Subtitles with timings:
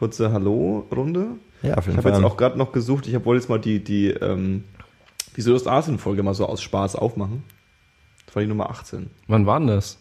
[0.00, 1.26] kurze Hallo-Runde.
[1.62, 2.12] Ja, auf Ich jeden habe Fall.
[2.18, 4.64] jetzt auch gerade noch gesucht, ich wollte jetzt mal die, die, ähm,
[5.36, 7.44] die Südostasien-Folge mal so aus Spaß aufmachen.
[8.24, 9.10] Das war die Nummer 18.
[9.28, 9.98] Wann war denn das?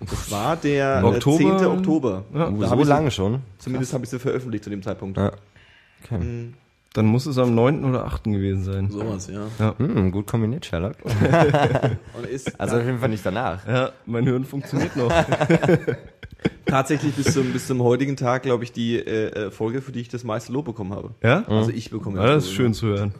[0.00, 1.56] Das war der äh, Oktober?
[1.58, 1.66] 10.
[1.68, 2.24] Oktober.
[2.34, 2.50] Ja.
[2.50, 3.42] Da so ich lange schon.
[3.58, 5.16] Zumindest habe ich sie veröffentlicht zu dem Zeitpunkt.
[5.16, 5.30] Ja.
[6.02, 6.50] Okay.
[6.96, 7.84] Dann muss es am 9.
[7.84, 8.24] oder 8.
[8.24, 8.90] gewesen sein.
[8.90, 9.74] Sowas, ja.
[9.76, 10.94] Hm, gut kombiniert, Sherlock.
[12.16, 13.68] Und ist Also auf jeden Fall nicht danach.
[13.68, 15.12] Ja, mein Hirn funktioniert noch.
[16.64, 20.00] tatsächlich bis zum, bis zum heutigen Tag, glaube ich, die äh, äh, Folge, für die
[20.00, 21.10] ich das meiste Lob bekommen habe.
[21.22, 21.44] Ja?
[21.48, 22.56] Also ich bekomme Ja, das ist Lob.
[22.56, 23.14] schön zu hören.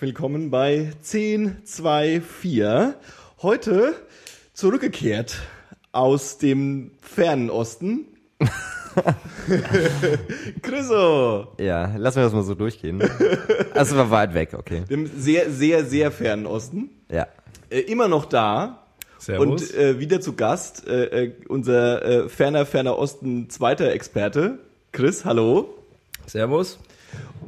[0.00, 2.94] Willkommen bei 1024.
[3.42, 3.94] Heute
[4.54, 5.42] zurückgekehrt
[5.92, 8.06] aus dem fernen Osten.
[10.62, 13.02] Chriso, Ja, lassen wir das mal so durchgehen.
[13.74, 14.84] Also war weit weg, okay.
[14.88, 16.88] dem sehr, sehr, sehr fernen Osten.
[17.10, 17.26] Ja.
[17.68, 18.86] Äh, immer noch da.
[19.18, 19.46] Servus.
[19.46, 24.60] Und äh, wieder zu Gast äh, äh, unser äh, ferner, ferner Osten zweiter Experte,
[24.92, 25.74] Chris, hallo.
[26.26, 26.78] Servus.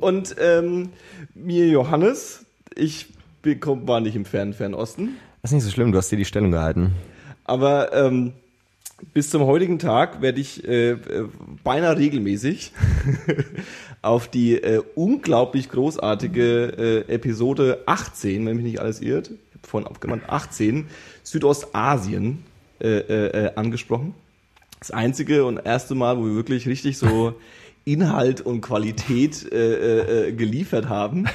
[0.01, 0.91] Und ähm,
[1.35, 2.42] mir Johannes,
[2.77, 3.07] ich
[3.43, 5.17] bekomm, war nicht im fernen, fernen Osten.
[5.43, 6.93] Das ist nicht so schlimm, du hast dir die Stellung gehalten.
[7.45, 8.33] Aber ähm,
[9.13, 11.29] bis zum heutigen Tag werde ich äh, äh,
[11.65, 12.73] beinahe regelmäßig
[14.03, 19.69] auf die äh, unglaublich großartige äh, Episode 18, wenn mich nicht alles irrt, ich habe
[19.69, 20.87] vorhin aufgemacht, 18,
[21.25, 22.45] Südostasien
[22.81, 24.15] äh, äh, angesprochen.
[24.79, 27.35] Das einzige und erste Mal, wo wir wirklich richtig so
[27.85, 31.27] Inhalt und Qualität äh, äh, geliefert haben.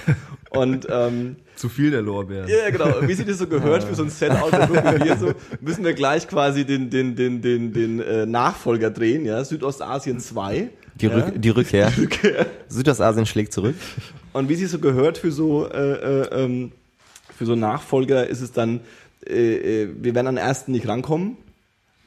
[0.50, 2.48] Und ähm, Zu viel der Lorbeeren.
[2.50, 3.08] ja, genau.
[3.08, 6.28] Wie sich das so gehört für so ein Look wie wir so, müssen wir gleich
[6.28, 10.70] quasi den, den, den, den, den äh, Nachfolger drehen, ja, Südostasien 2.
[10.96, 11.14] Die, ja?
[11.14, 11.92] Rück, die Rückkehr.
[12.70, 13.76] Südostasien schlägt zurück.
[14.34, 16.72] Und wie sich so gehört für so, äh, äh, ähm,
[17.36, 18.80] für so einen Nachfolger ist es dann,
[19.28, 21.38] äh, äh, wir werden an den ersten nicht rankommen.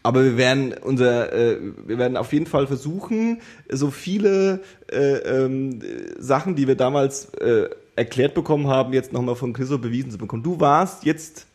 [0.03, 5.81] Aber wir werden unser, äh, wir werden auf jeden Fall versuchen, so viele äh, ähm,
[6.19, 10.43] Sachen, die wir damals äh, erklärt bekommen haben, jetzt nochmal von Chriso bewiesen zu bekommen.
[10.43, 11.47] Du warst jetzt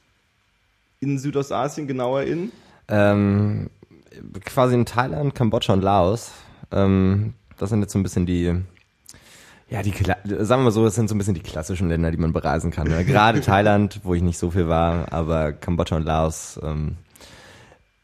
[1.00, 2.52] in Südostasien, genauer in?
[2.88, 3.70] Ähm,
[4.44, 6.32] quasi in Thailand, Kambodscha und Laos.
[6.72, 8.54] Ähm, das sind jetzt so ein bisschen die,
[9.70, 12.18] ja, die, sagen wir mal so, das sind so ein bisschen die klassischen Länder, die
[12.18, 12.88] man bereisen kann.
[12.88, 13.04] Ne?
[13.06, 16.98] Gerade Thailand, wo ich nicht so viel war, aber Kambodscha und Laos ähm,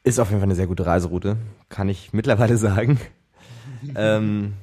[0.04, 1.38] ist auf jeden Fall eine sehr gute Reiseroute,
[1.70, 3.00] kann ich mittlerweile sagen.
[3.96, 4.54] ähm,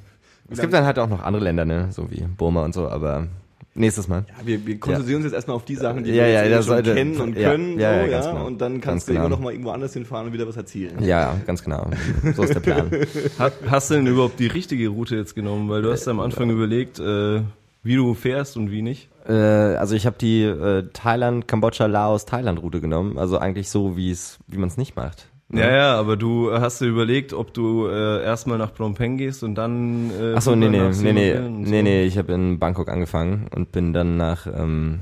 [0.51, 3.27] es gibt dann halt auch noch andere Länder, ne, so wie Burma und so, aber
[3.75, 4.25] nächstes Mal.
[4.29, 6.53] Ja, wir, wir konzentrieren uns jetzt erstmal auf die Sachen, die Ja, wir ja, jetzt
[6.53, 8.47] das schon sollte- kennen und ja, können, ja, ja, so, ganz ja, genau.
[8.47, 9.27] und dann Ganz kannst du genau.
[9.27, 11.03] immer noch mal irgendwo anders hinfahren und wieder was erzählen.
[11.03, 11.89] Ja, ganz genau.
[12.35, 12.91] So ist der Plan.
[13.39, 15.69] Ha- Hast du denn überhaupt die richtige Route jetzt genommen?
[15.69, 17.43] Weil du hast am Anfang überlegt, äh,
[17.83, 19.09] wie du fährst und wie nicht.
[19.27, 23.19] Äh, also ich habe die äh, Thailand, Kambodscha, Laos, Thailand-Route genommen.
[23.19, 25.29] Also eigentlich so, wie es, wie man es nicht macht.
[25.51, 29.43] Ja, ja, aber du hast dir überlegt, ob du äh, erstmal nach Phnom Penh gehst
[29.43, 30.11] und dann.
[30.11, 31.41] Äh, Achso, nee, nee, nee, nee, so.
[31.41, 35.01] nee, nee, ich habe in Bangkok angefangen und bin dann nach ähm,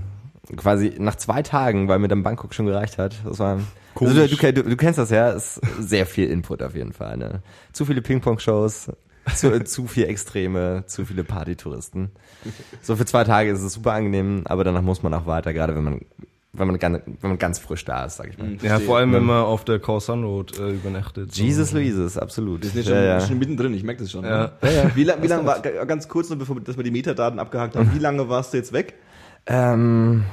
[0.55, 3.17] quasi nach zwei Tagen, weil mir dann Bangkok schon gereicht hat.
[3.25, 3.59] Das war
[4.01, 7.17] also du, du, du, du kennst das ja, ist sehr viel Input auf jeden Fall.
[7.17, 7.43] Ne?
[7.73, 8.93] Zu viele Ping-Pong-Shows,
[9.35, 12.11] zu, zu viel Extreme, zu viele Partytouristen.
[12.83, 15.75] So für zwei Tage ist es super angenehm, aber danach muss man auch weiter, gerade
[15.75, 16.01] wenn man
[16.59, 18.57] wenn man ganz, wenn man ganz frisch da ist, sag ich mal.
[18.63, 21.35] Ja, vor allem, wenn man auf der Khao San Road äh, übernachtet.
[21.35, 21.43] So.
[21.43, 22.63] Jesus Louises, absolut.
[22.63, 23.21] Wir sind schon, ja, ja.
[23.21, 24.25] schon mittendrin, ich merke das schon.
[24.25, 24.53] Ja.
[24.63, 24.91] ne?
[24.95, 27.93] Wie, lang, wie lange war, ganz kurz noch, bevor dass wir die Metadaten abgehakt haben,
[27.95, 28.95] wie lange warst du jetzt weg?
[29.47, 30.25] Ähm,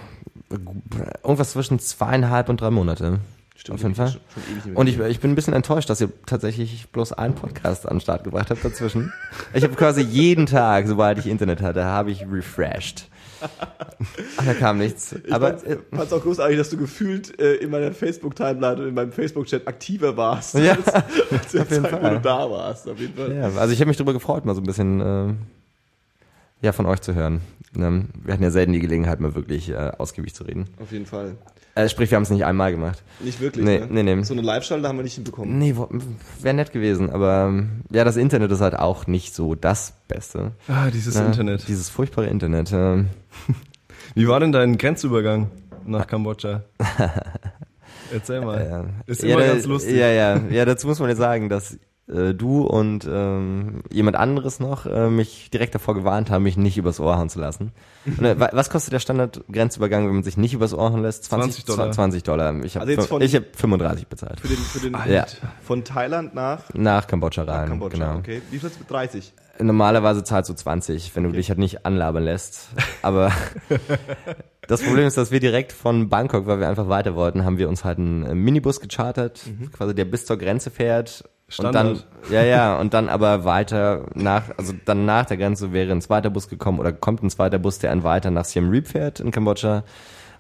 [1.23, 3.19] irgendwas zwischen zweieinhalb und drei Monate.
[3.69, 4.09] Auf jeden Fall.
[4.11, 4.19] Schon,
[4.63, 7.95] schon Und ich, ich bin ein bisschen enttäuscht, dass ihr tatsächlich bloß einen Podcast an
[7.97, 9.13] den Start gebracht habt dazwischen.
[9.53, 13.07] Ich habe quasi jeden Tag, sobald ich Internet hatte, habe ich refreshed.
[14.37, 15.13] Und da kam nichts.
[15.25, 18.87] Ich Aber fand's, äh, fand's auch großartig, dass du gefühlt äh, in meiner Facebook-Timeline und
[18.87, 21.03] in meinem Facebook-Chat aktiver warst, Ja, als, als
[21.55, 22.15] auf jeden Zeit, wo Fall.
[22.15, 22.87] du da warst.
[22.89, 23.35] Auf jeden Fall.
[23.35, 25.33] ja, also ich habe mich darüber gefreut, mal so ein bisschen äh,
[26.61, 27.41] ja, von euch zu hören.
[27.73, 28.05] Ne?
[28.23, 30.67] Wir hatten ja selten die Gelegenheit, mal wirklich äh, ausgiebig zu reden.
[30.81, 31.35] Auf jeden Fall.
[31.75, 33.01] Äh, sprich, wir haben es nicht einmal gemacht.
[33.19, 33.87] Nicht wirklich, Nee, ne?
[33.89, 34.23] nee, nee.
[34.23, 35.57] So eine Live-Schalte haben wir nicht hinbekommen.
[35.57, 35.75] Nee,
[36.39, 37.51] wäre nett gewesen, aber
[37.91, 40.51] ja, das Internet ist halt auch nicht so das Beste.
[40.67, 41.25] Ah, dieses Ne?
[41.25, 41.67] Internet.
[41.67, 42.71] Dieses furchtbare Internet.
[42.71, 43.07] ähm.
[44.15, 45.49] Wie war denn dein Grenzübergang
[45.85, 46.61] nach Kambodscha?
[48.13, 48.63] Erzähl mal.
[48.69, 48.85] Ja.
[49.07, 49.95] Ist Äh, ja, immer da- ganz lustig.
[49.95, 51.77] Ja, ja, ja, dazu muss man jetzt sagen, dass
[52.07, 56.77] äh, du und ähm, jemand anderes noch äh, mich direkt davor gewarnt haben, mich nicht
[56.77, 57.71] übers Ohr hauen zu lassen.
[58.05, 61.23] Und, äh, wa- was kostet der Standard-Grenzübergang, wenn man sich nicht übers Ohr hauen lässt?
[61.23, 61.91] 20 Dollar.
[61.91, 62.53] 20 Dollar.
[62.65, 64.41] Ich habe Also hab 35 bezahlt.
[64.41, 65.25] Für den, für den, Ja.
[65.61, 67.69] Von Thailand nach Nach Kambodscha rein.
[67.69, 68.17] Kambodscha, genau.
[68.19, 68.41] okay.
[68.51, 68.69] Wie viel?
[68.87, 69.33] 30.
[69.59, 72.69] Normalerweise zahlst du 20, wenn du dich halt nicht anlabern lässt.
[73.03, 73.31] Aber
[74.67, 77.69] das Problem ist, dass wir direkt von Bangkok, weil wir einfach weiter wollten, haben wir
[77.69, 79.41] uns halt einen äh, Minibus gechartert,
[79.71, 81.23] quasi der bis zur Grenze fährt.
[81.53, 81.87] Standard.
[81.87, 85.91] Und dann, ja, ja, und dann aber weiter nach, also dann nach der Grenze wäre
[85.91, 88.87] ein zweiter Bus gekommen oder kommt ein zweiter Bus, der einen weiter nach Siem Reap
[88.87, 89.83] fährt in Kambodscha,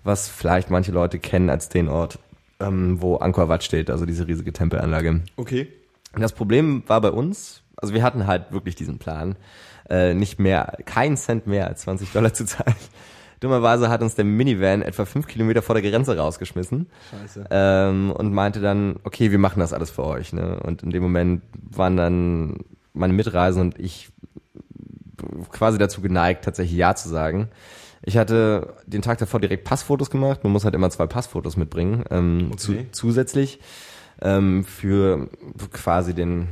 [0.03, 2.19] was vielleicht manche Leute kennen als den Ort,
[2.59, 5.21] ähm, wo Angkor Wat steht, also diese riesige Tempelanlage.
[5.37, 5.67] Okay.
[6.15, 9.35] Das Problem war bei uns, also wir hatten halt wirklich diesen Plan,
[9.89, 12.75] äh, nicht mehr, keinen Cent mehr als 20 Dollar zu zahlen.
[13.43, 17.45] Dummerweise hat uns der Minivan etwa fünf Kilometer vor der Grenze rausgeschmissen Scheiße.
[17.51, 20.31] ähm, und meinte dann, okay, wir machen das alles für euch.
[20.33, 20.59] Ne?
[20.63, 22.57] Und in dem Moment waren dann
[22.93, 24.09] meine Mitreisenden und ich
[25.51, 27.49] quasi dazu geneigt, tatsächlich Ja zu sagen.
[28.01, 30.43] Ich hatte den Tag davor direkt Passfotos gemacht.
[30.43, 32.57] Man muss halt immer zwei Passfotos mitbringen, ähm, Okay.
[32.57, 33.59] zu, zusätzlich
[34.25, 35.27] ähm, für
[35.73, 36.47] quasi den,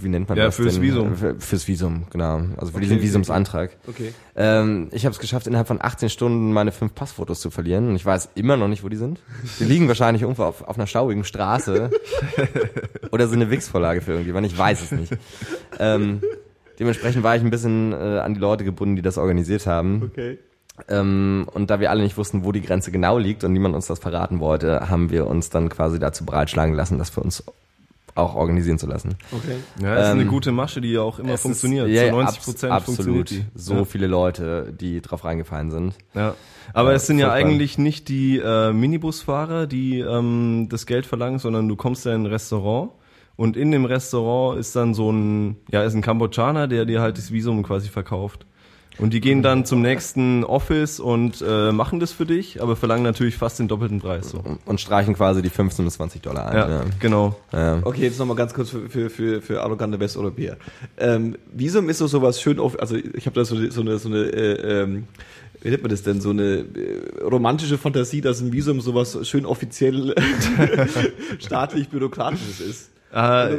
[0.00, 0.56] wie nennt man Ja, das?
[0.56, 1.16] fürs den, Visum.
[1.16, 2.42] Für, fürs Visum, genau.
[2.56, 3.76] Also für Okay, diesen Visumsantrag.
[3.88, 4.14] Okay.
[4.36, 7.88] Ähm, ich habe es geschafft, innerhalb von 18 Stunden meine fünf Passfotos zu verlieren.
[7.88, 9.20] Und ich weiß immer noch nicht, wo die sind.
[9.58, 11.90] Die liegen wahrscheinlich irgendwo auf, auf einer staubigen Straße.
[13.10, 14.46] Oder sind eine Wix-Vorlage für irgendjemand.
[14.46, 15.12] Ich weiß es nicht.
[15.80, 16.22] Ähm,
[16.78, 20.02] dementsprechend war ich ein bisschen äh, an die Leute gebunden, die das organisiert haben.
[20.12, 20.38] Okay.
[20.88, 23.86] Ähm, und da wir alle nicht wussten, wo die Grenze genau liegt und niemand uns
[23.86, 27.44] das verraten wollte, haben wir uns dann quasi dazu breitschlagen lassen, das für uns
[28.14, 29.14] auch organisieren zu lassen.
[29.32, 29.56] Okay.
[29.82, 31.88] Ja, ist eine Ähm, gute Masche, die ja auch immer funktioniert.
[31.88, 32.96] Ist, ja, Zu ja, 90 abs- Prozent absolut.
[32.96, 33.44] funktioniert die.
[33.54, 33.84] So ja.
[33.86, 35.94] viele Leute, die drauf reingefallen sind.
[36.14, 36.34] Ja.
[36.74, 41.38] Aber Ja, es sind ja eigentlich nicht die äh, Minibusfahrer, die ähm, das Geld verlangen,
[41.38, 42.90] sondern du kommst ja in ein Restaurant
[43.36, 47.16] und in dem Restaurant ist dann so ein, ja, ist ein Kambodschaner, der dir halt
[47.16, 48.44] das Visum quasi verkauft.
[48.98, 53.02] Und die gehen dann zum nächsten Office und äh, machen das für dich, aber verlangen
[53.02, 54.30] natürlich fast den doppelten Preis.
[54.30, 54.42] So.
[54.66, 56.56] Und, streichen quasi die 15 bis 20 Dollar ein.
[56.56, 56.84] Ja, Ja.
[57.00, 57.36] genau.
[57.52, 57.78] Ja.
[57.82, 60.58] Okay, jetzt nochmal ganz kurz für, für, für, für arrogante Westeuropäer.
[60.98, 63.98] Ähm, Visum ist so sowas schön auf, also ich habe da so, eine- so eine,
[63.98, 65.04] so eine äh, ähm,
[65.62, 69.46] wie nennt man das denn, so eine äh, romantische Fantasie, dass ein Visum sowas schön
[69.46, 70.14] offiziell
[71.38, 72.90] staatlich bürokratisches ist.
[73.12, 73.58] Äh,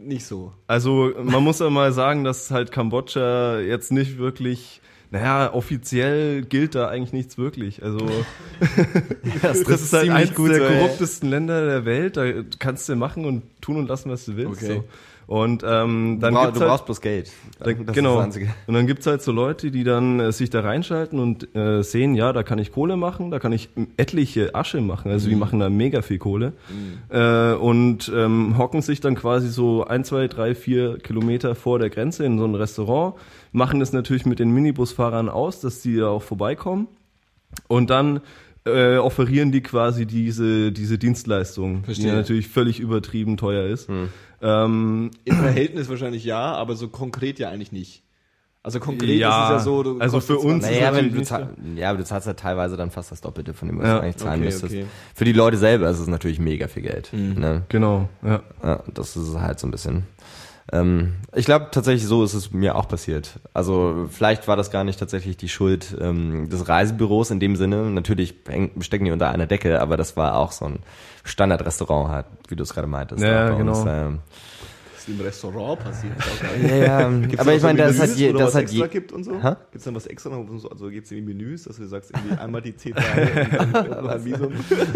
[0.00, 0.52] Nicht so.
[0.66, 4.80] Also man muss ja mal sagen, dass halt Kambodscha jetzt nicht wirklich,
[5.10, 7.82] naja, offiziell gilt da eigentlich nichts wirklich.
[7.82, 7.98] Also
[9.42, 12.16] Das, das ist halt eines der korruptesten Länder der Welt.
[12.16, 12.24] Da
[12.58, 14.62] kannst du machen und tun und lassen, was du willst.
[14.62, 14.76] Okay.
[14.76, 14.84] So.
[15.28, 17.30] Und ähm, Du, dann brauch, gibt's du halt, brauchst bloß Geld.
[17.58, 18.18] da, Das ist genau.
[18.22, 22.14] Und dann gibt's halt so Leute, die dann äh, sich da reinschalten und äh, sehen,
[22.14, 25.10] ja, da kann ich Kohle machen, da kann ich etliche Asche machen.
[25.10, 25.40] Also die Mhm.
[25.40, 26.54] machen da mega viel Kohle.
[27.10, 31.90] Äh, und ähm, hocken sich dann quasi so ein, zwei, drei, vier Kilometer vor der
[31.90, 33.14] Grenze in so ein Restaurant,
[33.52, 36.88] machen das natürlich mit den Minibusfahrern aus, dass die da auch vorbeikommen.
[37.66, 38.20] Und dann
[38.64, 42.06] äh, offerieren die quasi diese, diese Dienstleistung, Verstehe.
[42.10, 43.88] die natürlich völlig übertrieben teuer ist.
[43.88, 44.08] Hm.
[44.40, 48.02] Ähm, Im Verhältnis wahrscheinlich ja, aber so konkret ja eigentlich nicht.
[48.62, 50.96] Also konkret Ja, ist es ja so, du also für uns 20 ist Naja, es
[50.96, 53.86] wenn du, ja, aber du zahlst ja teilweise dann fast das Doppelte von dem, was
[53.86, 54.74] Ja, du eigentlich zahlen okay, müsstest.
[54.74, 54.86] okay.
[55.14, 57.10] Für die Leute selber ist es natürlich mega viel Geld.
[57.12, 57.62] Ne?
[57.68, 58.42] genau, ja.
[58.62, 60.02] Ja, das ist halt so ein bisschen.
[60.70, 63.38] Ähm, ich glaube tatsächlich, so ist es mir auch passiert.
[63.54, 67.84] Also vielleicht war das gar nicht tatsächlich die Schuld ähm, des Reisebüros in dem Sinne.
[67.90, 68.34] Natürlich
[68.80, 70.80] stecken die unter einer Decke, aber das war auch so ein
[71.28, 73.22] Standardrestaurant halt, wie du es gerade meintest.
[73.22, 73.86] Ja, bei genau.
[73.86, 74.20] ähm.
[75.08, 76.12] Im Restaurant passiert.
[76.62, 78.88] Ja, ja, Gibt's aber ich so meine, das Menüs, hat je, das hat extra je,
[78.88, 79.42] gibt und so?
[79.42, 79.54] Hä?
[79.70, 80.70] Gibt's dann was extra noch?
[80.70, 84.24] Also gibt's irgendwie Menüs, dass du sagst, irgendwie einmal die C3 und dann noch ein
[84.24, 84.52] Visum?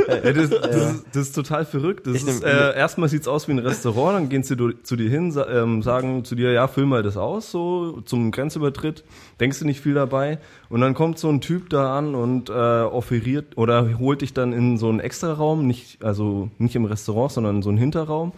[0.08, 2.06] Ja, das, das, ist, das ist total verrückt.
[2.06, 4.96] Das Ich ist, äh, erstmal sieht's aus wie ein Restaurant, dann gehen sie du, zu
[4.96, 9.04] dir hin, ähm, sagen zu dir, ja, füll mal das aus, so zum Grenzübertritt,
[9.40, 10.38] denkst du nicht viel dabei.
[10.68, 14.52] Und dann kommt so ein Typ da an und äh, offeriert oder holt dich dann
[14.52, 18.32] in so einen Extraraum, nicht, also nicht im Restaurant, sondern in so einen Hinterraum.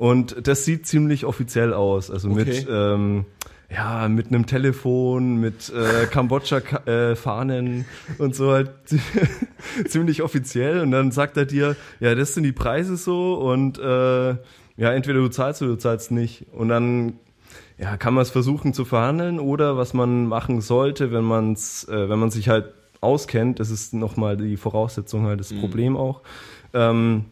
[0.00, 2.10] Und das sieht ziemlich offiziell aus.
[2.10, 2.44] Also Okay.
[2.46, 3.26] mit ähm,
[3.70, 7.84] ja, mit einem Telefon, mit äh, Kambodscha-Fahnen
[8.16, 8.70] und so halt
[9.86, 10.80] ziemlich offiziell.
[10.80, 15.20] Und dann sagt er dir, ja, das sind die Preise so und äh, ja, entweder
[15.20, 16.46] du zahlst oder du zahlst nicht.
[16.50, 17.18] Und dann,
[17.78, 21.86] ja, kann man es versuchen zu verhandeln oder was man machen sollte, wenn man es,
[21.88, 26.22] äh, wenn man sich halt auskennt, das ist nochmal die Voraussetzung halt das Problem auch.
[26.72, 27.26] Ähm,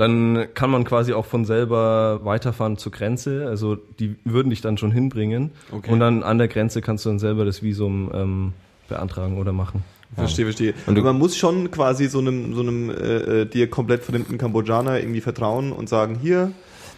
[0.00, 3.46] dann kann man quasi auch von selber weiterfahren zur Grenze.
[3.48, 5.50] Also die würden dich dann schon hinbringen.
[5.70, 5.90] Okay.
[5.92, 8.52] Und dann an der Grenze kannst du dann selber das Visum ähm,
[8.88, 9.84] beantragen oder machen.
[10.16, 10.74] Verstehe, verstehe.
[10.86, 14.02] Und du- Und man muss schon quasi so einem, so einem äh, äh, dir komplett
[14.02, 16.50] fremden Kambodschaner irgendwie vertrauen und sagen, hier,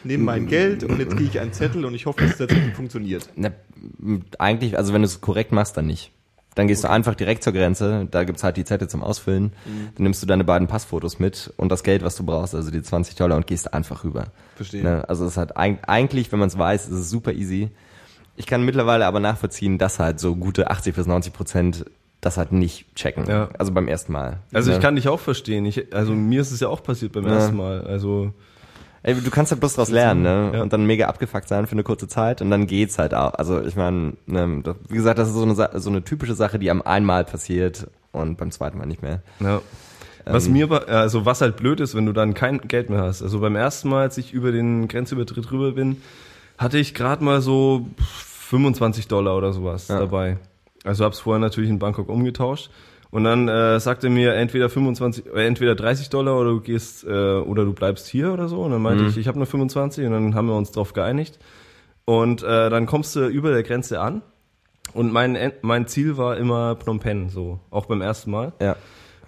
[0.05, 2.75] nimm mein Geld und jetzt kriege ich einen Zettel und ich hoffe, dass es tatsächlich
[2.75, 3.29] funktioniert.
[3.37, 3.51] Na,
[4.39, 6.11] eigentlich, also wenn du es korrekt machst, dann nicht.
[6.55, 9.53] Dann gehst du einfach direkt zur Grenze, da gibt's halt die Zettel zum Ausfüllen,
[9.95, 12.83] dann nimmst du deine beiden Passfotos mit und das Geld, was du brauchst, also die
[12.83, 14.27] 20 Dollar und gehst einfach rüber.
[14.57, 14.83] Verstehe.
[14.83, 15.09] Ne?
[15.09, 17.71] Also es ist halt eig- eigentlich, wenn man es weiß, ist es super easy.
[18.37, 21.85] Ich kann mittlerweile aber nachvollziehen, dass halt so gute 80 bis 90 Prozent
[22.21, 23.25] das halt nicht checken.
[23.27, 23.49] Ja.
[23.59, 24.39] Also beim ersten Mal.
[24.53, 24.77] Also Ne?
[24.77, 25.65] ich kann dich auch verstehen.
[25.65, 27.33] Ich, also mir ist es ja auch passiert beim Ja.
[27.35, 27.81] ersten Mal.
[27.87, 28.33] Also
[29.05, 30.51] Ey, du kannst halt bloß draus lernen, ne?
[30.55, 30.63] Ja.
[30.63, 33.35] Und dann mega abgefuckt sein für eine kurze Zeit und dann geht's halt auch.
[33.35, 36.71] Also ich meine, ne, wie gesagt, das ist so eine, so eine typische Sache, die
[36.71, 39.23] am einmal passiert und beim zweiten Mal nicht mehr.
[39.41, 39.61] Ja.
[40.25, 40.53] Was Ähm.
[40.53, 43.23] mir war, also was halt blöd ist, wenn du dann kein Geld mehr hast.
[43.23, 46.01] Also beim ersten Mal, als ich über den Grenzübertritt rüber bin,
[46.59, 49.99] hatte ich gerade mal so 25 Dollar oder sowas Ja.
[49.99, 50.39] dabei.
[50.85, 52.71] Also hab's vorher natürlich in Bangkok umgetauscht.
[53.13, 57.09] Und dann äh, sagte mir entweder 25, äh, entweder 30 Dollar oder du gehst äh,
[57.09, 58.63] oder du bleibst hier oder so.
[58.63, 61.39] Und dann meinte ich, ich habe nur 25 und dann haben wir uns drauf geeinigt.
[62.07, 64.23] Und äh, dann kommst du über der Grenze an.
[64.95, 68.55] Und mein, mein Ziel war immer Phnom Penh, so auch beim ersten Mal.
[68.63, 68.77] Ja.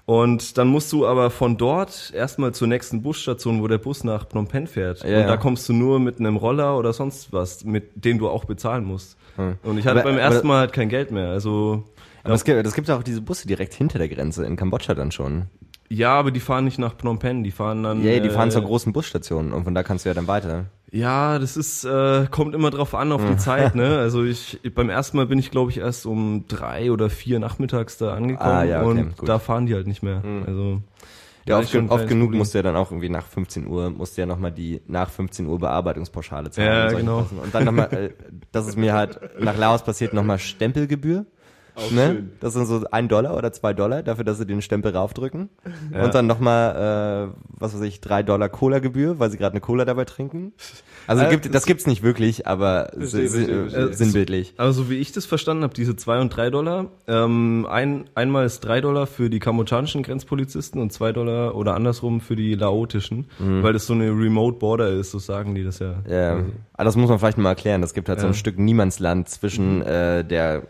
[0.06, 4.26] Und dann musst du aber von dort erstmal zur nächsten Busstation, wo der Bus nach
[4.26, 5.02] Phnom Penh fährt.
[5.02, 5.26] Ja, und ja.
[5.26, 8.84] da kommst du nur mit einem Roller oder sonst was, mit dem du auch bezahlen
[8.84, 9.18] musst.
[9.62, 11.28] Und ich hatte Aber- beim ersten Mal halt kein Geld mehr.
[11.28, 11.84] Also
[12.24, 14.94] Aber es gibt, es gibt ja auch diese Busse direkt hinter der Grenze, in Kambodscha
[14.94, 15.44] dann schon.
[15.90, 18.02] ja, aber die fahren nicht nach Phnom Penh, die fahren dann.
[18.02, 20.64] Ja, die fahren äh, zur großen Busstation und von da kannst du ja dann weiter.
[20.90, 23.74] Ja, das ist äh, kommt immer drauf an auf die Zeit.
[23.74, 27.40] Ne, also ich beim ersten Mal bin ich glaube ich erst um drei oder vier
[27.40, 29.28] nachmittags da angekommen Ah, ja, okay, und gut.
[29.28, 30.22] da fahren die halt nicht mehr.
[30.46, 30.80] Also
[31.46, 32.38] Ja, oft, oft genug Problem.
[32.38, 35.10] musst du ja dann auch irgendwie nach 15 Uhr, musst du ja nochmal die nach
[35.10, 36.68] 15 Uhr Bearbeitungspauschale zahlen.
[36.68, 37.22] Ja, und genau.
[37.24, 37.38] Sachen.
[37.40, 38.10] Und dann nochmal, äh,
[38.52, 41.26] das ist mir halt nach Laos passiert, nochmal Stempelgebühr.
[41.76, 42.06] Auch Ne?
[42.12, 42.30] schön.
[42.40, 45.48] Das sind so ein Dollar oder zwei Dollar dafür, dass sie den Stempel raufdrücken.
[45.92, 49.84] Und dann nochmal, äh, was weiß ich, drei Dollar Cola-Gebühr, weil sie gerade eine Cola
[49.84, 50.52] dabei trinken.
[51.06, 53.92] Also Äh, gibt, das gibt's nicht wirklich, aber Verstehe, verstehe, verstehe.
[53.94, 54.54] sinnbildlich.
[54.56, 58.60] Also wie ich das verstanden habe, diese zwei und drei Dollar, ähm, ein, einmal ist
[58.60, 63.72] drei Dollar für die kambodschanischen Grenzpolizisten und zwei Dollar oder andersrum für die laotischen, weil
[63.72, 65.94] das so eine Remote Border ist, so sagen die das ja.
[66.08, 67.82] Ja, aber das muss man vielleicht mal erklären.
[67.82, 68.38] Es gibt halt so ein Ja.
[68.38, 70.62] Stück Niemandsland zwischen äh, der,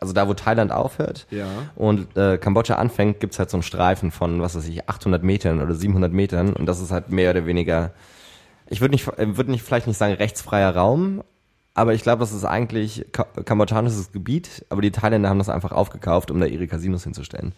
[0.00, 1.46] also da, wo Thailand aufhört Ja.
[1.76, 5.60] und äh, Kambodscha anfängt, gibt's halt so einen Streifen von, was weiß ich, 800 Metern
[5.60, 7.92] oder 700 Metern und das ist halt mehr oder weniger,
[8.68, 11.22] ich würde nicht, äh, würde nicht vielleicht nicht sagen rechtsfreier Raum,
[11.74, 15.70] aber ich glaube, das ist eigentlich ka kambodschanisches Gebiet, aber die Thailänder haben das einfach
[15.70, 17.52] aufgekauft, um da ihre Casinos hinzustellen.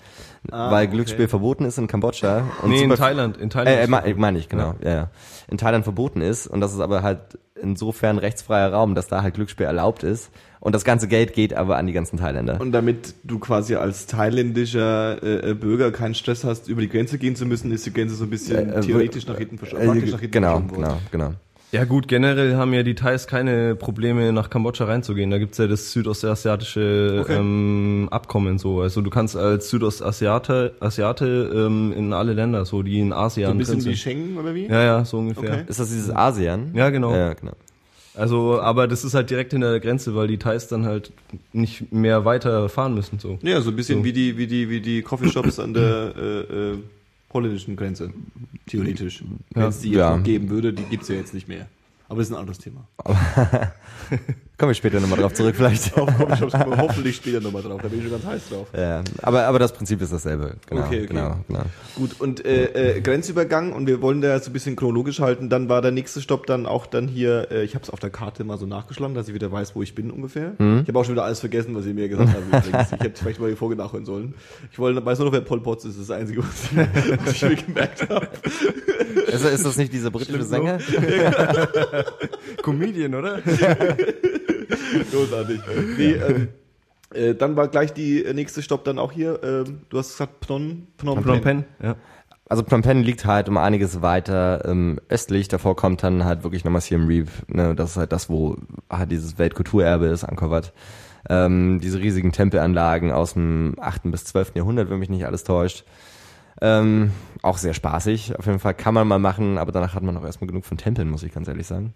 [0.50, 0.94] Ah, Weil okay.
[0.97, 2.42] Glücksspiel verboten ist in Kambodscha.
[2.62, 3.78] Und Nee, in Thailand, in Thailand.
[4.04, 4.75] äh, äh, meine ich, genau.
[4.82, 4.90] Ja.
[4.90, 5.11] Ja,
[5.49, 9.35] In Thailand verboten ist und das ist aber halt insofern rechtsfreier Raum, dass da halt
[9.35, 10.30] Glücksspiel erlaubt ist.
[10.61, 12.61] Und das ganze Geld geht aber an die ganzen Thailänder.
[12.61, 17.17] Und damit du quasi als thailändischer äh, äh, Bürger keinen Stress hast, über die Grenze
[17.19, 19.76] gehen zu müssen, ist die Grenze so ein bisschen Äh, äh, theoretisch nach hinten versch-
[19.79, 20.83] Äh, praktisch nach hinten genau, verschoben worden.
[20.83, 20.99] genau,
[21.29, 21.35] genau.
[21.73, 25.31] Ja gut, generell haben ja die Thais keine Probleme nach Kambodscha reinzugehen.
[25.31, 27.37] Da gibt's ja das südostasiatische Okay.
[27.38, 28.81] ähm, Abkommen so.
[28.81, 33.52] Also du kannst als Südostasiate Asiate, ähm, in alle Länder, so die in ASEAN So
[33.52, 33.97] ein bisschen wie.
[33.97, 34.67] Schengen oder wie?
[34.67, 35.52] Ja, ja, so ungefähr.
[35.52, 35.62] Okay.
[35.69, 36.73] Ist das dieses ASEAN?
[36.75, 37.14] Ja, genau.
[37.14, 37.52] Ja, genau.
[38.14, 41.12] Also, aber das ist halt direkt hinter der Grenze, weil die Thais dann halt
[41.52, 43.19] nicht mehr weiter fahren müssen.
[43.21, 43.38] So.
[43.43, 44.05] Ja, so ein bisschen So.
[44.05, 46.40] wie die, wie die, wie die Coffeeshops an der äh,
[46.73, 46.79] äh,
[47.33, 48.12] holländischen Grenze.
[48.67, 49.23] Theoretisch.
[49.55, 50.17] Wenn es die jetzt Ja.
[50.17, 51.67] noch geben würde, die gibt's ja jetzt nicht mehr.
[52.09, 52.87] Aber das ist ein anderes Thema.
[54.61, 55.97] Kommen wir später nochmal drauf zurück vielleicht.
[55.97, 57.81] Hoffentlich später nochmal drauf.
[57.81, 58.69] Da bin ich schon ganz heiß drauf.
[58.76, 60.57] ja, aber, aber das Prinzip ist dasselbe.
[60.69, 61.07] Genau, Okay, okay.
[61.07, 61.62] genau, genau.
[61.97, 65.71] Gut, und äh, äh, Grenzübergang, und wir wollen da so ein bisschen chronologisch halten, dann
[65.71, 68.45] war der nächste Stopp dann auch dann hier, äh, ich habe es auf der Karte
[68.45, 70.52] mal so nachgeschlagen, dass ich wieder weiß, wo ich bin ungefähr.
[70.59, 72.93] Ich habe auch schon wieder alles vergessen, was ihr mir gesagt habt übrigens.
[72.93, 74.35] Ich hätte vielleicht mal die Folge nachhören sollen.
[74.71, 77.25] Ich wollte, weiß nur noch, wer Pol Potts ist, das ist das Einzige, was ich,
[77.25, 78.29] was ich mir gemerkt habe.
[79.26, 80.79] Ist, ist das nicht dieser britische Sänger?
[82.62, 83.40] Comedian, oder?
[85.12, 85.61] Großartig.
[85.97, 86.49] Nee, ähm,
[87.12, 90.87] äh, dann war gleich die nächste Stopp dann auch hier, ähm, du hast gesagt Phnom,
[90.99, 91.97] Phnom, Phnom Penh, ja.
[92.49, 95.47] Also Phnom Penh liegt halt um einiges weiter ähm, östlich.
[95.47, 97.28] Davor kommt dann halt wirklich nochmal Siem Reap.
[97.47, 97.76] Ne?
[97.76, 98.57] Das ist halt das, wo
[98.90, 100.73] halt dieses Weltkulturerbe ist, Angkor Wat.
[101.28, 104.11] Ähm, diese riesigen Tempelanlagen aus dem 8.
[104.11, 104.57] bis 12.
[104.57, 105.85] Jahrhundert, wenn mich nicht alles täuscht.
[106.61, 108.37] Ähm, auch sehr spaßig.
[108.37, 110.76] Auf jeden Fall kann man mal machen, aber danach hat man auch erstmal genug von
[110.76, 111.95] Tempeln, muss ich ganz ehrlich sagen.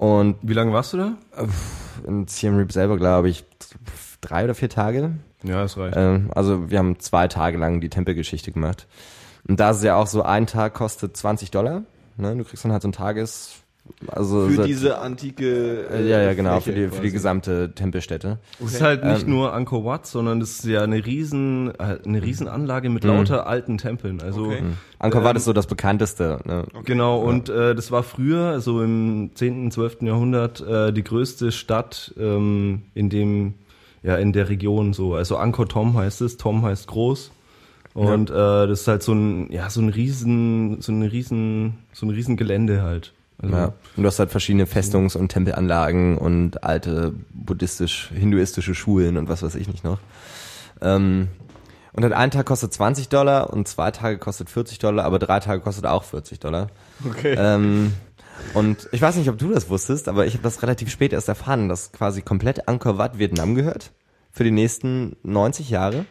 [0.00, 1.12] Und Wie lange warst du da?
[2.06, 3.44] in Siem Reap selber, glaube ich,
[4.22, 5.10] drei oder vier Tage.
[5.42, 5.94] Ja, das reicht.
[5.94, 8.86] Ähm, also wir haben zwei Tage lang die Tempelgeschichte gemacht.
[9.46, 11.82] Und da ist es ja auch so, ein Tag kostet 20 Dollar.
[12.16, 12.34] Ne?
[12.34, 13.56] Du kriegst dann halt so ein Tages...
[14.06, 15.88] Also Für so, diese antike.
[15.90, 18.38] äh, ja, ja, genau, für die, für die gesamte Tempelstätte.
[18.64, 21.98] Es ist halt nicht Ähm, nur Angkor Wat, sondern das ist ja eine riesen, äh,
[22.04, 24.20] eine riesen Anlage mit lauter alten Tempeln.
[24.22, 24.62] Also Okay.
[24.98, 26.38] Angkor Wat Ähm, ist so das bekannteste.
[26.44, 26.64] Ne?
[26.84, 30.02] Genau, und äh, das war früher, also im 10., 12.
[30.02, 33.54] Jahrhundert, äh, die größte Stadt ähm, in dem,
[34.02, 35.14] ja, in der Region so.
[35.14, 37.32] Also Angkor Thom heißt es, Thom heißt groß.
[37.92, 42.06] Und äh, das ist halt so ein, ja, so ein riesen, so ein riesen, so
[42.06, 43.12] ein riesen Gelände halt.
[43.42, 43.64] Also, Ja.
[43.96, 49.54] Und du hast halt verschiedene Festungs- und Tempelanlagen und alte buddhistisch-hinduistische Schulen und was weiß
[49.54, 49.98] ich nicht noch.
[50.80, 51.28] Ähm,
[51.92, 55.40] und halt ein Tag kostet 20 Dollar und zwei Tage kostet 40 Dollar, aber drei
[55.40, 56.68] Tage kostet auch 40 Dollar.
[57.08, 57.34] Okay.
[57.36, 57.92] Ähm,
[58.54, 61.28] und ich weiß nicht, ob du das wusstest, aber ich habe das relativ spät erst
[61.28, 63.90] erfahren, dass quasi komplett Angkor Wat Vietnam gehört.
[64.30, 66.06] Für die nächsten 90 Jahre.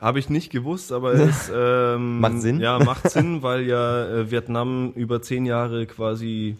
[0.00, 2.60] Habe ich nicht gewusst, aber es ähm, Macht Sinn?
[2.60, 6.56] Ja, macht Sinn, weil ja äh, Vietnam über zehn Jahre quasi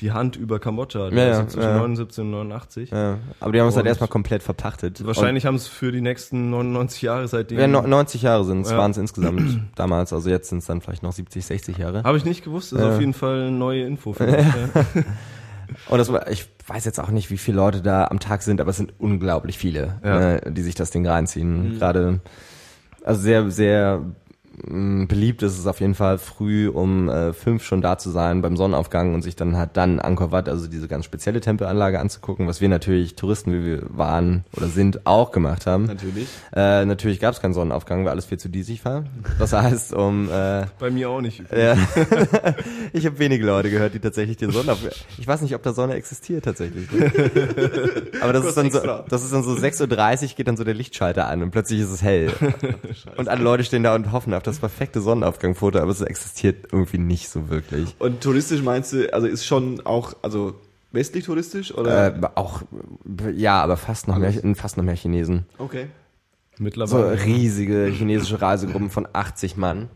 [0.00, 1.76] die Hand über Kambodscha hat, Ja, also ja, zwischen ja.
[1.78, 2.90] 79 und 89.
[2.90, 5.04] Ja, aber die haben es halt erstmal komplett verpachtet.
[5.06, 7.58] Wahrscheinlich haben es für die nächsten 99 Jahre seitdem.
[7.58, 10.12] Ja, no- 90 Jahre sind es, waren es insgesamt damals.
[10.12, 12.02] Also jetzt sind es dann vielleicht noch 70, 60 Jahre.
[12.02, 14.46] Habe ich nicht gewusst, das ist auf jeden Fall eine neue Info für mich.
[15.88, 18.60] Und das war, ich weiß jetzt auch nicht, wie viele Leute da am Tag sind,
[18.60, 21.78] aber es sind unglaublich viele, äh, die sich das Ding reinziehen.
[21.78, 22.20] Gerade,
[23.06, 24.02] also sehr, sehr
[24.62, 28.56] beliebt ist es auf jeden Fall früh um äh, fünf schon da zu sein beim
[28.56, 32.60] Sonnenaufgang und sich dann halt dann Angkor Wat, also diese ganz spezielle Tempelanlage anzugucken, was
[32.60, 35.84] wir natürlich Touristen, wie wir waren oder sind, auch gemacht haben.
[35.84, 36.28] Natürlich.
[36.54, 39.04] Äh, natürlich gab es keinen Sonnenaufgang, weil alles viel zu diesig war.
[39.38, 41.42] Das heißt, um äh, Bei mir auch nicht.
[41.54, 41.76] ja.
[42.92, 44.92] ich habe wenige Leute gehört, die tatsächlich den Sonnenaufgang.
[45.18, 46.88] Ich weiß nicht, ob da Sonne existiert tatsächlich.
[48.20, 50.74] Aber das ist dann so, das ist dann so 6.30 Uhr geht dann so der
[50.74, 52.32] Lichtschalter an und plötzlich ist es hell.
[53.16, 56.98] und alle Leute stehen da und hoffen auf das perfekte Sonnenaufgangfoto, aber es existiert irgendwie
[56.98, 57.94] nicht so wirklich.
[57.98, 60.54] Und touristisch meinst du, also ist schon auch, also
[60.92, 62.16] westlich touristisch oder?
[62.16, 62.62] Äh, auch,
[63.34, 65.46] ja, aber fast noch mehr, fast noch mehr Chinesen.
[65.58, 65.86] okay.
[66.58, 67.22] So Mittlerweile.
[67.22, 69.90] riesige chinesische Reisegruppen von 80 Mann.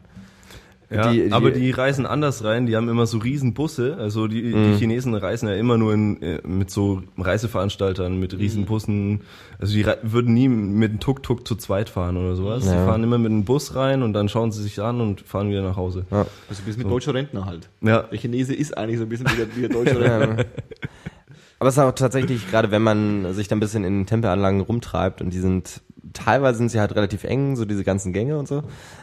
[0.91, 3.97] Ja, die- die- aber die reisen anders rein, die haben immer so riesen Busse.
[3.99, 4.73] Also die, Mhm.
[4.73, 9.21] die Chinesen reisen ja immer nur in, äh, mit so Reiseveranstaltern, mit riesen Bussen.
[9.59, 12.65] Also die würden nie mit einem Tuk-Tuk zu zweit fahren oder sowas.
[12.67, 12.73] Ja.
[12.73, 15.49] Die fahren immer mit einem Bus rein und dann schauen sie sich an und fahren
[15.51, 16.07] wieder nach Hause.
[16.11, 16.27] Ja.
[16.49, 17.69] Also ein bisschen mit deutscher Rentner halt.
[17.83, 18.03] Ja.
[18.03, 20.39] Der Chinese ist eigentlich so ein bisschen wie der, wie der deutsche Rentner.
[20.39, 20.45] Ja.
[21.59, 25.21] Aber es ist auch tatsächlich, gerade wenn man sich da ein bisschen in Tempelanlagen rumtreibt
[25.21, 25.83] und die sind,
[26.13, 28.63] teilweise sind sie halt relativ eng, so diese ganzen Gänge und so.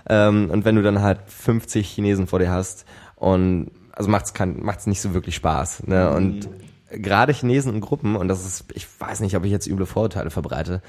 [0.10, 4.62] Ähm, und wenn du dann halt 50 Chinesen vor dir hast und, also macht's kein,
[4.64, 6.50] macht's nicht so wirklich Spaß, ne, und
[6.92, 10.30] gerade Chinesen in Gruppen, und das ist, ich weiß nicht, ob ich jetzt üble Vorurteile
[10.30, 10.82] verbreite,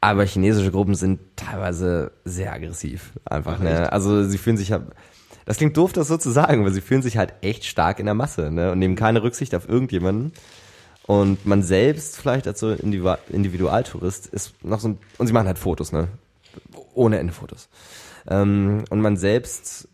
[0.00, 4.80] aber chinesische Gruppen sind teilweise sehr aggressiv, einfach, ne, also sie fühlen sich ja,
[5.44, 8.06] das klingt doof, das so zu sagen, aber sie fühlen sich halt echt stark in
[8.06, 10.32] der Masse, ne, und nehmen keine Rücksicht auf irgendjemanden.
[11.08, 15.46] Und man selbst vielleicht als so Individu- Individualtourist ist noch so ein, und sie machen
[15.46, 16.08] halt Fotos, ne?
[16.92, 17.70] Ohne Ende Fotos.
[18.28, 19.88] Ähm, und man selbst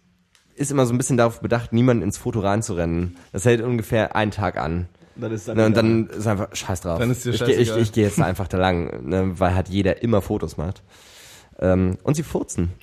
[0.57, 3.17] ist immer so ein bisschen darauf bedacht, niemanden ins Foto reinzurennen.
[3.33, 4.89] Das hält ungefähr einen Tag an.
[5.15, 6.99] Dann ist Ne, und dann ist einfach scheiß drauf.
[6.99, 9.69] Dann ist dir ich gehe ich, ich geh jetzt einfach da lang, ne, weil halt
[9.69, 10.83] jeder immer Fotos macht.
[11.61, 12.73] Ähm, und sie furzen.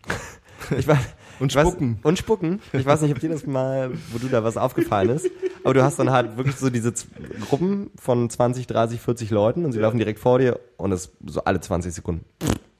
[0.78, 1.00] Ich weiß,
[1.42, 2.00] Und spucken.
[2.04, 2.60] und spucken.
[2.72, 5.28] Ich weiß nicht, ob dir das mal, wo du da was aufgefallen ist,
[5.64, 6.94] aber du hast dann halt wirklich so diese
[7.50, 11.44] Gruppen von 20, 30, 40 Leuten und sie laufen direkt vor dir und das so
[11.44, 12.26] alle 20 Sekunden.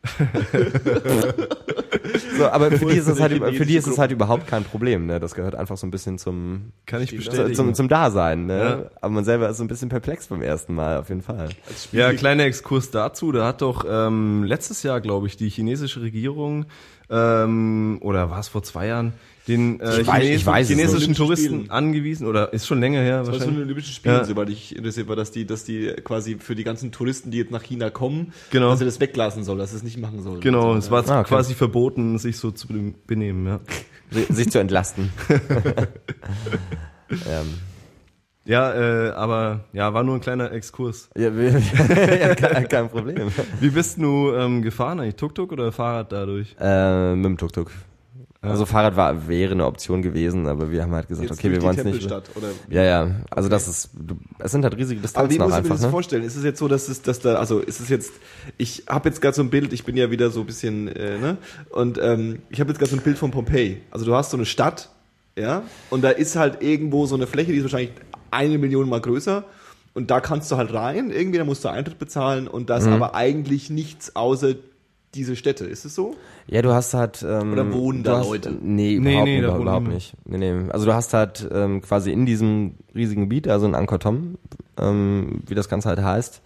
[2.38, 5.06] so, aber für die ist es halt, für die ist es halt überhaupt kein Problem,
[5.06, 5.20] ne?
[5.20, 7.54] Das gehört einfach so ein bisschen zum, Kann ich bestätigen.
[7.54, 8.58] zum, zum Dasein, ne?
[8.58, 8.90] Ja.
[9.00, 11.50] Aber man selber ist so ein bisschen perplex beim ersten Mal, auf jeden Fall.
[11.92, 13.32] Ja, kleiner Exkurs dazu.
[13.32, 16.66] Da hat doch ähm, letztes Jahr, glaube ich, die chinesische Regierung
[17.12, 19.14] ähm, oder war es vor zwei Jahren
[19.48, 21.16] den äh, Ich weiß- ich weiß es chinesischen.
[21.16, 21.70] Touristen Spielen.
[21.72, 23.58] angewiesen oder ist schon länger her Das war so wahrscheinlich.
[23.60, 24.24] ein Olympischen Spielen, Ja.
[24.24, 27.50] soweit ich interessiert war, dass die, dass die quasi für die ganzen Touristen, die jetzt
[27.52, 28.70] nach China kommen, Genau.
[28.70, 30.40] dass sie das weglassen soll, dass sie es nicht machen soll.
[30.42, 31.30] Genau, es war Ah, okay.
[31.30, 33.48] quasi verboten, sich so zu be- benehmen.
[33.48, 33.60] Ja,
[34.12, 35.10] Si- Sich zu entlasten.
[37.10, 37.48] ähm,
[38.46, 41.10] ja äh, aber ja, war nur ein kleiner Exkurs.
[41.16, 41.60] ja, wir-
[42.20, 43.30] ja, kein, kein Problem.
[43.60, 45.16] Wie bist du ähm, gefahren eigentlich?
[45.16, 46.56] Tuk-Tuk oder Fahrrad dadurch?
[46.60, 47.72] Äh, mit dem Tuk-Tuk.
[48.44, 51.62] Also Fahrrad war, wäre eine Option gewesen, aber wir haben halt gesagt, Jetzt okay, wir
[51.62, 52.06] wollen es nicht.
[52.08, 52.24] Oder?
[52.72, 55.52] Ja, ja, also das ist, du, es sind halt riesige Aber wie Distanzen muss ich
[55.52, 55.90] mir einfach, das ne?
[55.92, 56.24] vorstellen?
[56.24, 58.14] Ist es jetzt so, dass es, dass da, also ist es jetzt,
[58.58, 61.20] ich habe jetzt gerade so ein Bild, ich bin ja wieder so ein bisschen, äh,
[61.20, 61.38] ne?
[61.70, 63.82] Und ähm, ich habe jetzt gerade so ein Bild von Pompeji.
[63.92, 64.90] Also du hast so eine Stadt,
[65.38, 67.92] ja, und da ist halt irgendwo so eine Fläche, die ist wahrscheinlich
[68.32, 69.44] eine Million mal größer.
[69.94, 72.94] Und da kannst du halt rein, irgendwie, da musst du Eintritt bezahlen und das Mhm.
[72.94, 74.56] aber eigentlich nichts außer
[75.14, 75.66] diese Städte.
[75.66, 76.16] Ist es so?
[76.48, 77.22] Ja, du hast halt.
[77.28, 78.52] Ähm, Oder wohnen da hast, Leute?
[78.52, 79.88] Nee, Nee, überhaupt, nee, wohnen überhaupt niemand.
[79.90, 80.14] nicht.
[80.24, 80.70] Nee, nee.
[80.72, 84.38] Also du hast halt ähm, quasi in diesem riesigen Gebiet, also in Angkor Thom,
[84.80, 86.42] ähm, wie das Ganze halt heißt.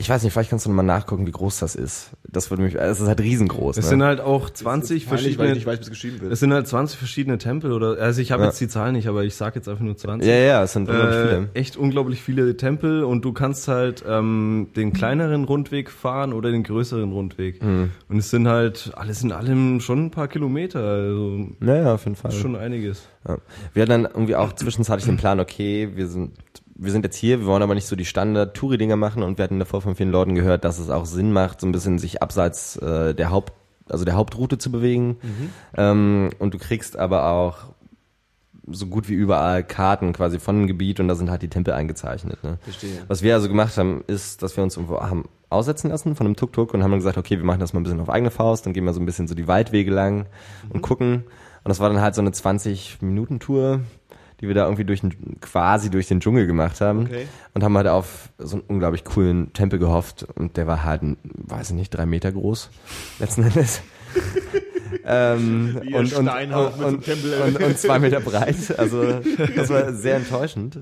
[0.00, 2.10] Ich weiß nicht, vielleicht kannst du nochmal nachgucken, wie groß das ist.
[2.28, 3.78] Das würde mich, es ist halt riesengroß.
[3.78, 3.88] Es ne?
[3.90, 5.54] sind halt auch 20 Peinlich, weil ich verschiedene.
[5.56, 6.32] nicht weiß, wie es geschrieben wird.
[6.32, 8.48] Es sind halt 20 verschiedene Tempel oder also ich habe Ja.
[8.48, 10.28] jetzt die Zahl nicht, aber ich sage jetzt einfach nur 20.
[10.28, 11.48] ja, ja, es sind unglaublich Äh, viele.
[11.54, 16.62] echt unglaublich viele Tempel und du kannst halt ähm, den kleineren Rundweg fahren oder den
[16.62, 17.60] größeren Rundweg.
[17.60, 17.90] Mhm.
[18.08, 22.04] Und es sind halt alles in allem schon ein paar Kilometer, also Ja, ja, auf
[22.04, 22.30] jeden Fall.
[22.30, 23.02] schon einiges.
[23.26, 23.38] Ja.
[23.74, 26.32] Wir hatten dann irgendwie auch zwischenzeitlich den Plan, okay, wir sind,
[26.78, 29.58] wir sind jetzt hier, wir wollen aber nicht so die Standard-Touri-Dinger machen und wir hatten
[29.58, 32.76] davor von vielen Leuten gehört, dass es auch Sinn macht, so ein bisschen sich abseits
[32.76, 33.52] äh, der Haupt,
[33.88, 35.16] also der Hauptroute zu bewegen.
[35.76, 37.56] Ähm, und du kriegst aber auch
[38.70, 41.74] so gut wie überall Karten quasi von dem Gebiet und da sind halt die Tempel
[41.74, 42.44] eingezeichnet.
[42.44, 42.58] Ne?
[42.62, 43.02] Verstehe.
[43.08, 46.36] Was wir also gemacht haben, ist, dass wir uns irgendwo haben aussetzen lassen von einem
[46.36, 48.66] Tuk-Tuk und haben dann gesagt, okay, wir machen das mal ein bisschen auf eigene Faust,
[48.66, 50.26] dann gehen wir so ein bisschen so die Waldwege lang
[50.68, 51.24] und gucken.
[51.64, 53.80] Und das war dann halt so eine 20-Minuten-Tour,
[54.40, 57.06] die wir da irgendwie durch den, quasi durch den Dschungel gemacht haben.
[57.06, 57.26] Okay.
[57.54, 60.26] Und haben halt auf so einen unglaublich coolen Tempel gehofft.
[60.36, 62.70] Und der war halt, weiß ich nicht, drei Meter groß,
[63.18, 63.82] letzten Endes.
[65.04, 68.78] ähm, Wie ein und, und, und, mit so und, zwei Meter breit.
[68.78, 69.20] Also
[69.56, 70.80] das war sehr enttäuschend.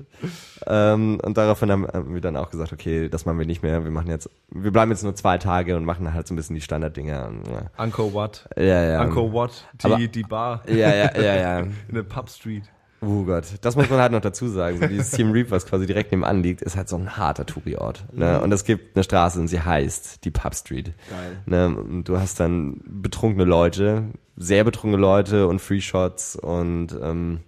[0.65, 3.83] Ähm, und daraufhin haben wir dann auch gesagt, okay, das machen wir nicht mehr.
[3.83, 6.55] Wir machen jetzt, wir bleiben jetzt nur zwei Tage und machen halt so ein bisschen
[6.55, 7.27] die Standarddinger.
[7.27, 7.63] Und, ja.
[7.77, 8.47] Angkor Wat.
[8.55, 9.33] Ja, ja.
[9.33, 11.59] Wat, Aber- die, die Bar Ja, ja, ja, ja.
[11.87, 12.63] in der Pub Street.
[13.07, 14.79] Oh Gott, das muss man halt noch dazu sagen.
[14.79, 18.03] So dieses Team Reap, was quasi direkt nebenan liegt, ist halt so ein harter Touri-Ort.
[18.11, 18.41] Ne?
[18.41, 20.91] Und es gibt eine Straße und sie heißt die Pub Street.
[21.09, 21.37] Geil.
[21.45, 21.67] Ne?
[21.67, 24.03] Und du hast dann betrunkene Leute,
[24.35, 27.39] sehr betrunkene Leute und Free Shots und ähm,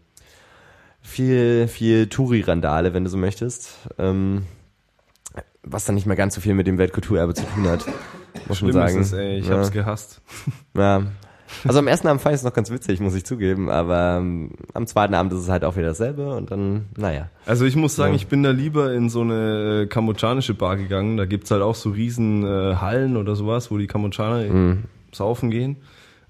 [1.02, 3.74] viel, viel Touri-Randale, wenn du so möchtest.
[3.98, 4.46] Ähm,
[5.64, 7.86] was dann nicht mehr ganz so viel mit dem Weltkulturerbe zu tun hat.
[8.48, 9.02] Muss man Schlimm sagen.
[9.02, 9.40] ist es, ey.
[9.40, 9.58] Ich ja.
[9.58, 10.22] hab's gehasst.
[10.74, 11.04] Ja.
[11.66, 14.52] Also am ersten Abend fand ich es noch ganz witzig, muss ich zugeben, aber ähm,
[14.74, 17.30] am zweiten Abend ist es halt auch wieder dasselbe und dann, naja.
[17.46, 18.16] Also ich muss sagen, Ja.
[18.18, 21.18] ich bin da lieber in so eine äh, kambodschanische Bar gegangen.
[21.18, 24.84] Da gibt's halt auch so riesen äh, Hallen oder sowas, wo die Kambodschaner Mhm.
[25.12, 25.78] saufen gehen.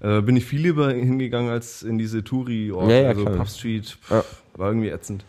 [0.00, 2.92] Äh, bin ich viel lieber hingegangen als in diese Touri-Orte.
[2.92, 3.24] Ja, ja, also.
[3.26, 4.24] Pub Street pff, Ja.
[4.56, 5.24] war irgendwie ätzend.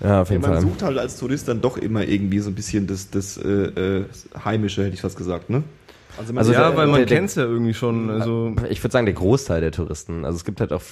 [0.00, 0.60] Ja, auf Ja, jeden man Fall.
[0.62, 4.04] sucht halt als Tourist dann doch immer irgendwie so ein bisschen das, das äh, äh,
[4.44, 5.64] Heimische, hätte ich fast gesagt, ne?
[6.18, 8.10] Also, man Also ja, der- weil man der- kennt's ja irgendwie schon.
[8.10, 10.24] Also Ich würde sagen, der Großteil der Touristen.
[10.24, 10.82] Also es gibt halt auch,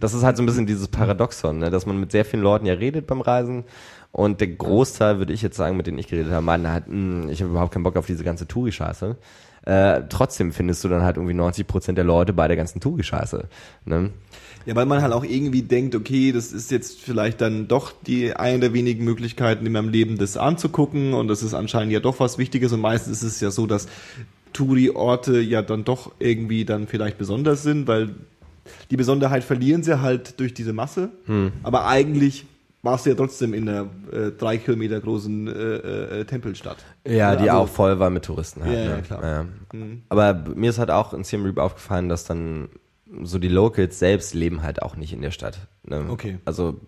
[0.00, 1.70] das ist halt so ein bisschen dieses Paradoxon, ne?
[1.70, 3.64] dass man mit sehr vielen Leuten ja redet beim Reisen
[4.12, 7.28] und der Großteil, würde ich jetzt sagen, mit denen ich geredet habe, meinen halt, "Hm,
[7.28, 9.16] ich habe überhaupt keinen Bock auf diese ganze Touri-Scheiße.
[9.66, 13.48] Äh, trotzdem findest du dann halt irgendwie 90 Prozent der Leute bei der ganzen Touri-Scheiße.
[13.84, 14.10] Ne?
[14.64, 18.34] Ja, weil man halt auch irgendwie denkt, okay, das ist jetzt vielleicht dann doch die
[18.34, 22.20] eine der wenigen Möglichkeiten in meinem Leben, das anzugucken und das ist anscheinend ja doch
[22.20, 23.88] was Wichtiges und meistens ist es ja so, dass
[24.52, 28.10] Touri-Orte ja dann doch irgendwie dann vielleicht besonders sind, weil
[28.90, 31.10] die Besonderheit verlieren sie halt durch diese Masse,
[31.62, 32.46] aber eigentlich
[32.82, 35.50] warst du ja trotzdem in einer äh, drei Kilometer großen äh,
[36.20, 36.84] äh, Tempelstadt.
[37.06, 38.74] Ja, die also- auch voll war mit Touristen halt.
[38.74, 39.02] Ja, ja, ne?
[39.02, 39.24] klar.
[39.24, 39.46] Ja.
[40.08, 42.68] Aber mir ist halt auch in Siem Reap aufgefallen, dass dann
[43.22, 45.68] so die Locals selbst leben halt auch nicht in der Stadt.
[45.84, 46.06] Ne?
[46.08, 46.38] Okay.
[46.44, 46.80] Also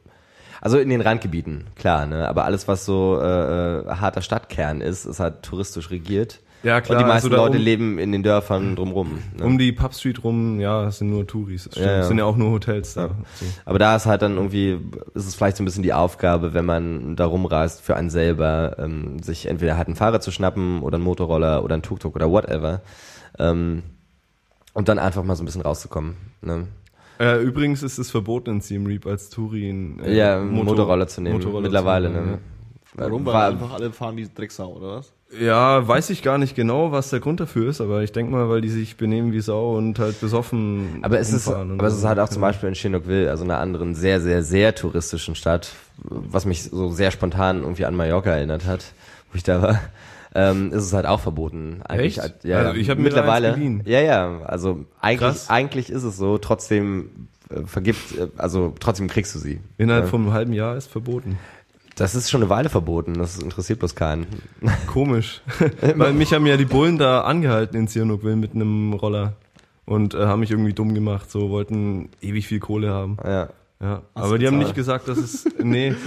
[0.60, 2.28] also in den Randgebieten, klar, ne?
[2.28, 6.40] Aber alles, was so äh, äh, harter Stadtkern ist, ist halt touristisch regiert.
[6.64, 9.18] Ja, klar, Und die also meisten da Leute um- leben in den Dörfern drumrum.
[9.36, 9.44] Ne?
[9.44, 11.68] um die Pub Street rum, ja, es sind nur Touris.
[11.70, 11.76] Stimmt.
[11.86, 11.98] Ja, ja.
[12.00, 13.02] Es sind ja auch nur Hotels da.
[13.06, 13.08] Ja.
[13.36, 13.44] So.
[13.64, 14.78] Aber da ist halt dann irgendwie,
[15.14, 18.74] ist es vielleicht so ein bisschen die Aufgabe, wenn man da rumreist, für einen selber,
[18.78, 22.28] ähm, sich entweder halt einen Fahrer zu schnappen oder einen Motorroller oder einen Tuk-Tuk oder
[22.30, 22.82] whatever.
[23.38, 23.84] Ähm,
[24.74, 26.16] und dann einfach mal so ein bisschen rauszukommen.
[26.42, 26.66] Ne?
[27.20, 31.06] Äh, übrigens ist es verboten in Siem Reap als Touri einen äh, ja, Motor- Motorroller
[31.08, 31.36] zu nehmen.
[31.36, 32.38] Motorroller Mittlerweile, zu nehmen, ne?
[32.94, 33.24] Warum?
[33.26, 35.12] Weil War, einfach alle fahren wie Drecksau, oder was?
[35.38, 38.48] Ja, weiß ich gar nicht genau, was der Grund dafür ist, aber ich denke mal,
[38.48, 42.04] weil die sich benehmen wie Sau und halt besoffen aber es ist, aber es ist
[42.04, 46.46] halt auch zum Beispiel in Chinookville, also einer anderen sehr, sehr, sehr touristischen Stadt, was
[46.46, 48.92] mich so sehr spontan irgendwie an Mallorca erinnert hat,
[49.30, 49.80] wo ich da war.
[50.34, 51.80] Ähm, ist es halt auch verboten.
[51.86, 52.20] Eigentlich, Echt?
[52.20, 53.80] halt- Ja, Also ich hab mir da mittlerweile.
[53.86, 54.40] ja, ja.
[54.44, 55.50] Also eigentlich, Krass.
[55.50, 56.36] eigentlich ist es so.
[56.38, 59.60] Trotzdem äh, vergibt, äh, also trotzdem kriegst du sie.
[59.78, 60.10] Innerhalb Ja.
[60.10, 61.38] von einem halben Jahr ist verboten.
[61.98, 63.14] Das ist schon eine Weile verboten.
[63.14, 64.26] Das interessiert bloß keinen.
[64.86, 65.42] Komisch.
[65.96, 69.34] Weil mich haben ja die Bullen da angehalten in Sihanoukville mit einem Roller
[69.84, 73.16] und äh, haben mich irgendwie dumm gemacht, so wollten ewig viel Kohle haben.
[73.24, 73.48] Ja.
[73.80, 75.94] Ja, Hast aber die haben nicht gesagt, dass es nee,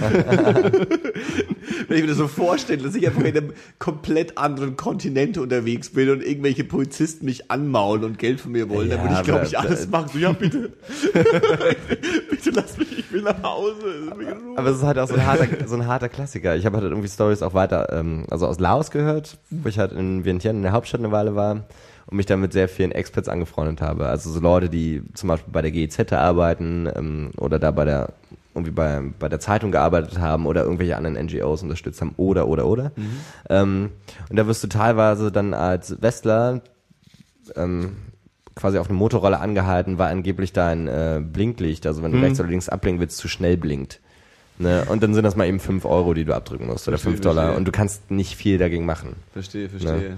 [1.88, 5.88] wenn ich mir das so vorstelle, dass ich einfach in einem komplett anderen Kontinent unterwegs
[5.90, 9.22] bin und irgendwelche Polizisten mich anmaulen und Geld von mir wollen, dann Ja, würde ich,
[9.22, 10.10] glaube aber- ich, alles machen.
[10.12, 10.72] So, ja, bitte.
[12.30, 13.72] bitte lass mich, ich will nach Hause.
[14.14, 14.36] Ruhe.
[14.56, 16.54] Aber es ist halt auch so ein harter, so ein harter Klassiker.
[16.56, 19.92] Ich habe halt irgendwie Stories auch weiter, ähm, also aus Laos gehört, wo ich halt
[19.92, 21.64] in Vientiane in der Hauptstadt eine Weile war
[22.06, 24.06] und mich dann mit sehr vielen Expats angefreundet habe.
[24.06, 28.12] Also so Leute, die zum Beispiel bei der GEZ arbeiten ähm, oder da bei der
[28.54, 32.66] irgendwie bei, bei der Zeitung gearbeitet haben oder irgendwelche anderen NGOs unterstützt haben oder oder
[32.66, 32.92] oder.
[33.48, 33.90] Ähm,
[34.28, 36.60] und da wirst du teilweise dann als Westler
[37.56, 37.96] ähm,
[38.54, 42.50] quasi auf eine Motorrolle angehalten, weil angeblich dein äh, Blinklicht, also wenn du rechts oder
[42.50, 44.00] links abblinken willst, zu schnell blinkt.
[44.58, 44.84] Ne?
[44.88, 47.20] Und dann sind das mal eben 5 Euro, die du abdrücken musst oder Verstehe, 5
[47.22, 47.58] Dollar verstehe.
[47.58, 49.16] und du kannst nicht viel dagegen machen.
[49.32, 50.16] Verstehe, verstehe.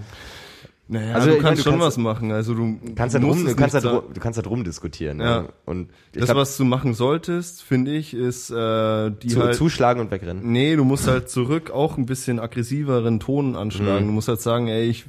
[0.86, 2.30] Naja, Also, du ich meine, kannst du schon kannst- was machen.
[2.30, 4.06] Also du kannst da musst drum, du kannst da drum, sagen.
[4.14, 5.18] du kannst da drum diskutieren.
[5.20, 5.42] Ja.
[5.42, 5.48] Ne?
[5.64, 10.00] Und Das, glaub, was du machen solltest, finde ich, ist äh, die zu, halt zuschlagen
[10.02, 10.42] und wegrennen.
[10.52, 14.04] Nee, du musst halt zurück auch ein bisschen aggressiveren Ton anschlagen.
[14.04, 14.08] Mhm.
[14.08, 15.06] Du musst halt sagen, ey, ich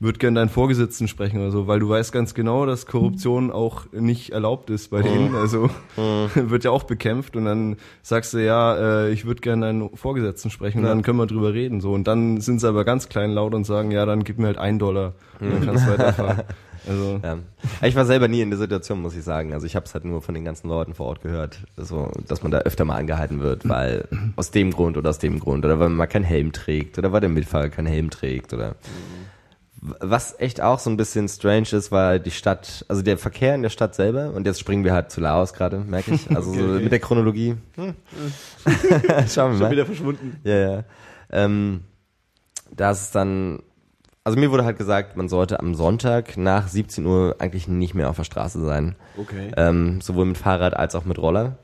[0.00, 3.86] würde gern deinen Vorgesetzten sprechen oder so, weil du weißt ganz genau, dass Korruption auch
[3.92, 5.34] nicht erlaubt ist bei denen.
[5.34, 5.70] Also
[6.34, 10.50] wird ja auch bekämpft und dann sagst du, ja, äh, ich würde gern deinen Vorgesetzten
[10.50, 11.80] sprechen und dann können wir drüber reden.
[11.80, 14.46] So und dann sind sie aber ganz klein laut und sagen, ja, dann gib mir
[14.46, 16.42] halt ein Dollar und dann kannst du weiterfahren.
[16.86, 17.38] Also Ja.
[17.82, 19.52] Ich war selber nie in der Situation, muss ich sagen.
[19.52, 22.42] Also ich habe es halt nur von den ganzen Leuten vor Ort gehört, so, dass
[22.42, 25.80] man da öfter mal angehalten wird, weil aus dem Grund oder aus dem Grund oder
[25.80, 28.76] weil man mal keinen Helm trägt oder weil der Mitfahrer keinen Helm trägt oder
[29.80, 33.62] was echt auch so ein bisschen strange ist, war die Stadt, also der Verkehr in
[33.62, 36.28] der Stadt selber und jetzt springen wir halt zu Laos gerade, merke ich.
[36.34, 36.82] Also so okay.
[36.82, 37.56] mit der Chronologie.
[37.76, 37.94] Hm.
[38.64, 39.70] Schauen wir Schon mal.
[39.70, 40.40] wieder verschwunden.
[40.42, 40.84] Ja, ja.
[41.30, 41.84] Ähm,
[42.74, 43.60] da ist es dann,
[44.24, 48.10] also mir wurde halt gesagt, man sollte am Sonntag nach 17 Uhr eigentlich nicht mehr
[48.10, 48.96] auf der Straße sein.
[49.16, 49.52] Okay.
[49.56, 51.58] Ähm, sowohl mit Fahrrad als auch mit Roller,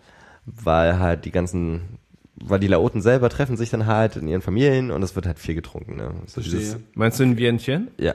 [0.47, 1.99] weil halt die ganzen,
[2.47, 5.39] weil die Laoten selber treffen sich dann halt in ihren Familien und es wird halt
[5.39, 5.97] viel getrunken.
[5.97, 6.11] Ne?
[6.27, 6.81] So Verstehe.
[6.95, 7.89] meinst du in Vientiane?
[7.99, 8.15] ja.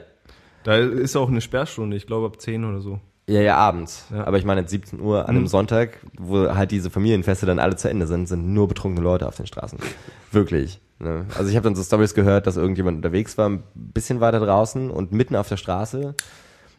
[0.62, 3.00] Da ist auch eine Sperrstunde, ich glaube ab 10 oder so.
[3.26, 4.06] Ja, ja, abends.
[4.12, 4.26] Ja.
[4.26, 7.76] Aber ich meine, jetzt 17 Uhr an einem Sonntag, wo halt diese Familienfeste dann alle
[7.76, 9.78] zu Ende sind, sind nur betrunkene Leute auf den Straßen.
[10.32, 10.80] Wirklich.
[10.98, 11.24] Ne?
[11.38, 14.90] Also ich habe dann so Stories gehört, dass irgendjemand unterwegs war, ein bisschen weiter draußen
[14.90, 16.14] und mitten auf der Straße.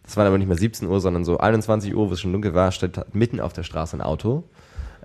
[0.03, 2.53] Das war aber nicht mehr 17 Uhr, sondern so 21 Uhr, wo es schon dunkel
[2.53, 4.43] war, stand halt mitten auf der Straße ein Auto.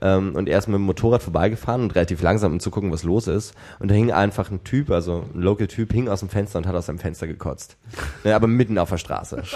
[0.02, 3.02] Ähm, und er ist mit dem Motorrad vorbeigefahren und relativ langsam, um zu gucken, was
[3.02, 3.54] los ist.
[3.78, 6.74] Und da hing einfach ein Typ, also ein Local-Typ, hing aus dem Fenster und hat
[6.74, 7.76] aus seinem Fenster gekotzt.
[8.24, 9.42] Ne, aber mitten auf der Straße.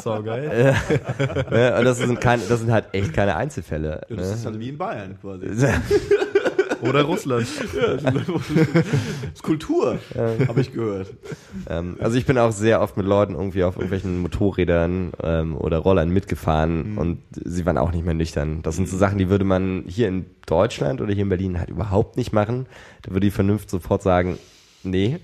[0.00, 0.76] So geil.
[1.50, 1.76] Ne?
[1.76, 4.02] Und das sind, keine, das sind halt echt keine Einzelfälle.
[4.08, 4.34] Ja, das ne?
[4.34, 5.46] ist halt wie in Bayern quasi.
[6.82, 7.46] Oder Russland.
[7.74, 8.02] Das
[9.34, 9.98] ist Kultur,
[10.46, 11.14] habe ich gehört.
[11.68, 15.78] ähm, also ich bin auch sehr oft mit Leuten irgendwie auf irgendwelchen Motorrädern ähm, oder
[15.78, 16.98] Rollern mitgefahren Mhm.
[16.98, 18.62] und sie waren auch nicht mehr nüchtern.
[18.62, 21.70] Das sind so Sachen, die würde man hier in Deutschland oder hier in Berlin halt
[21.70, 22.66] überhaupt nicht machen.
[23.02, 24.38] Da würde die Vernunft sofort sagen,
[24.82, 25.18] nee.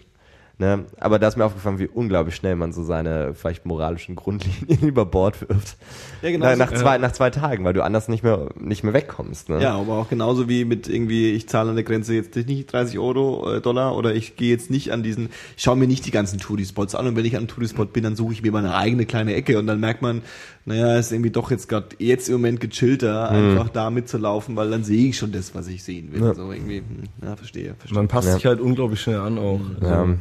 [0.57, 0.85] Ne?
[1.01, 5.05] Aber da ist mir aufgefallen, wie unglaublich schnell man so seine vielleicht moralischen Grundlinien über
[5.05, 5.77] Bord wirft.
[6.23, 6.47] Ja, genau.
[6.47, 9.49] Na, nach, zwei, nach zwei Tagen, weil du anders nicht mehr, nicht mehr wegkommst.
[9.49, 9.61] Ne?
[9.61, 13.01] Ja, aber auch genauso wie mit irgendwie, ich zahle an der Grenze jetzt nicht 30
[13.01, 16.13] Euro, äh, Dollar oder ich gehe jetzt nicht an diesen, ich schaue mir nicht die
[16.13, 18.77] ganzen Touri-Spots an und wenn ich an einem Touri-Spot bin, dann suche ich mir meine
[18.77, 20.23] eigene kleine Ecke und dann merkt man,
[20.67, 24.85] naja, ist irgendwie doch jetzt gerade jetzt im Moment gechillter, einfach da mitzulaufen, weil dann
[24.85, 26.23] sehe ich schon das, was ich sehen will.
[26.23, 26.33] Ja.
[26.35, 26.85] So irgendwie, hm,
[27.23, 27.99] ja, verstehe, verstehe.
[27.99, 28.35] Man passt Ja.
[28.35, 29.61] sich halt unglaublich schnell an auch.
[29.83, 30.03] Ja.
[30.03, 30.15] Also,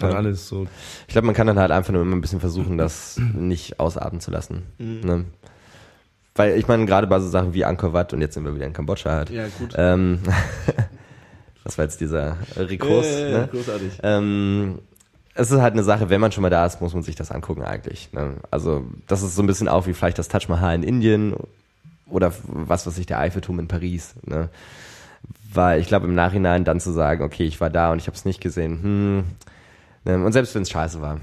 [0.00, 0.16] An Ja.
[0.16, 0.66] alles so.
[1.06, 4.20] Ich glaube, man kann dann halt einfach nur immer ein bisschen versuchen, das nicht ausarten
[4.20, 4.62] zu lassen.
[4.78, 5.24] Ne?
[6.34, 8.66] Weil ich meine, gerade bei so Sachen wie Angkor Wat und jetzt sind wir wieder
[8.66, 9.30] in Kambodscha halt.
[9.30, 9.74] Ja, gut.
[9.76, 10.18] Ähm,
[11.64, 13.06] das war jetzt dieser Rekurs.
[13.06, 13.48] Ja, ne?
[13.52, 14.00] großartig.
[14.02, 14.80] Ähm,
[15.34, 17.30] es ist halt eine Sache, wenn man schon mal da ist, muss man sich das
[17.30, 18.12] angucken eigentlich.
[18.12, 18.34] Ne?
[18.50, 21.34] Also das ist so ein bisschen auch wie vielleicht das Taj Mahal in Indien
[22.08, 24.14] oder was weiß ich, der Eiffelturm in Paris.
[24.24, 24.48] Ne?
[25.52, 28.16] Weil ich glaube im Nachhinein dann zu sagen, okay, ich war da und ich habe
[28.16, 28.82] es nicht gesehen.
[28.82, 29.24] Hm?
[30.04, 31.18] Und selbst wenn es scheiße war,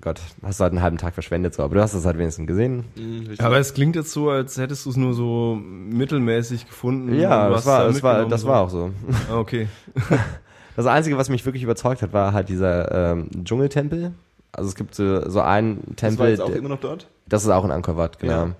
[0.00, 2.46] Gott, hast du halt einen halben Tag verschwendet, so, aber du hast es halt wenigstens
[2.46, 2.84] gesehen.
[2.94, 3.40] Hm, richtig.
[3.40, 7.14] Aber es klingt jetzt so, als hättest du es nur so mittelmäßig gefunden.
[7.18, 8.48] Ja, das war, da das war, das so.
[8.48, 8.90] war auch so.
[9.30, 9.68] Ah, okay.
[10.76, 14.12] Das Einzige, was mich wirklich überzeugt hat, war halt dieser ähm, Dschungeltempel.
[14.52, 17.08] Also es gibt so, so einen das Tempel, war jetzt auch immer noch dort?
[17.26, 18.46] das ist auch in Angkor Wat, genau.
[18.46, 18.54] Ja.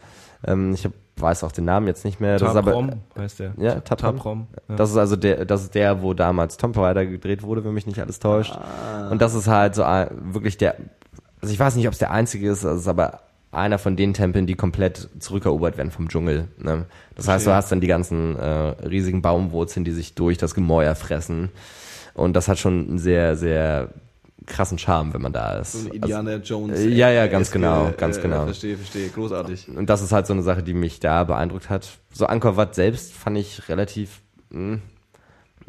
[0.44, 2.38] Ähm, ich hab, weiß auch den Namen jetzt nicht mehr.
[2.38, 3.52] Das aber, heißt der.
[3.56, 4.16] ja, Taprom.
[4.16, 4.46] Taprom.
[4.68, 4.76] Ja.
[4.76, 7.86] Das ist also der, das ist der, wo damals Tomb Raider gedreht wurde, wenn mich
[7.86, 8.52] nicht alles täuscht.
[8.54, 9.08] Ah.
[9.10, 10.76] Und das ist halt so ein, wirklich der,
[11.40, 13.96] also ich weiß nicht, ob es der einzige ist, also es ist aber einer von
[13.96, 16.48] den Tempeln, die komplett zurückerobert werden vom Dschungel.
[16.58, 16.84] Ne?
[17.14, 18.44] Das heißt, du hast dann die ganzen äh,
[18.86, 21.50] riesigen Baumwurzeln, die sich durch das Gemäuer fressen.
[22.14, 23.88] Und das hat schon einen sehr, sehr
[24.48, 25.72] krassen Charme, wenn man da ist.
[25.72, 26.80] So ein Indiana Jones.
[26.80, 28.44] äh, ja, ja, ganz eske, genau, ganz genau.
[28.44, 29.08] Verstehe, verstehe.
[29.10, 29.68] Großartig.
[29.68, 31.88] Und das ist halt so eine Sache, die mich da beeindruckt hat.
[32.12, 34.78] So Angkor Wat selbst fand ich relativ, mh,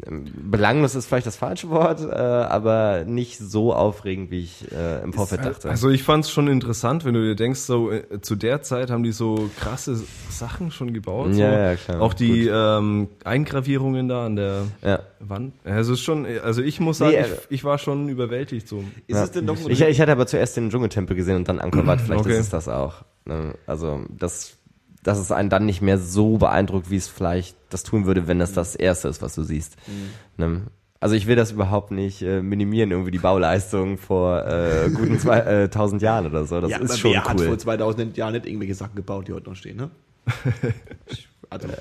[0.06, 5.12] belanglos ist vielleicht das falsche Wort, äh, aber nicht so aufregend, wie ich äh, im
[5.12, 5.68] Vorfeld dachte.
[5.68, 8.90] Also ich fand es schon interessant, wenn du dir denkst, so äh, zu der Zeit
[8.90, 11.34] haben die so krasse Sachen schon gebaut.
[11.34, 11.40] So.
[11.40, 12.00] Ja, ja, klar.
[12.00, 15.00] Auch die ähm, Eingravierungen da an der ja.
[15.20, 15.54] Wand.
[15.64, 18.68] Also es ist schon, also ich muss sagen, Nee, äh, ich, ich war schon überwältigt
[18.68, 18.84] so.
[19.06, 19.24] Ist Ja.
[19.24, 21.86] es denn doch ein ich, ich hatte aber zuerst den Dschungeltempel gesehen und dann Angkor
[21.86, 22.32] Wat, vielleicht Okay.
[22.34, 23.04] ist es das auch.
[23.24, 23.54] Ne?
[23.66, 24.56] Also das,
[25.02, 28.38] dass es einen dann nicht mehr so beeindruckt, wie es vielleicht das tun würde, wenn
[28.38, 29.76] das das Erste ist, was du siehst.
[30.36, 30.62] Ne?
[31.02, 35.38] Also ich will das überhaupt nicht äh, minimieren, irgendwie die Bauleistung vor äh, guten zwei,
[35.62, 36.60] äh, 1000 Jahren oder so.
[36.60, 37.46] Das ja, ist aber schon wer hat cool.
[37.46, 39.90] vor 2000 Jahren nicht irgendwelche Sachen gebaut, die heute noch stehen, ne?
[41.50, 41.68] also,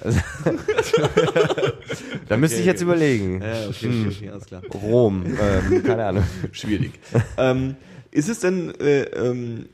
[2.29, 2.91] Da müsste ich okay, jetzt okay.
[2.91, 3.41] überlegen.
[3.41, 4.62] ja, okay, okay, okay, alles klar.
[4.73, 6.23] Rom, ähm, keine Ahnung.
[6.53, 6.93] Schwierig.
[7.38, 7.75] ähm,
[8.12, 9.65] ist es denn äh, ähm,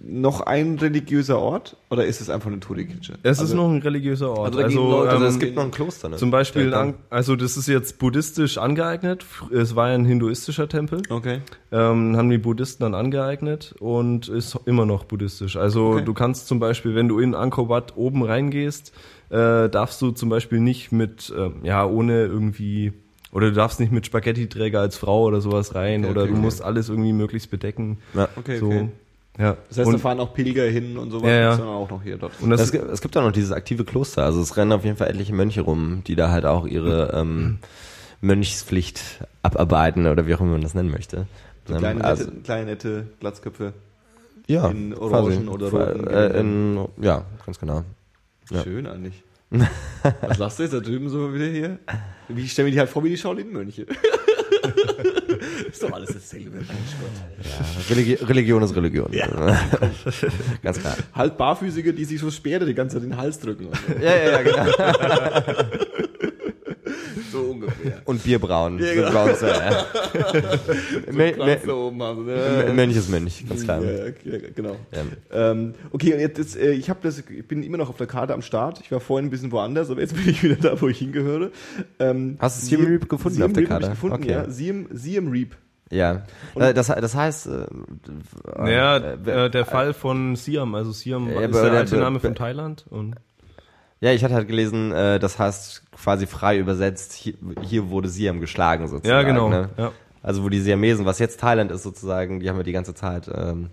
[0.00, 3.14] noch ein religiöser Ort oder ist es einfach eine Touri-Kitsche?
[3.24, 4.54] Es ist Also- noch ein religiöser Ort.
[4.56, 6.08] Also gehen Leute- Also ähm, es gibt noch ein Kloster.
[6.08, 6.16] Ne?
[6.16, 9.26] zum Beispiel, an, also das ist jetzt buddhistisch angeeignet.
[9.52, 11.02] Es war ja ein hinduistischer Tempel.
[11.10, 11.40] Okay.
[11.72, 15.56] ähm, haben die Buddhisten dann angeeignet und ist immer noch buddhistisch.
[15.56, 16.04] Also Okay.
[16.04, 18.92] du kannst zum Beispiel, wenn du in Angkor Wat oben reingehst,
[19.30, 22.92] äh, darfst du zum Beispiel nicht mit, ähm, ja, ohne irgendwie,
[23.32, 26.34] oder du darfst nicht mit Spaghetti-Träger als Frau oder sowas rein, Okay, oder okay, du
[26.36, 26.42] okay.
[26.44, 27.98] musst alles irgendwie möglichst bedecken.
[28.14, 28.28] Ja.
[28.36, 28.66] Okay, so.
[28.66, 28.88] okay.
[29.38, 29.56] Ja.
[29.68, 31.48] Das heißt, und, da fahren auch Pilger hin und sowas, Ja, ja.
[31.50, 32.32] gibt's dann auch noch hier dort.
[32.40, 34.24] und das, Es gibt, es gibt auch noch dieses aktive Kloster.
[34.24, 37.58] Also es rennen auf jeden Fall etliche Mönche rum, die da halt auch ihre ähm,
[38.20, 39.00] Mönchspflicht
[39.42, 41.26] abarbeiten oder wie auch immer man das nennen möchte.
[41.66, 43.72] So Ähm, kleine, also, nette, kleine nette Glatzköpfe.
[44.48, 45.48] ja, in orangen quasi.
[45.48, 47.84] oder roten Äh, in, ja, ganz genau.
[48.50, 48.62] Ja.
[48.64, 49.22] Schön eigentlich.
[50.26, 51.78] Was lachst du jetzt da drüben so wieder hier?
[52.28, 53.86] Wie ich stelle mir die halt vor wie die Shaolin-Mönche.
[55.70, 56.58] ist doch alles dasselbe.
[56.58, 59.10] Ja, Religi Religion ist Religion.
[60.62, 60.96] ganz klar.
[61.14, 63.68] Halt Barfüßige, die sich so Speere die ganze Zeit in den Hals drücken.
[63.70, 64.02] So.
[64.02, 64.66] Ja, ja, ja, genau.
[67.32, 68.02] so ungefähr.
[68.04, 68.78] Und Bierbrauen.
[68.78, 69.24] Ja, genau.
[69.26, 69.86] uns, ja, ja.
[71.10, 72.28] Mö- Kranz da Mö- oben haben.
[72.28, 73.82] Mö- Mönch ist Mönch, ganz klar.
[73.82, 74.76] Ja, ja, genau.
[74.92, 75.50] Ja.
[75.50, 78.06] Ähm, okay, und jetzt ist, äh, ich habe das, ich bin immer noch auf der
[78.06, 78.80] Karte am Start.
[78.80, 81.50] Ich war vorhin ein bisschen woanders, aber jetzt bin ich wieder da, wo ich hingehöre.
[81.98, 83.84] Ähm, Hast du Siem Reap gefunden Siem auf der Reap Karte?
[83.86, 84.30] Ich gefunden, Okay.
[84.30, 84.50] ja.
[84.50, 85.56] Siem, Siem Reap.
[85.90, 87.66] Ja, Äh, das, das heißt, äh,
[88.58, 92.20] naja, äh, äh, der Fall von Siam, also Siam Ja, ist der der- alte Name
[92.20, 93.14] von Thailand und
[94.00, 98.40] ja, ich hatte halt gelesen, äh, das heißt quasi frei übersetzt, hier, hier wurde Siam
[98.40, 99.08] geschlagen sozusagen.
[99.08, 99.68] ja genau, Ne?
[99.76, 99.92] ja.
[100.22, 103.30] Also wo die Siamesen, was jetzt Thailand ist sozusagen, die haben ja die ganze Zeit
[103.32, 103.70] ähm,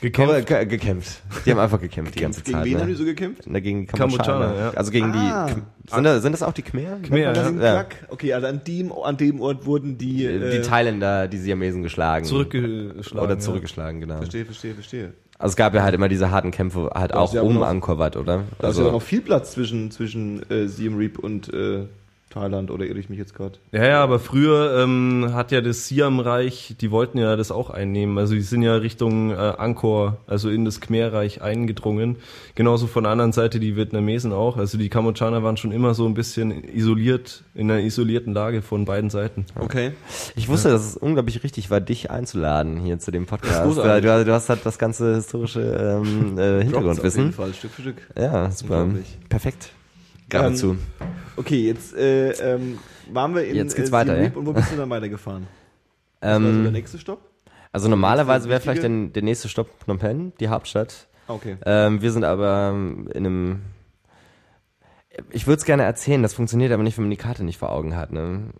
[0.00, 0.46] Gekämpft.
[0.46, 1.22] ge gekämpft.
[1.46, 2.64] Die haben einfach gekämpft die ganze Gegen Zeit.
[2.66, 2.98] wen haben die ne?
[2.98, 3.42] so gekämpft?
[3.46, 4.70] Na, gegen die Kambodschaner, ja.
[4.72, 5.46] Also gegen Ah.
[5.46, 5.54] die.
[5.94, 6.98] Sind das, sind das auch die Khmer?
[7.02, 7.32] Khmer, ja.
[7.50, 7.96] Klack.
[8.10, 10.18] Okay, also an dem, an dem Ort wurden die.
[10.18, 12.24] Die äh, Thailänder, die Siamesen geschlagen.
[12.26, 13.24] zurückgeschlagen.
[13.24, 13.40] Oder ja.
[13.40, 14.16] zurückgeschlagen, genau.
[14.18, 15.12] Verstehe, verstehe, verstehe.
[15.38, 17.60] Also es gab ja halt immer diese harten Kämpfe halt Da ist auch um
[17.98, 18.44] Wat, oder?
[18.58, 21.86] Da ist Also, ja noch viel Platz zwischen, zwischen äh, Siem Reap und äh,
[22.34, 23.58] Thailand, oder irre ich mich jetzt gerade?
[23.70, 28.18] Ja, ja, aber früher ähm, hat ja das Siam-Reich, die wollten ja das auch einnehmen.
[28.18, 32.16] Also die sind ja Richtung äh, Angkor, also in das Khmer-Reich eingedrungen.
[32.56, 34.56] Genauso von der anderen Seite die Vietnamesen auch.
[34.56, 38.84] Also die Kambodschaner waren schon immer so ein bisschen isoliert, in einer isolierten Lage von
[38.84, 39.46] beiden Seiten.
[39.58, 39.92] Okay.
[40.34, 43.64] ich wusste, dass es unglaublich richtig war, dich einzuladen hier zu dem Podcast.
[43.64, 47.32] Du, du hast halt das ganze historische ähm, äh, Drop's auf jeden Hintergrundwissen.
[47.32, 47.96] Fall, Stück für Stück.
[48.18, 48.88] Ja, super.
[49.28, 49.70] Perfekt.
[50.28, 50.70] Geradezu.
[50.72, 50.78] Ähm,
[51.36, 52.78] Okay, jetzt äh, ähm,
[53.10, 54.30] waren wir in Jetzt geht's äh, weiter, ja?
[54.34, 55.46] Und wo bist du dann weitergefahren?
[56.20, 57.20] Was war so der ähm, nächste Stopp?
[57.72, 61.08] also normalerweise wäre vielleicht der, der nächste Stopp Phnom Penh, die Hauptstadt.
[61.26, 61.56] Okay.
[61.66, 63.62] Ähm, wir sind aber ähm, in einem.
[65.30, 67.72] Ich würde es gerne erzählen, das funktioniert aber nicht, wenn man die Karte nicht vor
[67.72, 68.12] Augen hat.
[68.12, 68.50] Ne?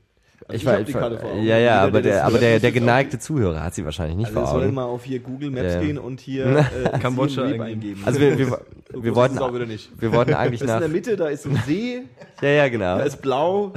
[0.46, 1.42] Also ich hab die Karte vor Augen.
[1.42, 4.40] Ja, ja, aber der der, aber der, der geneigte Zuhörer hat sie wahrscheinlich nicht Also
[4.40, 4.74] wir vor sollen Augen.
[4.74, 5.80] mal auf hier Google Maps Ja.
[5.80, 8.02] gehen und hier äh, Kambodscha eingeben.
[8.04, 8.46] Also wir, wir,
[8.92, 9.90] So wir, groß wollten, ist es auch wieder nicht.
[10.00, 10.80] wir wollten eigentlich Das ist in nach.
[10.80, 12.02] der Mitte, da ist ein See,
[12.42, 12.98] Ja, ja, genau.
[12.98, 13.72] da ist blau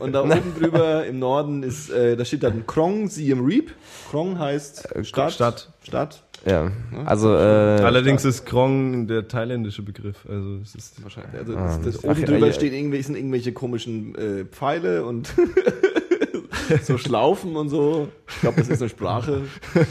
[0.00, 3.70] und da oben drüber im Norden ist, äh, da steht dann Krong Siem Reap.
[4.10, 5.32] Krong heißt Stadt.
[5.32, 5.70] Stadt.
[5.82, 6.22] Stadt.
[6.46, 6.70] Ja,
[7.06, 10.26] also äh, Allerdings ist Krong der thailändische Begriff.
[10.28, 11.38] Also es ist Wahrscheinlich.
[11.38, 12.52] Also Ah, das, das ach, oben drüber ja.
[12.52, 15.32] stehen irgendwelche, sind irgendwelche komischen äh, Pfeile und
[16.82, 18.08] so Schlaufen und so.
[18.28, 19.42] Ich glaube, das ist eine Sprache.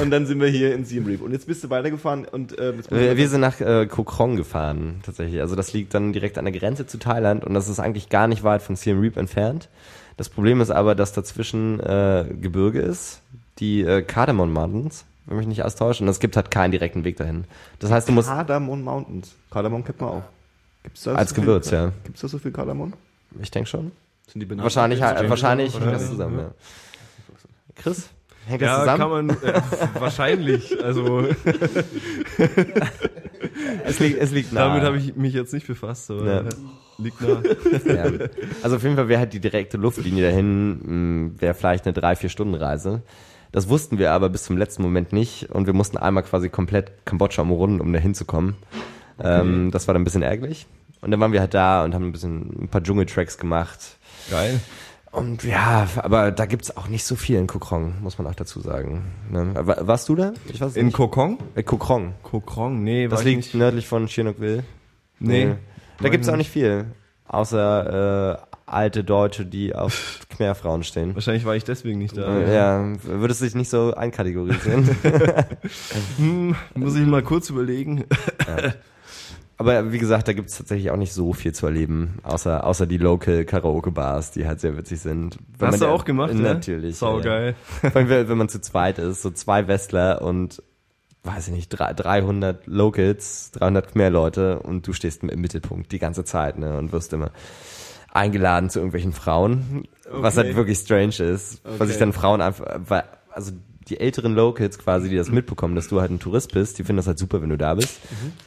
[0.00, 1.22] und dann sind wir hier in Siem Reap.
[1.22, 5.00] Und jetzt bist du weitergefahren und äh, wir, wir sind nach äh, Koh Krong gefahren,
[5.04, 5.40] tatsächlich.
[5.40, 8.28] Also das liegt dann direkt an der Grenze zu Thailand und das ist eigentlich gar
[8.28, 9.68] nicht weit von Siem Reap entfernt.
[10.16, 13.20] Das Problem ist aber, dass dazwischen äh, Gebirge ist,
[13.58, 17.04] die äh, Cardamom Mountains, wenn mich nicht alles täuscht, und es gibt halt keinen direkten
[17.04, 17.44] Weg dahin.
[17.78, 19.34] Das heißt, du musst Kardamom Mountains.
[19.50, 20.22] Kardamom kennt man auch.
[20.82, 21.92] Gibt's da als so viel- Gewürz, ja.
[22.04, 22.92] Gibt's da so viel Kardamom?
[23.40, 23.92] Ich denke schon.
[24.30, 24.64] Sind die benannt?
[24.64, 25.26] Wahrscheinlich, Wahrscheinlich.
[25.26, 26.50] äh, wahrscheinlich hängt das zusammen, ja.
[27.76, 28.08] Chris,
[28.46, 28.98] hängt das ja, zusammen?
[29.00, 29.60] kann man äh,
[30.00, 30.82] wahrscheinlich.
[30.84, 31.26] Also
[33.84, 34.68] es liegt, es liegt nahe.
[34.68, 36.10] damit habe ich mich jetzt nicht befasst.
[36.10, 36.42] Aber, Ja.
[36.98, 37.42] Liegt nah.
[37.92, 38.04] Ja.
[38.62, 42.28] Also auf jeden Fall wäre halt die direkte Luftlinie dahin, wäre vielleicht eine drei, vier
[42.30, 43.02] Stunden Reise.
[43.54, 46.90] Das wussten wir aber bis zum letzten Moment nicht und wir mussten einmal quasi komplett
[47.04, 48.56] Kambodscha umrunden, um da hinzukommen.
[49.22, 50.66] Ähm, das war dann ein bisschen ärgerlich.
[51.00, 53.78] Und dann waren wir halt da und haben ein bisschen ein paar Dschungeltracks gemacht.
[54.28, 54.58] Geil.
[55.12, 58.58] Und ja, aber da gibt's auch nicht so viel in Kokrong, muss man auch dazu
[58.60, 59.04] sagen.
[59.30, 59.52] Ne?
[59.54, 60.32] Wa- Warst du da?
[60.52, 60.96] Ich weiß In nicht.
[60.96, 61.38] Kokong?
[61.54, 62.14] äh, Kokrong.
[62.24, 63.54] Kokong, nee, Das liegt nicht.
[63.54, 64.64] nördlich von Chinookville.
[65.20, 65.54] Nee.
[65.98, 66.86] Da War gibt's ich auch nicht viel.
[67.28, 71.14] Außer äh, alte Deutsche, die auf Khmerfrauen stehen.
[71.14, 72.40] Wahrscheinlich war ich deswegen nicht da.
[72.40, 74.88] Ja, würdest du dich nicht so einkategorisieren.
[76.16, 78.04] Hm, muss ich mal kurz überlegen.
[79.56, 82.98] Aber wie gesagt, da gibt's tatsächlich auch nicht so viel zu erleben, außer, außer die
[82.98, 85.38] Local Karaoke-Bars, die halt sehr witzig sind.
[85.58, 86.40] Wenn Hast du auch gemacht, ja?
[86.40, 86.96] Natürlich.
[86.96, 87.54] Sau ja, geil.
[87.82, 87.90] Ja.
[87.90, 90.60] Vor allem, wenn wenn man zu zweit ist, so zwei Westler und,
[91.22, 96.00] weiß ich nicht, drei- 300 Locals, 300 mehr Leute und du stehst im Mittelpunkt die
[96.00, 97.30] ganze Zeit, ne, und wirst immer
[98.14, 100.46] eingeladen zu irgendwelchen Frauen, was Okay.
[100.46, 101.86] halt wirklich strange ist, was Okay.
[101.88, 103.52] sich dann Frauen einfach, weil, also
[103.88, 106.96] die älteren Locals quasi, die das mitbekommen, dass du halt ein Tourist bist, die finden
[106.96, 107.98] das halt super, wenn du da bist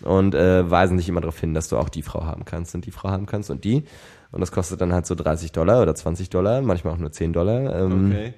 [0.01, 2.85] und äh, weisen dich immer darauf hin, dass du auch die Frau haben kannst und
[2.87, 3.83] die Frau haben kannst und die
[4.31, 7.33] und das kostet dann halt so 30 Dollar oder 20 Dollar, manchmal auch nur 10
[7.33, 7.75] Dollar.
[7.79, 8.33] Ähm, Okay.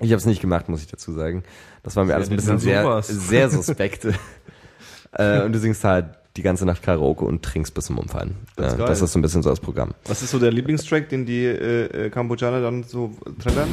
[0.00, 1.42] Ich habe es nicht gemacht, muss ich dazu sagen.
[1.82, 4.06] Das war mir alles ein bisschen sehr, sehr suspekt.
[5.12, 8.36] äh, und du singst halt die ganze Nacht Karaoke und trinkst bis zum Umfallen.
[8.56, 9.90] Das ist Ja, das ist so ein bisschen so das Programm.
[10.06, 13.68] Was ist so der Lieblingstrack, den die äh, äh, Kambodschaner dann so trällern?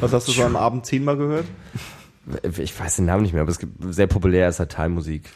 [0.00, 1.44] Was hast du so am Abend zehnmal gehört?
[2.58, 5.30] Ich weiß den Namen nicht mehr, aber es gibt sehr populär ist halt Thai-Musik.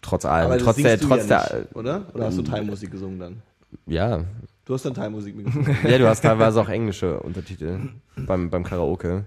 [0.00, 0.58] Trotz allem.
[0.58, 2.06] trotz der, trotz ja der, nicht, oder?
[2.14, 3.42] Oder hast du Thai-Musik gesungen dann?
[3.86, 4.24] ja.
[4.66, 5.76] Du hast dann Thai-Musik mitgesungen.
[5.82, 7.80] Ja, du hast teilweise auch englische Untertitel
[8.16, 9.24] beim, beim Karaoke.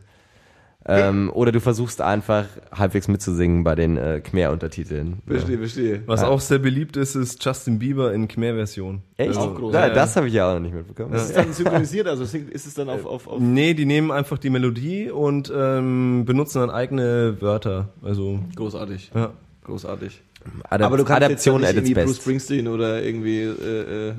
[0.86, 5.20] Ähm, oder du versuchst einfach halbwegs mitzusingen bei den äh, Khmer-Untertiteln.
[5.26, 6.04] verstehe, verstehe.
[6.06, 6.28] Was Ja.
[6.28, 9.02] auch sehr beliebt ist, ist Justin Bieber in Khmer-Version.
[9.16, 9.38] Echt?
[9.38, 9.74] Auch groß.
[9.74, 11.14] Ja, Ja, das habe ich ja auch noch nicht mitbekommen.
[11.14, 12.08] Ist es dann synchronisiert?
[12.08, 16.26] Also ist es dann auf, auf, auf Nee, die nehmen einfach die Melodie und ähm,
[16.26, 17.90] benutzen dann eigene Wörter.
[18.02, 19.12] Also, großartig.
[19.16, 19.32] ja.
[19.64, 20.22] Großartig.
[20.70, 22.18] Adap Aber du kannst Adaption jetzt nicht irgendwie Bruce.
[22.18, 24.14] Springsteen oder irgendwie äh, äh,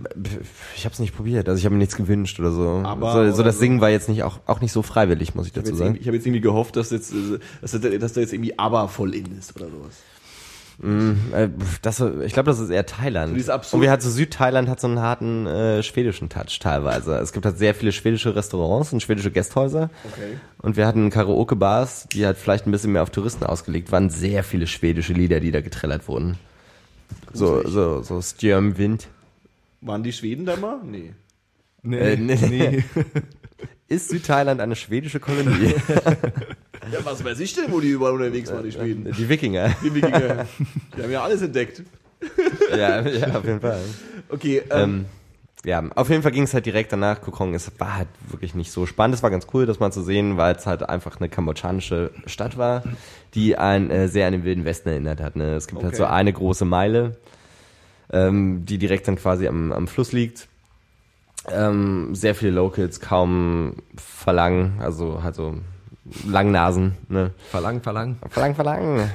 [0.76, 2.82] Ich habe es nicht probiert, also ich habe mir nichts gewünscht oder so.
[2.84, 3.60] Aber- so, so das so.
[3.60, 5.96] Singen war jetzt nicht auch, auch nicht so freiwillig, muss ich ich habe dazu sagen.
[6.00, 7.88] ich hab jetzt irgendwie gehofft, dass jetzt äh, dass, da-
[8.20, 9.94] jetzt irgendwie ABBA voll in ist oder sowas.
[10.82, 11.48] Äh,
[11.82, 13.36] Das, ich glaube, das ist eher Thailand.
[13.48, 17.16] Absurd- Und wir hat so Südthailand hat so einen harten äh, schwedischen Touch teilweise.
[17.18, 19.90] Es gibt halt sehr viele schwedische Restaurants und schwedische Gasthäuser.
[20.04, 20.36] Okay.
[20.58, 24.10] Und wir hatten Karaoke-Bars, die halt vielleicht ein bisschen mehr auf Touristen ausgelegt waren.
[24.10, 26.38] Sehr viele schwedische Lieder, die da getrellert wurden.
[27.32, 29.08] So, so, so Wind.
[29.80, 30.80] Waren die Schweden da mal?
[30.84, 31.12] Nee.
[31.82, 32.36] Nee, Äh, nee.
[32.48, 32.84] nee.
[33.86, 35.74] Ist Südthailand eine schwedische Kolonie?
[36.92, 39.12] Ja, was weiß ich denn, wo die überall unterwegs waren, die Schweden?
[39.16, 39.70] Die Wikinger.
[39.82, 40.46] Die Wikinger.
[40.96, 41.82] Die haben ja alles entdeckt.
[42.70, 43.80] ja, ja, auf jeden Fall.
[44.28, 45.06] Okay, ähm, Ähm,
[45.64, 47.20] ja, auf jeden Fall ging es halt direkt danach.
[47.22, 49.14] Kokong, es war halt wirklich nicht so spannend.
[49.16, 52.58] Es war ganz cool, das mal zu sehen, weil es halt einfach eine kambodschanische Stadt
[52.58, 52.82] war,
[53.34, 55.36] die ein äh, sehr an den Wilden Westen erinnert hat.
[55.36, 55.54] Ne?
[55.54, 56.02] Es gibt halt Okay.
[56.02, 57.16] so eine große Meile,
[58.12, 60.48] ähm, die direkt dann quasi am, am Fluss liegt.
[61.50, 65.56] Ähm, sehr viele Locals, kaum Verlangen, also halt so
[66.26, 67.30] Langnasen, ne?
[67.50, 68.16] Verlang, verlang.
[68.28, 69.10] Verlang, Verlang.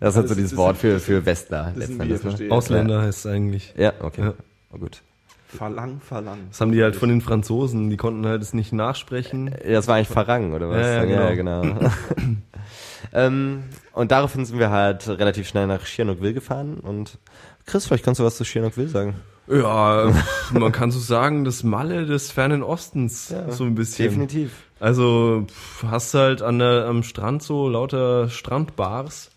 [0.00, 1.72] Das ist halt so dieses Wort für, für Westler.
[1.76, 2.50] ne?
[2.50, 3.74] Ausländer heißt es eigentlich.
[3.76, 4.22] Ja, okay.
[4.22, 4.34] Ja.
[4.72, 5.02] Oh, gut.
[5.48, 6.38] Verlang, verlang.
[6.50, 9.54] Das haben die halt von den Franzosen, die konnten halt es nicht nachsprechen.
[9.64, 10.86] Ja, Das war eigentlich Farang, oder was?
[10.86, 11.62] Ja, ja, genau.
[13.14, 13.62] ähm,
[13.92, 17.18] und daraufhin sind wir halt relativ schnell nach Schiernockville gefahren und
[17.64, 19.14] Chris, vielleicht kannst du was zu Schiernockville sagen.
[19.46, 20.12] Ja,
[20.52, 24.04] man kann so sagen, das Malle des fernen Ostens, so ein bisschen.
[24.04, 24.52] Definitiv.
[24.80, 25.46] Also
[25.86, 29.30] hast halt an der, am Strand so lauter Strandbars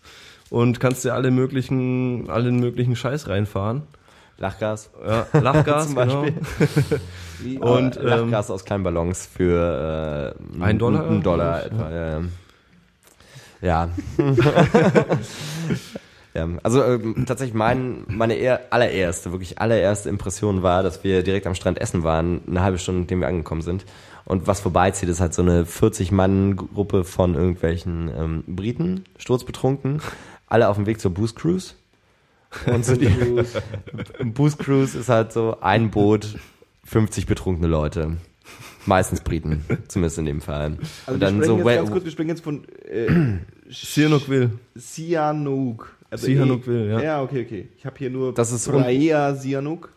[0.50, 3.82] und kannst dir alle möglichen, allen möglichen Scheiß reinfahren.
[4.38, 4.90] Lachgas.
[5.06, 6.22] Ja, Lachgas, Zum genau.
[6.58, 7.58] Beispiel.
[7.60, 11.08] Und, äh, Lachgas aus kleinen Ballons für äh, Ein Dollar?
[11.08, 12.20] Ein Dollar etwa, ja.
[13.62, 13.88] Ja.
[16.34, 16.48] ja.
[16.64, 21.54] Also ähm, tatsächlich mein, meine eher, allererste, wirklich allererste Impression war, dass wir direkt am
[21.54, 23.84] Strand essen waren, eine halbe Stunde, nachdem wir angekommen sind.
[24.24, 30.00] Und was vorbeizieht, ist halt so eine 40-Mann-Gruppe von irgendwelchen ähm, Briten, sturzbetrunken,
[30.46, 31.74] alle auf dem Weg zur Boost Cruise.
[32.66, 33.08] Und so die
[34.24, 36.36] Boost Cruise ist halt so ein Boot,
[36.84, 38.16] 50 betrunkene Leute.
[38.84, 40.76] Meistens Briten, zumindest in dem Fall.
[41.06, 43.06] Also und dann so, jetzt ganz kurz, wir sprechen jetzt von äh,
[43.70, 44.50] Sihanoukville.
[44.74, 45.96] Sihanouk.
[46.10, 47.00] Also Sihanoukville, eh- ja.
[47.02, 47.68] Ja, okay, okay.
[47.78, 49.90] Ich habe hier nur Das ist Praia Sihanouk.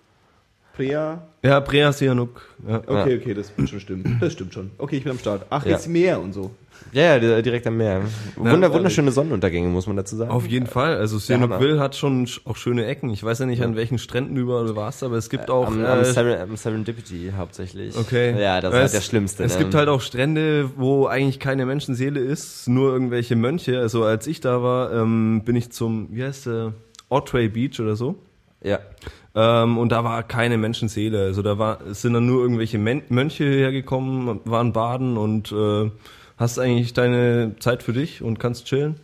[0.75, 1.21] Prea.
[1.43, 2.41] Ja, Prea Sihanouk.
[2.67, 2.77] Ja.
[2.85, 4.17] Okay, okay, das wird schon stimmen.
[4.19, 4.71] Das stimmt schon.
[4.77, 5.45] Okay, ich bin am Start.
[5.49, 5.71] Ach, Ja.
[5.71, 6.51] jetzt Meer und so.
[6.91, 8.01] Ja, ja, direkt am Meer.
[8.35, 8.73] Wunder, ehrlich.
[8.73, 10.31] wunderschöne Sonnenuntergänge, muss man dazu sagen.
[10.31, 10.95] Auf jeden Fall.
[10.97, 11.17] Also.
[11.17, 13.09] Sihanoukville hat schon sch- auch schöne Ecken.
[13.09, 15.67] Ich weiß ja nicht, an welchen Stränden überall du warst, aber es gibt auch...
[15.67, 17.97] am, am, äh, Seren, am Serendipity hauptsächlich.
[17.97, 18.39] Okay.
[18.41, 19.43] Ja, das ist halt der Schlimmste.
[19.45, 19.59] Es ne?
[19.63, 23.79] gibt halt auch Strände, wo eigentlich keine Menschenseele ist, nur irgendwelche Mönche.
[23.79, 26.73] Also als ich da war, ähm, bin ich zum, wie heißt der,
[27.09, 28.15] Otway Beach oder so.
[28.63, 28.79] Ja.
[29.35, 31.23] Ähm, und da war keine Menschenseele.
[31.23, 35.91] Also da war, es sind dann nur irgendwelche Men Mönche hergekommen, waren baden und äh,
[36.37, 38.95] hast eigentlich deine Zeit für dich und kannst chillen.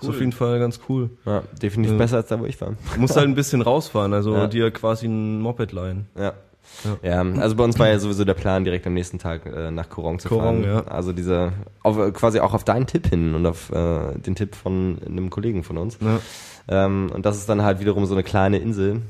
[0.00, 1.10] Ist auf jeden Fall ganz cool.
[1.26, 1.98] ja, definitiv Ja.
[1.98, 2.74] besser als da, wo ich war.
[2.94, 4.46] Du musst halt ein bisschen rausfahren, also Ja.
[4.46, 6.06] dir quasi ein Moped leihen.
[6.16, 6.34] Ja.
[7.02, 9.88] Ja, also bei uns war ja sowieso der Plan, direkt am nächsten Tag äh, nach
[9.88, 10.84] Korong zu Korong, fahren.
[10.84, 10.84] ja.
[10.92, 11.52] Also diese,
[11.82, 15.64] auf, quasi auch auf deinen Tipp hin und auf äh, den Tipp von einem Kollegen
[15.64, 15.98] von uns.
[16.00, 16.20] Ja.
[16.68, 19.00] Ähm, und das ist dann halt wiederum so eine kleine Insel,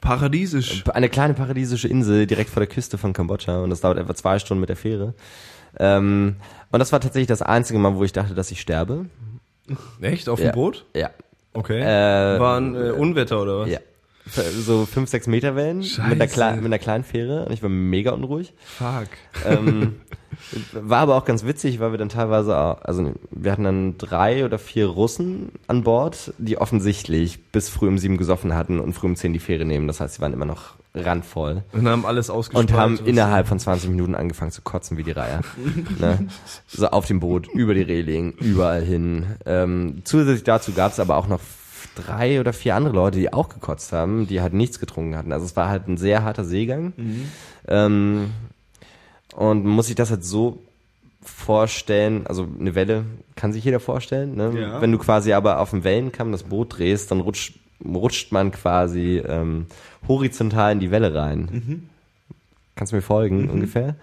[0.00, 0.84] Paradiesisch.
[0.92, 4.38] eine kleine paradiesische Insel direkt vor der Küste von Kambodscha und das dauert etwa zwei
[4.38, 5.14] Stunden mit der Fähre.
[5.78, 6.36] Ähm,
[6.70, 9.06] und das war tatsächlich das einzige Mal, wo ich dachte, dass ich sterbe.
[10.00, 10.28] Echt?
[10.28, 10.50] Auf Ja.
[10.50, 10.84] dem Boot?
[10.94, 11.10] Ja.
[11.52, 11.80] Okay.
[11.80, 13.68] Äh, War ein äh, Unwetter oder was?
[13.70, 13.78] Ja.
[14.32, 17.70] So fünf, sechs Meter Wellen mit einer, kleinen, mit einer kleinen Fähre und ich war
[17.70, 18.54] mega unruhig.
[18.58, 19.08] Fuck.
[19.44, 19.96] ähm,
[20.72, 24.44] war aber auch ganz witzig, weil wir dann teilweise, auch, also wir hatten dann drei
[24.44, 29.06] oder vier Russen an Bord, die offensichtlich bis früh um sieben gesoffen hatten und früh
[29.06, 29.86] um zehn die Fähre nehmen.
[29.86, 32.70] Das heißt, sie waren immer noch randvoll Und haben alles ausgespart.
[32.70, 35.40] und haben innerhalb von 20 Minuten angefangen zu kotzen wie die Reihe.
[35.98, 36.26] ne?
[36.66, 39.26] So auf dem Boot, über die Reling, überall hin.
[39.44, 41.40] Ähm, zusätzlich dazu gab es aber auch noch
[41.96, 45.32] drei oder vier andere Leute, die auch gekotzt haben, die halt nichts getrunken hatten.
[45.32, 46.92] Also es war halt ein sehr harter Seegang.
[47.66, 48.30] Ähm,
[49.34, 50.62] und man muss sich das halt so
[51.22, 54.36] vorstellen, also eine Welle kann sich jeder vorstellen.
[54.36, 54.52] Ne?
[54.60, 54.80] Ja.
[54.80, 59.22] Wenn du quasi aber auf dem Wellenkamm das Boot drehst, dann rutscht, rutscht man quasi
[59.26, 59.66] ähm,
[60.06, 61.88] horizontal in die Welle rein.
[62.76, 63.96] Kannst du mir folgen ungefähr?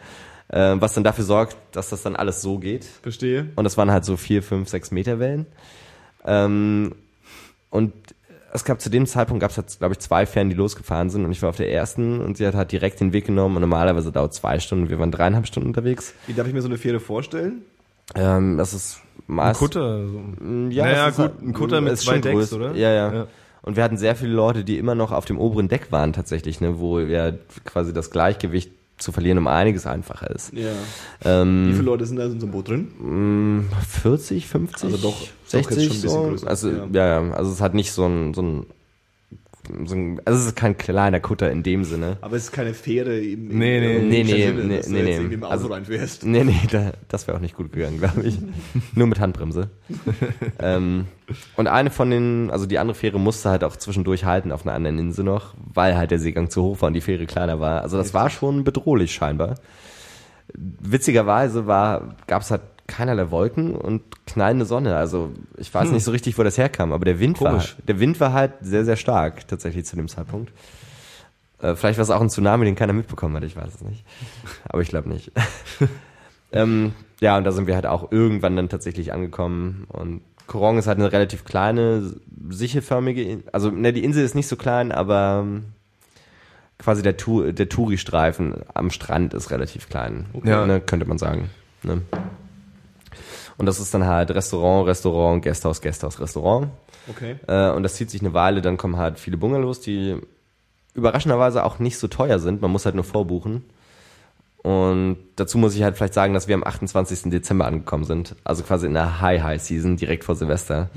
[0.49, 2.85] Äh, was dann dafür sorgt, dass das dann alles so geht.
[2.85, 3.47] Verstehe.
[3.55, 5.45] Und das waren halt so vier, fünf, sechs Meter Wellen.
[6.25, 6.93] Ähm,
[7.73, 7.91] und
[8.53, 11.25] es gab zu dem Zeitpunkt gab es halt, glaube ich, zwei Fähren, die losgefahren sind
[11.25, 13.61] und ich war auf der ersten und sie hat halt direkt den Weg genommen und
[13.61, 14.89] normalerweise dauert zwei Stunden.
[14.89, 16.13] Wir waren dreieinhalb Stunden unterwegs.
[16.27, 17.63] Wie darf ich mir so eine Fähre vorstellen?
[18.13, 20.05] Ähm, das ist Ein meist Kutter.
[20.07, 20.19] So.
[20.69, 22.55] ja, Naja, gut, halt- ein Kutter mit ist zwei Decks, größer.
[22.57, 22.75] oder?
[22.75, 23.27] Ja, ja, Ja.
[23.63, 26.59] Und wir hatten sehr viele Leute, die immer noch auf dem oberen Deck waren tatsächlich,
[26.61, 27.31] ne, wo ja
[27.63, 28.71] quasi das Gleichgewicht
[29.03, 30.51] zu verlieren um einiges einfacher ist.
[30.53, 30.71] Ja.
[31.23, 33.65] Ähm, Wie viele Leute sind da in so einem Boot drin?
[33.89, 36.87] 40, 50, Also doch- doch jetzt 60 schon ein bisschen größer, Also ja.
[36.91, 37.21] ja.
[37.21, 38.65] ja, also es hat nicht so ein, so ein,
[39.85, 42.17] so ein also es ist kein kleiner Kutter in dem Sinne.
[42.21, 44.91] Aber es ist keine Fähre im, im Nee, nee, nee, nee, Sinne, nee, dass du
[44.93, 45.33] nee, jetzt nee.
[45.33, 46.25] im Auto Also- reinfährst.
[46.25, 48.37] Nee, nee, da, das wäre auch nicht gut gegangen, glaube ich.
[48.95, 49.69] Nur mit Handbremse.
[50.59, 51.05] ähm,
[51.55, 54.75] und eine von den, also die andere Fähre musste halt auch zwischendurch halten auf einer
[54.75, 57.81] anderen Insel noch, weil halt der Seegang zu hoch war und die Fähre kleiner war.
[57.81, 59.55] Also das war schon bedrohlich scheinbar.
[60.55, 64.95] Witzigerweise war, gab es halt keinerlei Wolken und knallende Sonne.
[64.97, 67.75] Also ich weiß nicht so richtig, wo das herkam, aber der Wind war, Komisch.
[67.87, 70.51] der Wind war halt sehr, sehr stark tatsächlich zu dem Zeitpunkt.
[71.61, 74.03] Äh, vielleicht war es auch ein Tsunami, den keiner mitbekommen hat, ich weiß es nicht.
[74.65, 75.31] Aber ich glaube nicht.
[76.51, 79.85] ähm, ja, und da sind wir halt auch irgendwann dann tatsächlich angekommen.
[79.87, 82.13] Und Korong ist halt eine relativ kleine,
[82.49, 85.63] sichelförmige, In- also ne, die Insel ist nicht so klein, aber ähm,
[86.79, 90.25] quasi der, Tu- der Touri-Streifen am Strand ist relativ klein.
[90.43, 90.65] Ja.
[90.65, 91.49] Ne, könnte man sagen.
[91.83, 92.01] Ne?
[93.57, 96.69] Und das ist dann halt Restaurant, Restaurant, Gasthaus, Gasthaus, Restaurant.
[97.09, 97.35] Okay.
[97.47, 100.19] Äh, und das zieht sich eine Weile, dann kommen halt viele Bungalows, die
[100.93, 102.61] überraschenderweise auch nicht so teuer sind.
[102.61, 103.63] Man muss halt nur vorbuchen.
[104.63, 107.29] Und dazu muss ich halt vielleicht sagen, dass wir am 28.
[107.29, 108.37] Dezember angekommen sind.
[108.45, 110.89] Also quasi in der High-High-Season, direkt vor Silvester.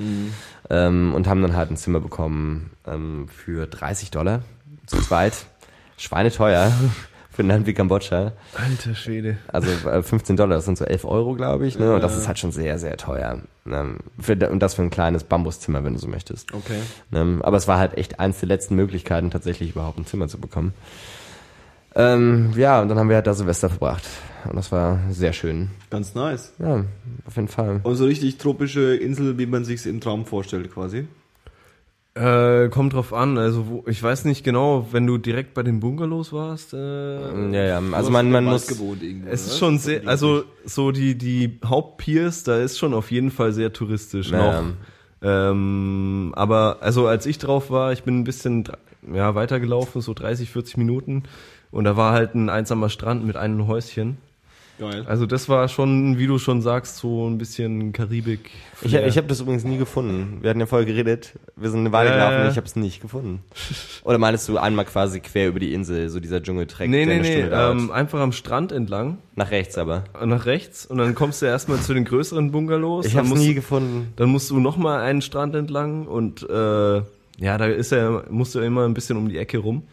[0.70, 4.42] Ähm, und haben dann halt ein Zimmer bekommen ähm, für 30 Dollar
[4.86, 5.46] zu zweit.
[5.96, 6.70] Schweineteuer
[7.36, 8.32] für ein Land wie Kambodscha.
[8.54, 9.36] Alter Schwede.
[9.48, 11.78] Also äh, 15 Dollar, das sind so 11 Euro, glaube ich.
[11.78, 11.94] Ne?
[11.94, 13.42] Und das ist halt schon sehr, sehr teuer.
[13.66, 13.96] Ne?
[14.18, 16.54] Für, und das für ein kleines Bambuszimmer, wenn du so möchtest.
[16.54, 16.80] Okay.
[17.10, 17.38] Ne?
[17.42, 20.72] Aber es war halt echt eins der letzten Möglichkeiten, tatsächlich überhaupt ein Zimmer zu bekommen.
[21.94, 24.04] Ähm, ja, und dann haben wir halt da Silvester verbracht.
[24.48, 25.68] Und das war sehr schön.
[25.90, 26.54] Ganz nice.
[26.58, 26.86] Ja,
[27.26, 27.80] auf jeden Fall.
[27.82, 31.06] Und so richtig tropische Insel, wie man sich's im Traum vorstellt, quasi.
[32.16, 35.80] Äh, kommt drauf an, also wo, ich weiß nicht genau, wenn du direkt bei den
[35.80, 36.72] Bungalows warst.
[36.72, 36.78] Äh,
[37.52, 38.66] Ja, ja, also man, man muss...
[38.68, 39.58] gewohnt irgendwo, Es ist ne?
[39.58, 44.30] schon sehr, also so die die Hauptpiers, da ist schon auf jeden Fall sehr touristisch
[44.30, 44.38] Ja.
[44.62, 44.64] noch.
[45.20, 48.64] Ähm, aber also als ich drauf war, ich bin ein bisschen
[49.12, 51.24] ja weitergelaufen, so 30, 40 Minuten
[51.70, 54.16] und da war halt ein einsamer Strand mit einem Häuschen.
[54.78, 55.04] Geil.
[55.08, 58.50] Also das war schon, wie du schon sagst, so ein bisschen Karibik.
[58.82, 60.38] Ich, ich habe das übrigens nie gefunden.
[60.42, 61.32] Wir hatten ja vorher geredet.
[61.56, 62.44] Wir sind eine Weile Ja, gelaufen ja.
[62.44, 63.42] und ich habe es nicht gefunden.
[64.04, 67.36] Oder meinst du einmal quasi quer über die Insel, so dieser Dschungeltrack, Nee, der nee,
[67.44, 70.04] nee, ähm, einfach am Strand entlang, Nach rechts aber.
[70.22, 73.06] nach rechts und dann kommst du erstmal zu den größeren Bungalows.
[73.06, 74.12] Ich dann habe nie du- gefunden.
[74.16, 76.96] Dann musst du nochmal einen Strand entlang und äh,
[77.38, 79.84] ja, da ist ja, musst du immer ein bisschen um die Ecke rum.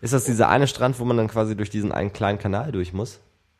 [0.00, 2.92] Ist das dieser eine Strand, wo man dann quasi durch diesen einen kleinen Kanal durch
[2.92, 3.18] muss?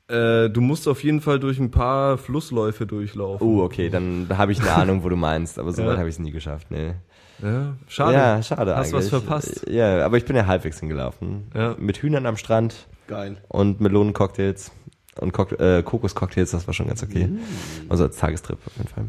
[0.09, 3.47] Äh, du musst auf jeden Fall durch ein paar Flussläufe durchlaufen.
[3.47, 5.89] Oh, okay, dann habe ich eine Ahnung, wo du meinst, aber so Ja.
[5.89, 6.69] weit habe ich es nie geschafft.
[6.71, 6.93] Nee.
[7.43, 8.15] Ja, schade.
[8.15, 8.95] Ja, schade Hast eigentlich.
[8.95, 9.67] was verpasst.
[9.69, 11.51] Ja, aber ich bin ja halbwegs hingelaufen.
[11.55, 11.77] Ja.
[11.79, 13.37] Mit Hühnern am Strand Geil.
[13.49, 14.73] und Melonencocktails
[15.21, 17.27] und Cock äh, Kokoscocktails, das war schon ganz okay.
[17.27, 17.39] Mm.
[17.89, 19.05] Also als Tagestrip auf jeden Fall.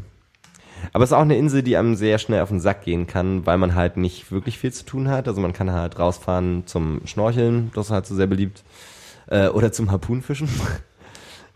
[0.92, 3.46] Aber es ist auch eine Insel, die einem sehr schnell auf den Sack gehen kann,
[3.46, 5.26] weil man halt nicht wirklich viel zu tun hat.
[5.28, 8.62] Also man kann halt rausfahren zum Schnorcheln, das ist halt so sehr beliebt.
[9.26, 10.48] Äh, oder zum Harpunenfischen.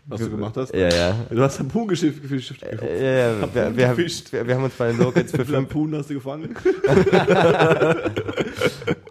[0.07, 0.71] Was du gemacht hast?
[0.73, 1.15] ja, ja.
[1.31, 2.61] Du hast Harpun geschifft, gefischt.
[2.61, 4.31] Ja, ja, wir, wir, haben, gefischt.
[4.31, 6.55] wir, wir haben uns bei den Locals für Harpunen hast du gefangen?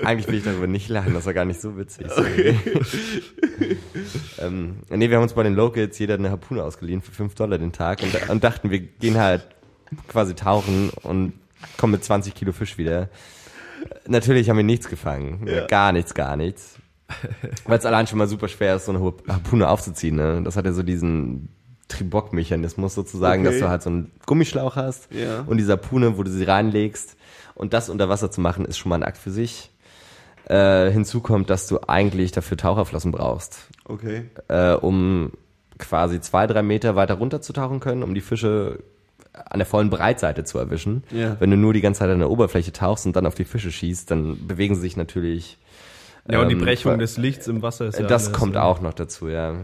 [0.04, 2.06] Eigentlich will ich darüber nicht lachen, das war gar nicht so witzig.
[2.08, 2.56] sorry.
[4.38, 7.58] ähm, nee, wir haben uns bei den Locals jeder eine Harpune ausgeliehen für 5 Dollar
[7.58, 9.48] den Tag und, und dachten, wir gehen halt
[10.06, 11.32] quasi tauchen und
[11.76, 13.08] kommen mit 20 Kilo Fisch wieder.
[14.06, 15.44] Natürlich haben wir nichts gefangen.
[15.48, 15.66] Ja.
[15.66, 16.76] Gar nichts, gar nichts.
[17.66, 20.16] Weil es allein schon mal super schwer ist, so eine hohe Harpune aufzuziehen.
[20.16, 20.40] Ne?
[20.44, 21.48] Das hat ja so diesen
[21.88, 23.52] Tribock-Mechanismus sozusagen, Okay.
[23.52, 25.42] dass du halt so einen Gummischlauch hast Ja.
[25.46, 27.16] und dieser Harpune, wo du sie reinlegst.
[27.54, 29.70] Und das unter Wasser zu machen, ist schon mal ein Akt für sich.
[30.48, 34.24] Äh, hinzu kommt, dass du eigentlich dafür Taucherflossen brauchst, Okay.
[34.48, 35.32] äh, um
[35.78, 38.80] quasi zwei, drei Meter weiter runter zu tauchen können, um die Fische
[39.32, 41.02] an der vollen Breitseite zu erwischen.
[41.10, 41.36] Ja.
[41.40, 43.72] Wenn du nur die ganze Zeit an der Oberfläche tauchst und dann auf die Fische
[43.72, 45.58] schießt, dann bewegen sie sich natürlich.
[46.30, 48.62] Ja, und die ähm, Brechung des Lichts im Wasser ist ja das anders, kommt ja.
[48.62, 49.54] auch noch dazu, ja.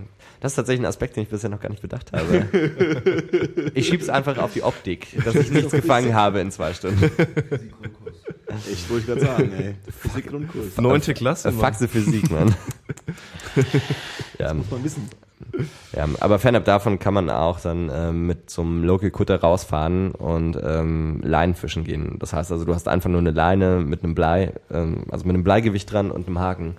[0.41, 2.47] Das ist tatsächlich ein Aspekt, den ich bisher noch gar nicht bedacht habe.
[3.75, 7.11] ich schieb's einfach auf die Optik, dass ich nichts gefangen habe in zwei Stunden.
[8.71, 9.75] Ich wollte gerade sagen, ey.
[9.99, 10.77] Physik-Grundkurs.
[10.79, 11.61] Neunte Klasse, Äh, Mann.
[11.61, 12.55] Faxe Physik, Mann.
[14.39, 15.09] ja, Muss man wissen.
[15.97, 20.59] ja, aber fernab davon kann man auch dann ähm, mit zum Local Cutter rausfahren und
[20.63, 22.17] ähm, Leinenfischen gehen.
[22.19, 25.35] Das heißt also, du hast einfach nur eine Leine mit einem Blei, ähm, also mit
[25.35, 26.77] einem Bleigewicht dran und einem Haken.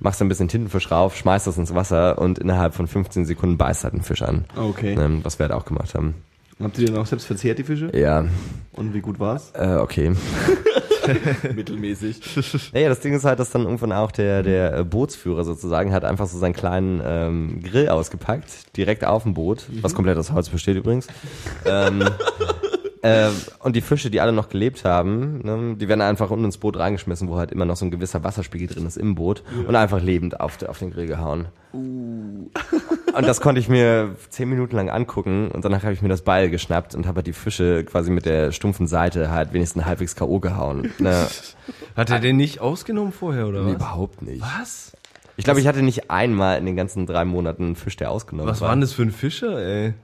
[0.00, 3.84] Machst ein bisschen Tintenfisch rauf, schmeißt das ins Wasser und innerhalb von 15 Sekunden beißt
[3.84, 4.46] halt ein Fisch an.
[4.56, 4.94] Okay.
[4.94, 6.14] Ähm, was wir halt auch gemacht haben.
[6.62, 7.90] Habt ihr den auch selbst verzehrt, die Fische?
[7.96, 8.24] Ja,
[8.72, 9.52] Und wie gut war's?
[9.54, 10.12] äh, okay.
[11.54, 12.20] Mittelmäßig.
[12.72, 16.04] Naja, das Ding ist halt, dass dann irgendwann auch der, der äh, Bootsführer sozusagen hat
[16.04, 20.48] einfach so seinen kleinen ähm, Grill ausgepackt, direkt auf dem Boot, was komplett aus Holz
[20.48, 21.08] besteht übrigens.
[21.66, 22.04] ähm,
[23.02, 23.28] äh,
[23.60, 26.78] und die Fische, die alle noch gelebt haben, ne, die werden einfach unten ins Boot
[26.78, 30.00] reingeschmissen, wo halt immer noch so ein gewisser Wasserspiegel drin ist im Boot und einfach
[30.00, 31.46] lebend auf, de- auf den Grill gehauen.
[31.72, 32.50] Und
[33.26, 36.50] das konnte ich mir zehn Minuten lang angucken und danach habe ich mir das Beil
[36.50, 40.38] geschnappt und habe halt die Fische quasi mit der stumpfen Seite halt wenigstens halbwegs K.O.
[40.40, 40.92] gehauen.
[40.98, 41.26] Ne,
[41.96, 43.72] Hat er den nicht ausgenommen vorher, oder was?
[43.74, 44.42] Überhaupt nicht.
[44.60, 44.92] Was?
[45.36, 48.50] Ich glaube, ich hatte nicht einmal in den ganzen drei Monaten einen Fisch, der ausgenommen
[48.50, 48.68] Was war.
[48.68, 49.94] war denn das für ein Fischer, ey?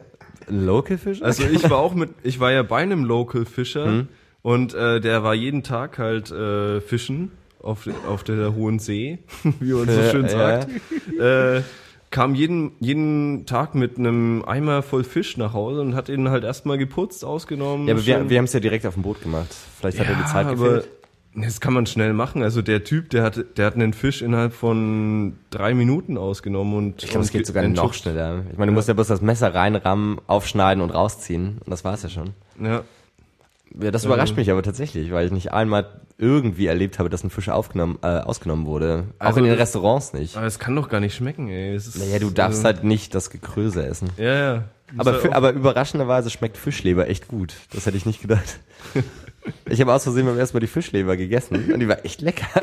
[0.49, 1.23] Ein Local-Fisch?
[1.23, 4.09] Also ich war auch mit, ich war ja bei einem Local Fischer Hm?
[4.43, 9.19] und äh, der war jeden Tag halt äh, fischen auf, auf der hohen See,
[9.61, 10.29] wie man so Ja, schön ja.
[10.31, 10.69] sagt.
[11.19, 11.63] Äh,
[12.11, 16.43] kam jeden, jeden Tag mit einem Eimer voll Fisch nach Hause und hat ihn halt
[16.45, 17.87] erstmal geputzt, ausgenommen.
[17.89, 19.49] ja, aber wir, wir haben es ja direkt auf dem Boot gemacht.
[19.79, 20.89] Vielleicht hat er die Zeit gefehlt.
[21.43, 22.43] Das kann man schnell machen.
[22.43, 27.03] Also der Typ, der hat, der hat einen Fisch innerhalb von drei Minuten ausgenommen und
[27.03, 28.43] Ich glaube, es geht sogar noch schneller.
[28.51, 31.59] Ich meine, du musst ja bloß das Messer reinrammen, aufschneiden und rausziehen.
[31.64, 32.30] Und das war's ja schon.
[32.62, 32.82] Ja.
[33.80, 35.86] Ja, das überrascht mich aber tatsächlich, weil ich nicht einmal
[36.16, 39.05] irgendwie erlebt habe, dass ein Fisch aufgenommen, äh, ausgenommen wurde.
[39.18, 40.36] Auch Also in den das- Restaurants nicht.
[40.39, 41.74] Aber es kann doch gar nicht schmecken, ey.
[41.74, 44.09] Es ist, Naja, du darfst äh, halt nicht das Gekröse essen.
[44.16, 44.64] Ja, ja.
[44.97, 47.53] Aber, halt auch- aber überraschenderweise schmeckt Fischleber echt gut.
[47.72, 48.59] Das hätte ich nicht gedacht.
[49.69, 52.63] Ich habe aus Versehen beim ersten Mal die Fischleber gegessen und die war echt lecker.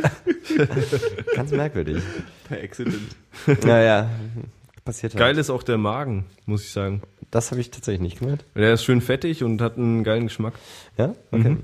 [1.36, 2.02] Ganz merkwürdig.
[2.48, 3.16] Per Accident.
[3.64, 4.10] Naja,
[4.84, 5.20] passiert halt.
[5.20, 7.02] Geil ist auch der Magen, muss ich sagen.
[7.32, 8.46] Das habe ich tatsächlich nicht gemacht.
[8.56, 10.54] Der ist schön fettig und hat einen geilen Geschmack.
[10.98, 11.16] Ja?
[11.32, 11.58] Okay.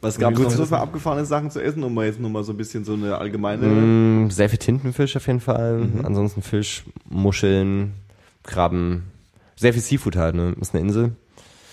[0.00, 2.56] Was gab es noch für abgefahrene Sachen zu essen, um mal jetzt nochmal so ein
[2.56, 3.66] bisschen so eine allgemeine.
[3.66, 5.86] Mm, sehr viel Tintenfisch auf jeden Fall.
[6.02, 7.92] Ansonsten Fisch, Muscheln,
[8.42, 9.04] Krabben.
[9.56, 10.54] Sehr viel Seafood halt, ne?
[10.58, 11.12] Ist eine Insel.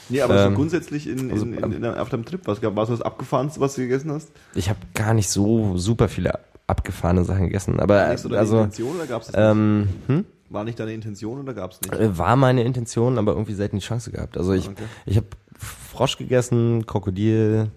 [0.10, 2.76] Nee, aber so ähm, grundsätzlich in, in, also, in, in, auf deinem Trip, was gab
[2.76, 4.30] was was abgefahrenste, was du gegessen hast?
[4.56, 7.80] Ich habe gar nicht so super viele abgefahrene Sachen gegessen.
[7.80, 10.26] Aber Nicht so deine also Intention oder gab's das ähm, hm?
[10.50, 11.94] War nicht deine Intention oder gab's nicht?
[11.94, 14.38] Äh, War meine Intention, aber irgendwie selten die Chance gehabt.
[14.38, 14.84] Also ich, Okay.
[15.06, 15.28] ich habe
[15.58, 17.70] Frosch gegessen, Krokodil,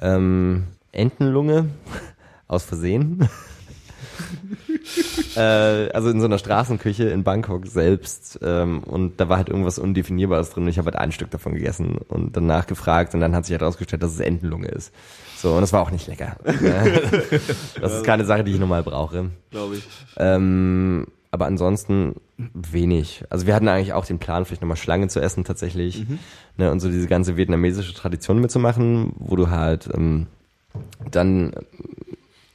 [0.00, 1.66] ähm, Entenlunge
[2.48, 3.28] aus Versehen.
[5.36, 5.40] äh,
[5.90, 10.50] also in so einer Straßenküche in Bangkok selbst ähm, und da war halt irgendwas Undefinierbares
[10.50, 13.44] drin und ich habe halt ein Stück davon gegessen und danach gefragt und dann hat
[13.44, 14.92] sich halt herausgestellt, dass es Entenlunge ist.
[15.36, 16.36] So, und das war auch nicht lecker.
[17.80, 19.30] das ist keine Sache, die ich normal brauche.
[19.50, 19.88] Glaube ich.
[20.18, 23.24] Ähm, aber ansonsten wenig.
[23.30, 26.04] Also wir hatten eigentlich auch den Plan, vielleicht nochmal Schlange zu essen tatsächlich.
[26.56, 30.26] Ne, und so diese ganze vietnamesische Tradition mitzumachen, wo du halt ähm,
[31.10, 31.52] dann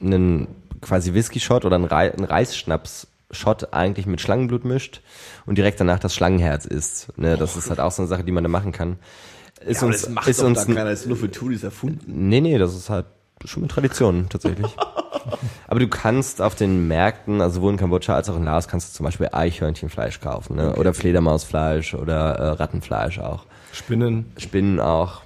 [0.02, 0.48] einen
[0.86, 5.02] quasi Whisky-Shot oder einen, einen Reisschnaps-Shot eigentlich mit Schlangenblut mischt
[5.46, 7.18] und direkt danach das Schlangenherz isst.
[7.18, 8.98] Ne, das ist halt auch so eine Sache, die man da machen kann.
[9.66, 11.32] Ist Ja, aber uns, das macht ist doch uns da keiner, das ist nur für
[11.32, 12.30] Touris erfunden.
[12.30, 13.06] Nee, nee, das ist halt
[13.44, 14.76] schon eine Tradition tatsächlich.
[15.68, 18.90] Aber du kannst auf den Märkten, also sowohl in Kambodscha als auch in Laos, kannst
[18.94, 20.76] du zum Beispiel Eichhörnchenfleisch kaufen, ne?
[20.76, 23.46] oder Fledermausfleisch oder äh, Rattenfleisch auch.
[23.72, 24.32] Spinnen.
[24.38, 25.24] Spinnen auch.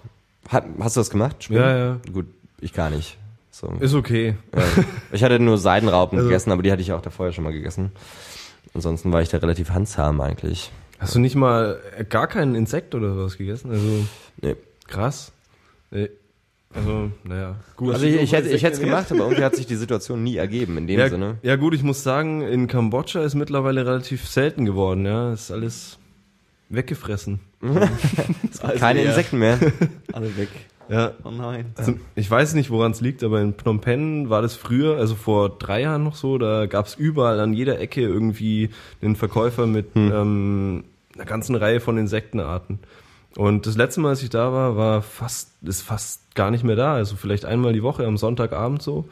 [0.47, 1.43] Hat, hast du das gemacht?
[1.43, 1.61] Spinnen?
[1.61, 1.97] Ja, ja.
[2.11, 2.27] Gut,
[2.61, 3.17] ich gar nicht.
[3.59, 3.73] So.
[3.79, 4.35] Ist okay.
[4.55, 4.63] Ja.
[5.11, 7.51] Ich hatte nur Seidenraupen Also- gegessen, aber die hatte ich auch davor ja schon mal
[7.51, 7.91] gegessen.
[8.73, 10.71] Ansonsten war ich da relativ handzahm eigentlich.
[10.99, 11.79] Hast du nicht mal
[12.09, 13.71] gar keinen Insekt oder sowas gegessen?
[13.71, 14.05] Also
[14.41, 14.55] Nee.
[14.87, 15.31] krass.
[15.91, 16.07] Äh,
[16.73, 17.55] Also, naja.
[17.77, 17.93] Gut.
[17.95, 20.37] Also ich, ich, hätte, ich hätte es gemacht, aber irgendwie hat sich die Situation nie
[20.37, 21.37] ergeben in dem ja, Sinne.
[21.41, 25.33] ja gut, ich muss sagen, in Kambodscha ist mittlerweile relativ selten geworden, ja.
[25.33, 25.97] Ist alles
[26.69, 27.39] weggefressen.
[28.61, 29.57] Also Keine Insekten mehr.
[30.13, 30.49] Alle weg.
[30.89, 31.13] Ja.
[31.23, 31.73] Oh nein.
[31.75, 35.15] Zum, ich weiß nicht, woran es liegt, aber in Phnom Penh war das früher, also
[35.15, 38.69] vor drei Jahren noch so, da gab es überall an jeder Ecke irgendwie
[39.01, 40.83] einen Verkäufer mit ähm,
[41.15, 42.79] einer ganzen Reihe von Insektenarten.
[43.35, 46.75] Und das letzte Mal, als ich da war, war fast, ist fast gar nicht mehr
[46.75, 46.95] da.
[46.95, 49.07] Also vielleicht einmal die Woche am Sonntagabend so.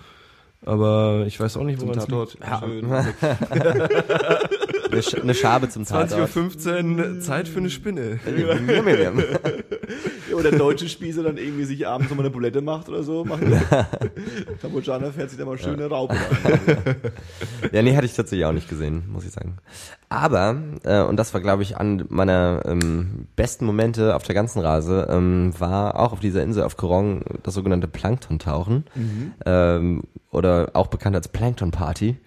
[0.66, 2.40] Aber ich weiß auch nicht, woran es liegt.
[2.42, 2.64] Ja.
[4.92, 6.32] Eine, Sch eine Schabe zum Tatort.
[6.32, 8.20] 20.15 Uhr, Zeit für eine Spinne.
[8.26, 9.14] Ja,
[10.36, 13.26] oder deutsche Spieße dann irgendwie sich abends nochmal eine Bulette macht oder so.
[13.26, 13.60] Machen
[14.62, 16.60] Kambodschaner fährt sich da mal schön eine Raupe rein.
[17.72, 19.58] Ja, nee, hatte ich tatsächlich auch nicht gesehen, muss ich sagen.
[20.10, 24.60] Aber, äh, und das war, glaube ich, an meiner ähm, besten Momente auf der ganzen
[24.60, 28.86] Reise, ähm, war auch auf dieser Insel auf Korong das sogenannte Plankton-Tauchen.
[29.46, 32.18] Ähm, oder auch bekannt als Plankton-Party.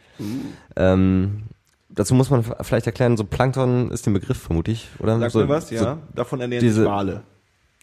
[0.77, 1.43] Ähm,
[1.95, 5.18] dazu muss man vielleicht erklären, so Plankton ist den Begriff, vermute ich, oder?
[5.18, 5.99] Sag so, mir was, ja.
[6.14, 7.22] Davon ernähren diese- sich Wale.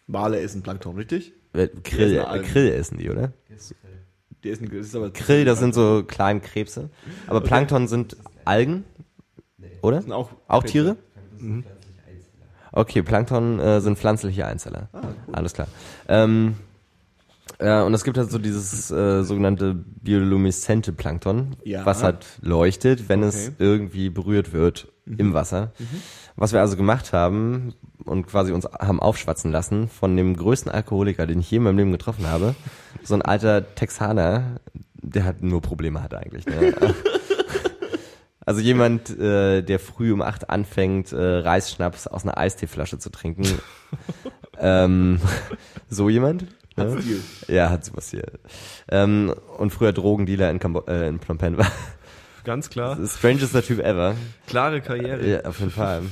[0.08, 1.34] Wale essen Plankton, richtig?
[1.54, 2.42] So, äh, Krill, Die essen.
[2.44, 3.34] Krill essen die, oder?
[4.44, 6.90] Die essen, das ist aber Krill, das sind so kleine Krebse.
[7.28, 8.86] Aber Plankton sind Algen,
[9.82, 10.02] oder?
[10.02, 10.96] sind auch, Auch Tiere?
[12.72, 14.90] Okay, Plankton äh, sind pflanzliche Einzeller.
[15.32, 15.68] Alles klar.
[16.08, 16.56] Ähm,
[17.60, 21.86] äh, und es gibt halt so dieses äh, sogenannte biolumiszente Plankton, Ja.
[21.86, 23.56] was halt leuchtet, wenn es Okay.
[23.60, 25.72] irgendwie berührt wird im Wasser.
[26.36, 31.26] Was wir also gemacht haben und quasi uns haben aufschwatzen lassen von dem größten Alkoholiker,
[31.26, 32.56] den ich je in meinem Leben getroffen habe.
[33.04, 34.60] So ein alter Texaner,
[35.02, 36.46] der hat nur Probleme hat eigentlich.
[36.46, 36.74] Ne?
[38.46, 43.44] Also jemand, äh, der früh um acht anfängt, äh, Reisschnaps aus einer Eisteeflasche zu trinken.
[44.58, 45.20] ähm,
[45.90, 46.46] so jemand?
[46.78, 47.02] Ne?
[47.02, 47.22] Stil.
[47.48, 48.24] Ja, hat sowas hier.
[48.90, 51.72] Ähm, und früher Drogendealer in, Kambo äh, in Phnom Penh war.
[52.44, 52.98] Ganz klar.
[53.06, 54.16] Strangester Typ ever.
[54.48, 55.28] Klare Karriere.
[55.28, 56.04] Ja, auf jeden Fall.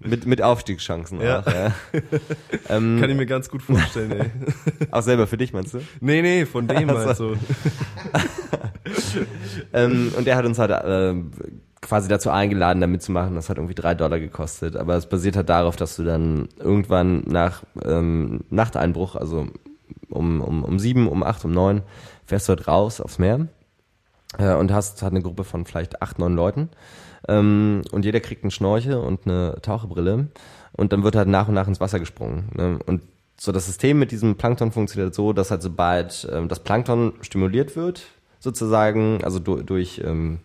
[0.00, 1.40] Mit, mit Aufstiegschancen Ja.
[1.40, 1.72] auch, ja.
[2.68, 4.30] ähm, Kann ich mir ganz gut vorstellen, ey.
[4.90, 5.80] auch selber für dich, meinst du?
[6.00, 7.34] Nee, nee, von dem Ach so.
[9.72, 11.14] Ähm, und er hat uns halt äh,
[11.80, 13.34] quasi dazu eingeladen, da mitzumachen.
[13.34, 14.76] Das hat irgendwie drei Dollar gekostet.
[14.76, 19.48] Aber es basiert halt darauf, dass du dann irgendwann nach ähm, Nachteinbruch, also
[20.14, 21.82] um, um, um sieben, um acht, um neun,
[22.26, 23.48] fährst du halt raus aufs Meer
[24.38, 26.70] äh, und hast halt eine Gruppe von vielleicht acht, neun Leuten.
[27.28, 30.28] Ähm, und jeder kriegt einen Schnorchel und eine Taucherbrille.
[30.72, 32.50] Und dann wird halt nach und nach ins Wasser gesprungen.
[32.54, 32.78] Ne?
[32.86, 33.02] Und
[33.36, 37.76] so das System mit diesem Plankton funktioniert so, dass halt sobald ähm, das Plankton stimuliert
[37.76, 38.02] wird,
[38.38, 40.40] sozusagen, also du, durch ähm,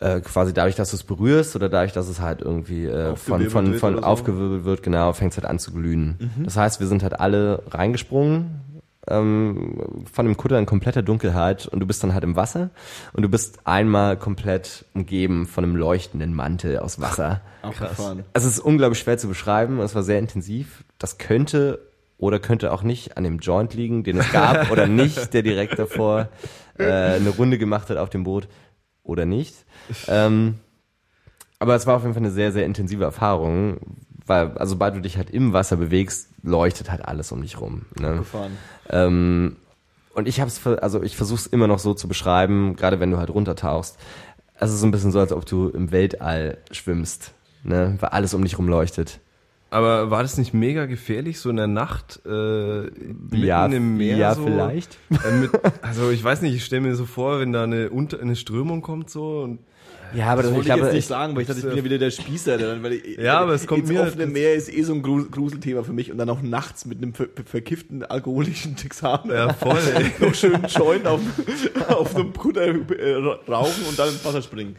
[0.00, 3.42] äh, quasi dadurch, dass du es berührst oder dadurch, dass es halt irgendwie äh, von,
[3.42, 4.02] Aufgewirbelt von, wird von so.
[4.02, 6.30] aufgewirbelt wird, genau, fängt es halt an zu glühen.
[6.44, 8.60] Das heißt, wir sind halt alle reingesprungen
[9.10, 12.70] ähm, von dem Kutter in kompletter Dunkelheit und du bist dann halt im Wasser
[13.12, 17.40] und du bist einmal komplett umgeben von einem leuchtenden Mantel aus Wasser.
[17.62, 18.24] Abgefahren.
[18.32, 20.84] Also es ist unglaublich schwer zu beschreiben, es war sehr intensiv.
[20.98, 21.80] Das könnte
[22.18, 25.78] oder könnte auch nicht an dem Joint liegen, den es gab oder nicht, der direkt
[25.78, 26.28] davor
[26.78, 28.48] äh, eine Runde gemacht hat auf dem Boot
[29.08, 29.54] oder nicht.
[30.06, 30.58] Ähm,
[31.58, 33.78] aber es war auf jeden Fall eine sehr, sehr intensive Erfahrung,
[34.26, 37.86] weil, also sobald du dich halt im Wasser bewegst, leuchtet halt alles um dich rum.
[37.98, 38.18] Ne?
[38.90, 39.56] Ähm,
[40.14, 43.10] und ich habe es, also ich versuche es immer noch so zu beschreiben, gerade wenn
[43.10, 43.98] du halt runtertauchst.
[44.60, 47.32] Es ist so ein bisschen so, als ob du im Weltall schwimmst,
[47.62, 47.96] ne?
[48.00, 49.20] weil alles um dich rum leuchtet.
[49.70, 54.16] Aber war das nicht mega gefährlich, so in der Nacht äh, mitten ja, im Meer?
[54.16, 54.96] ja so, vielleicht.
[55.10, 55.50] Äh, mit,
[55.82, 58.80] also ich weiß nicht, ich stelle mir so vor, wenn da eine, Unter eine Strömung
[58.80, 59.58] kommt so und
[60.14, 61.60] Ja, aber Das das, wollte ich ich glaube, jetzt nicht ich, sagen, weil ich dachte,
[61.60, 62.56] ich bin ja wieder der Spießer.
[62.56, 65.28] Dann, weil ich, Ja, aber es kommt mir- offene Meer ist eh so ein Gru-
[65.30, 69.34] Gruselthema für mich und dann auch nachts mit einem ver verkifften alkoholischen Texaner.
[69.34, 69.76] ja voll.
[70.20, 71.20] Noch schön Joint auf,
[71.88, 73.14] auf einem Kutter äh,
[73.46, 74.76] rauchen und dann ins Wasser springen.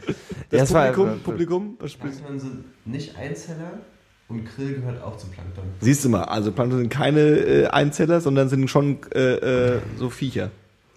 [0.50, 3.78] Das Ja, war- Publikum, war- Publikum, was spielst Plankton sind nicht Einzeller
[4.30, 5.64] und Krill gehört auch zum Plankton.
[5.80, 9.18] Siehst du mal, also Plankton sind keine äh, Einzeller, sondern sind schon äh,
[9.74, 10.50] äh, so Viecher.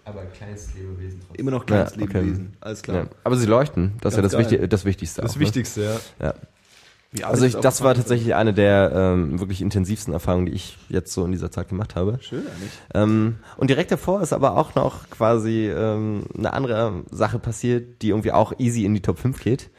[0.05, 1.39] Aber ein kleines Lebewesen trotzdem.
[1.39, 2.01] Immer noch Ja, kleines okay.
[2.01, 2.53] Lebewesen.
[2.61, 2.97] Alles klar.
[2.97, 3.05] ja.
[3.23, 3.93] aber sie leuchten.
[4.01, 4.67] Das ist ja Ganz das, Wichti geil.
[4.67, 5.21] das Wichtigste.
[5.21, 5.93] Das auch, Wichtigste, ja.
[5.93, 5.99] Ne?
[6.21, 6.33] Ja.
[7.15, 11.13] Wie Also ich, das war tatsächlich eine der ähm, wirklich intensivsten Erfahrungen, die ich jetzt
[11.13, 12.17] so in dieser Zeit gemacht habe.
[12.21, 12.71] Schön eigentlich.
[12.95, 18.09] Ähm, und direkt davor ist aber auch noch quasi ähm, eine andere Sache passiert, die
[18.09, 19.69] irgendwie auch easy in die Top 5 geht.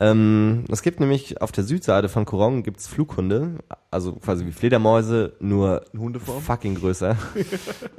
[0.00, 3.58] Ähm, es gibt nämlich auf der Südseite von Korong gibt's Flughunde,
[3.90, 6.42] also quasi wie Fledermäuse, nur Hundeform?
[6.42, 7.16] fucking größer.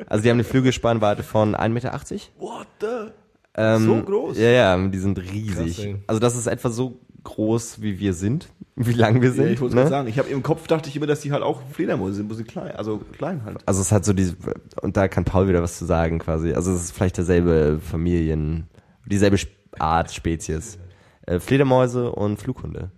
[0.07, 1.93] also die haben eine Flügelspannweite von 1,80 Meter.
[2.39, 3.11] What the?
[3.57, 4.37] Ähm, So groß?
[4.37, 5.77] Ja, ja, die sind riesig.
[5.77, 9.45] Krass, also das ist etwa so groß, wie wir sind, wie lang wir sind.
[9.45, 9.81] Ja, ich wollte ne?
[9.81, 12.29] gerade sagen, ich habe im Kopf dachte ich immer, dass die halt auch Fledermäuse sind,
[12.29, 13.57] wo sie klein, also klein halt.
[13.65, 14.35] Also es hat so diese,
[14.81, 16.53] und da kann Paul wieder was zu sagen quasi.
[16.53, 18.67] Also es ist vielleicht derselbe Familien,
[19.05, 19.37] dieselbe
[19.79, 20.77] Art, Spezies.
[21.26, 22.91] Äh, Fledermäuse und Flughunde.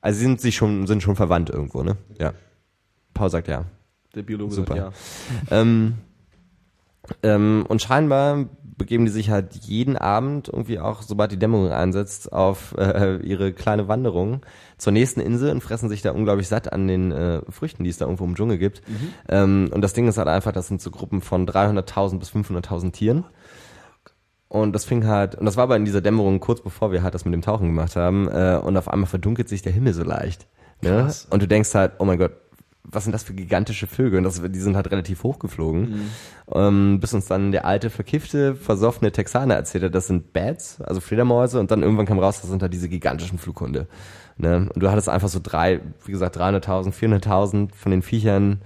[0.00, 1.96] Also sie sind sich schon, sind schon verwandt irgendwo, ne?
[2.18, 2.32] Ja.
[3.14, 3.64] Paul sagt ja.
[4.14, 4.76] Der Biologe Super.
[4.76, 4.96] sagt
[5.50, 5.94] Ähm,
[7.22, 12.32] ähm, und scheinbar begeben die sich halt jeden Abend irgendwie auch, sobald die Dämmerung einsetzt,
[12.32, 14.40] auf äh, ihre kleine Wanderung
[14.78, 17.98] zur nächsten Insel und fressen sich da unglaublich satt an den äh, Früchten, die es
[17.98, 18.82] da irgendwo im Dschungel gibt.
[19.28, 22.92] Ähm, und das Ding ist halt einfach, das sind so Gruppen von 300.000 bis 500.000
[22.92, 23.24] Tieren.
[24.52, 27.14] Und das fing halt, und das war aber in dieser Dämmerung kurz bevor wir halt
[27.14, 30.04] das mit dem Tauchen gemacht haben, äh, und auf einmal verdunkelt sich der Himmel so
[30.04, 30.46] leicht.
[30.82, 31.10] Ne?
[31.30, 32.32] Und du denkst halt, oh mein Gott,
[32.84, 34.18] was sind das für gigantische Vögel?
[34.18, 36.10] Und das, die sind halt relativ hoch geflogen.
[36.54, 41.00] Ähm, bis uns dann der alte, verkiffte, versoffene Texaner erzählt hat, das sind Bats, also
[41.00, 43.86] Fledermäuse, und dann irgendwann kam raus, das sind halt diese gigantischen Flughunde.
[44.36, 44.68] Ne?
[44.74, 48.60] Und du hattest einfach so drei, wie gesagt, 300.000, 400.000 von den Viechern,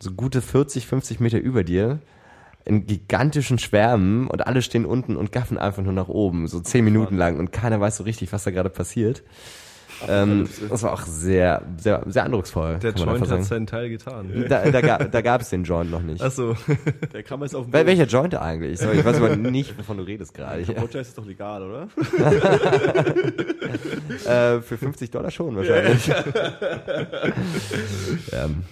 [0.00, 2.00] so gute 40, 50 Meter über dir,
[2.64, 6.84] in gigantischen Schwärmen und alle stehen unten und gaffen einfach nur nach oben, so zehn
[6.84, 9.22] Minuten lang und keiner weiß so richtig, was da gerade passiert.
[10.08, 12.78] Ähm, das war auch sehr, sehr, sehr eindrucksvoll.
[12.82, 13.44] Der Joint hat sagen.
[13.44, 14.44] seinen Teil getan.
[14.48, 16.20] Da, da, ga- da gab es den Joint noch nicht.
[16.20, 16.56] Achso.
[17.12, 18.80] Der kann man jetzt auf dem Wel welcher Joint eigentlich?
[18.80, 20.64] Sorry, ich weiß aber nicht, wovon du redest gerade.
[20.64, 21.88] Kambodscha ist doch legal, oder?
[24.26, 26.08] Äh, für 50 Dollar schon wahrscheinlich.
[28.32, 28.62] ähm,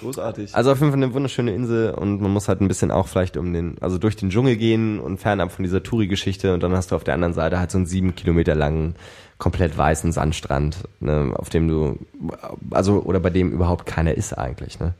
[0.00, 0.54] Großartig.
[0.54, 3.36] also auf jeden Fall eine wunderschöne Insel und man muss halt ein bisschen auch vielleicht
[3.36, 6.90] um den, also durch den Dschungel gehen und fernab von dieser Touri-Geschichte und dann hast
[6.90, 8.94] du auf der anderen Seite halt so einen sieben Kilometer langen,
[9.36, 11.98] komplett weißen Sandstrand, ne, auf dem du,
[12.70, 14.80] also oder bei dem überhaupt keiner ist eigentlich.
[14.80, 14.94] Ne?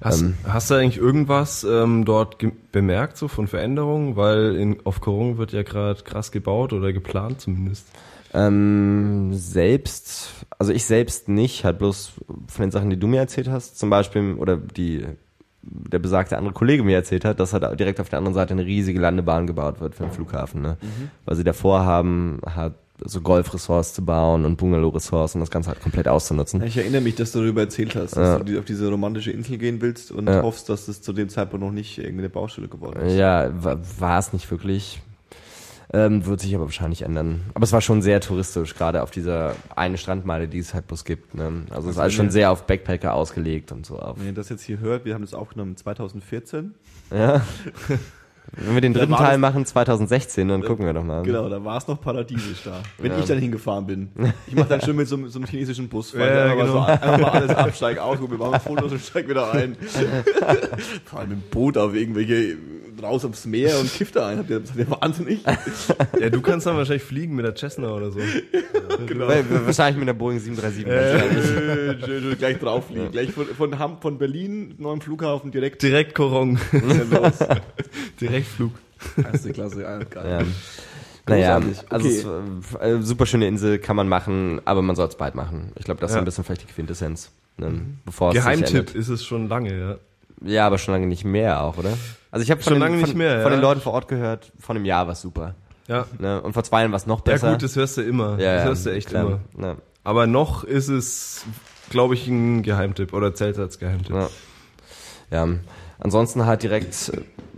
[0.00, 0.34] Hast, Ähm.
[0.48, 2.38] hast du eigentlich irgendwas ähm, dort
[2.72, 4.16] bemerkt, so von Veränderungen?
[4.16, 7.86] Weil in, auf Korung wird ja gerade krass gebaut oder geplant zumindest.
[8.32, 12.12] Ähm, selbst, also ich selbst nicht, halt bloß
[12.48, 15.04] von den Sachen, die du mir erzählt hast, zum Beispiel, oder die
[15.62, 18.64] der besagte andere Kollege mir erzählt hat, dass halt direkt auf der anderen Seite eine
[18.64, 20.78] riesige Landebahn gebaut wird für den Flughafen, ne?
[21.26, 22.72] Weil sie davor haben, halt
[23.04, 26.62] so Golfressorts zu bauen und Bungalow-Ressorts und das Ganze halt komplett auszunutzen.
[26.62, 28.44] Ich erinnere mich, dass du darüber erzählt hast, dass Ja.
[28.44, 30.42] du auf diese romantische Insel gehen willst und Ja.
[30.42, 33.16] hoffst, dass es zu dem Zeitpunkt noch nicht irgendeine Baustelle geworden ist.
[33.16, 35.00] Ja, wa- war es nicht wirklich.
[35.92, 37.40] Ähm, wird sich aber wahrscheinlich ändern.
[37.54, 41.04] Aber es war schon sehr touristisch, gerade auf dieser eine Strandmeile, die es halt bloß
[41.04, 41.34] gibt.
[41.34, 41.64] Ne?
[41.70, 44.16] Also es ist alles schon sehr auf Backpacker ausgelegt und so auf.
[44.18, 46.74] Wenn ihr das jetzt hier hört, wir haben das aufgenommen 2014.
[47.10, 47.40] Ja.
[48.52, 51.22] Wenn wir den dritten Teil machen 2016, dann gucken wir doch mal.
[51.22, 52.80] Genau, da war es noch paradiesisch da.
[52.98, 53.18] Wenn Ja.
[53.18, 54.08] ich dann hingefahren bin.
[54.48, 56.66] Ich mache dann schon mit so, einem- so einem chinesischen Bus, weil Ja, genau.
[56.72, 59.76] so, einfach mal alles absteig aus, wir machen Fotos und steig wieder ein.
[61.04, 62.56] Vor allem mit dem Boot auf irgendwelche
[63.02, 64.38] raus aufs Meer und kifft da ein.
[64.38, 65.40] Habt ihr, seid ihr wahnsinnig?
[66.20, 68.18] Ja, du kannst dann wahrscheinlich fliegen mit der Cessna oder so.
[69.06, 69.28] genau.
[69.28, 70.86] Wahrscheinlich mit der Boeing 737.
[70.86, 71.46] wahrscheinlich.
[71.46, 73.10] Schön, schön, schön, gleich drauf fliegen.
[73.10, 76.58] Gleich von, von, Ham, von Berlin, neuen Flughafen, direkt Direkt Korong.
[76.72, 77.38] los.
[78.20, 78.72] Direktflug.
[79.22, 80.40] Erste Klasse, ja, geil.
[80.40, 80.46] Ja.
[81.26, 82.08] Naja, also Okay.
[82.08, 85.72] es, äh, äh, super schöne Insel kann man machen, aber man soll es bald machen.
[85.78, 86.20] Ich glaube, das ist Ja.
[86.22, 87.30] ein bisschen vielleicht die Quintessenz.
[87.56, 87.82] Ne?
[88.04, 89.98] Bevor es sich Geheimtipp ist es schon lange, ja.
[90.42, 91.90] Ja, aber schon lange nicht mehr auch, oder?
[92.30, 93.58] Also ich habe Schon von, den, lange von, mehr, von ja.
[93.58, 95.54] den Leuten vor Ort gehört, von einem Jahr war super.
[95.88, 96.06] Ja.
[96.18, 96.40] Ne?
[96.40, 97.50] Und vor zwei Jahren war es noch Ja besser.
[97.52, 98.38] gut, das hörst du immer.
[98.38, 99.40] ja, das ja, hörst du echt klar.
[99.56, 99.66] immer.
[99.66, 99.76] Ja.
[100.04, 101.44] Aber noch ist es,
[101.90, 104.14] glaube ich, ein Geheimtipp oder zählt als Geheimtipp.
[104.14, 104.28] Ja.
[105.30, 105.48] ja.
[105.98, 107.12] ansonsten halt direkt,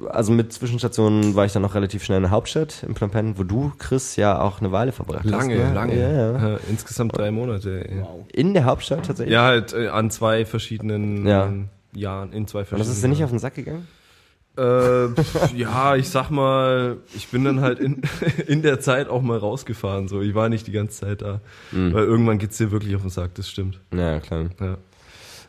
[0.09, 3.39] also mit Zwischenstationen war ich dann noch relativ schnell in der Hauptstadt, in Phnom Penh,
[3.39, 5.69] wo du, Chris, ja auch eine Weile verbracht Lange, hast.
[5.69, 5.75] ne?
[5.75, 6.01] lange.
[6.01, 6.49] Ja, ja.
[6.49, 7.85] Ja, insgesamt drei Monate.
[7.89, 8.03] ey.
[8.33, 9.35] In der Hauptstadt tatsächlich?
[9.35, 11.53] Ja, halt äh, an zwei verschiedenen Ja.
[11.95, 13.87] Jahren, in zwei Und verschiedenen das ist dir nicht auf den Sack gegangen?
[14.57, 15.07] Äh,
[15.57, 18.03] ja, ich sag mal, ich bin dann halt in,
[18.47, 20.09] in der Zeit auch mal rausgefahren.
[20.09, 21.41] So, ich war nicht die ganze Zeit da,
[21.73, 21.95] Mhm.
[21.95, 23.35] weil irgendwann geht's dir wirklich auf den Sack.
[23.35, 23.81] Das stimmt.
[23.95, 24.47] Ja, klar.
[24.61, 24.77] Ja.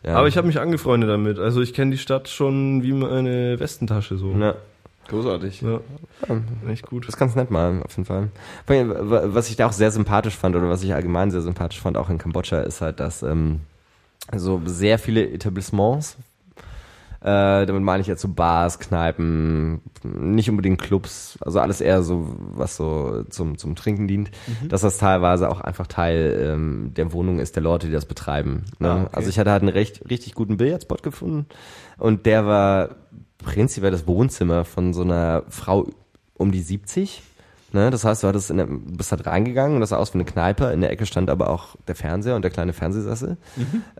[0.06, 0.16] Ja.
[0.16, 1.40] Aber ich habe mich angefreundet damit.
[1.40, 4.32] Also ich kenne die Stadt schon wie meine Westentasche so.
[4.34, 4.56] Ja.
[5.10, 5.62] Großartig.
[5.62, 5.82] Ja.
[6.70, 7.04] Echt gut.
[7.04, 8.30] Das ist ganz nett mal, auf jeden Fall.
[8.68, 12.10] Was ich da auch sehr sympathisch fand, oder was ich allgemein sehr sympathisch fand, auch
[12.10, 13.60] in Kambodscha, ist halt, dass ähm,
[14.34, 16.16] so sehr viele Etablissements,
[17.24, 22.36] äh, damit meine ich jetzt so Bars, Kneipen, nicht unbedingt Clubs, also alles eher so,
[22.38, 24.30] was so zum, zum Trinken dient,
[24.68, 28.66] dass das teilweise auch einfach Teil ähm, der Wohnung ist der Leute, die das betreiben.
[28.80, 28.90] Ne?
[28.90, 29.10] Ah, okay.
[29.14, 31.46] Also ich hatte halt einen recht, richtig guten Billardspot gefunden
[31.98, 32.90] und der war
[33.38, 35.88] prinzipiell das Wohnzimmer von so einer Frau
[36.34, 37.22] um die 70.
[37.74, 37.90] Ne?
[37.90, 40.26] Das heißt, du hattest in der, bist halt reingegangen und das sah aus wie eine
[40.26, 40.66] Kneipe.
[40.66, 43.38] In der Ecke stand aber auch der Fernseher und der kleine Fernsehsessel.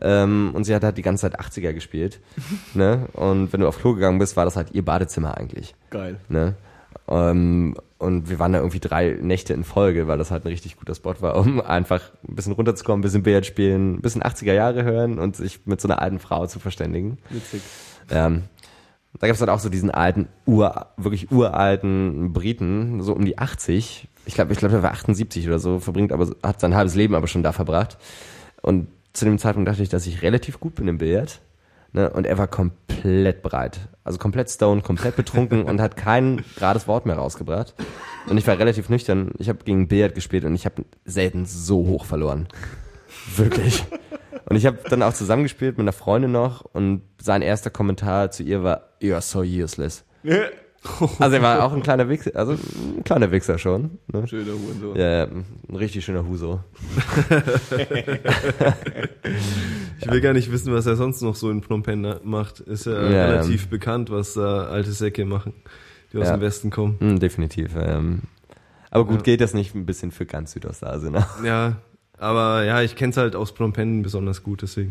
[0.00, 2.20] Ähm, und sie hat halt die ganze Zeit 80er gespielt.
[2.74, 3.08] ne?
[3.14, 5.74] Und wenn du auf Klo gegangen bist, war das halt ihr Badezimmer eigentlich.
[5.90, 6.20] Geil.
[6.28, 6.54] Ne?
[7.08, 10.76] Ähm, und wir waren da irgendwie drei Nächte in Folge, weil das halt ein richtig
[10.76, 14.52] guter Spot war, um einfach ein bisschen runterzukommen, ein bisschen Billard spielen, ein bisschen 80er
[14.52, 17.18] Jahre hören und sich mit so einer alten Frau zu verständigen.
[17.30, 17.62] Witzig.
[18.10, 18.44] Ähm,
[19.18, 23.38] da gab es dann auch so diesen alten, ur, wirklich uralten Briten, so um die
[23.38, 24.08] 80.
[24.26, 27.14] Ich glaube, ich glaube, der war 78 oder so, verbringt aber, hat sein halbes Leben
[27.14, 27.98] aber schon da verbracht.
[28.62, 31.40] Und zu dem Zeitpunkt dachte ich, dass ich relativ gut bin im Billard.
[31.92, 32.10] Ne?
[32.10, 33.78] Und er war komplett breit.
[34.02, 37.74] Also komplett stone, komplett betrunken und hat kein gerades Wort mehr rausgebracht.
[38.26, 39.30] Und ich war relativ nüchtern.
[39.38, 42.48] Ich habe gegen Billard gespielt und ich habe selten so hoch verloren.
[43.36, 43.84] Wirklich.
[44.46, 48.42] Und ich habe dann auch zusammengespielt mit einer Freundin noch und sein erster Kommentar zu
[48.42, 50.04] ihr war, you're so useless.
[51.18, 53.98] Also er war auch ein kleiner Wichser, also ein kleiner Wichser schon.
[54.12, 54.26] Ne?
[54.28, 54.96] Schöner Hurensohn.
[54.96, 56.60] Ja, ja, ein richtig schöner Huso.
[60.00, 62.60] Ich will gar nicht wissen, was er sonst noch so in Phnom Penh macht.
[62.60, 65.54] Ist ja, Ja, relativ bekannt, was da alte Säcke machen,
[66.12, 66.36] die aus Ja.
[66.36, 66.96] dem Westen kommen.
[67.00, 67.70] Hm, definitiv.
[67.76, 68.22] Ähm.
[68.90, 69.22] Aber gut, Ja.
[69.22, 71.12] geht das nicht ein bisschen für ganz Südostasien?
[71.12, 71.26] Ne?
[71.44, 71.76] Ja,
[72.18, 74.90] aber ja, ich kenn's halt aus Phnom Penh besonders gut, deswegen.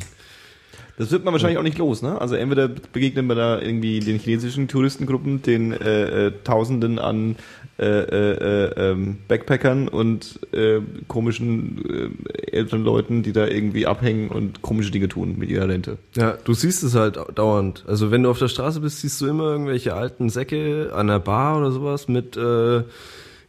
[0.98, 2.22] Das wird man wahrscheinlich auch nicht los, ne?
[2.22, 7.36] Also entweder begegnen wir da irgendwie den chinesischen Touristengruppen, den äh, äh, Tausenden an
[7.80, 14.30] äh, äh, äh, ähm, Backpackern und äh, komischen äh, älteren Leuten, die da irgendwie abhängen
[14.30, 15.98] und komische Dinge tun mit ihrer Rente.
[16.16, 17.84] Ja, du siehst es halt dauernd.
[17.88, 21.18] Also wenn du auf der Straße bist, siehst du immer irgendwelche alten Säcke an der
[21.18, 22.84] Bar oder sowas mit äh,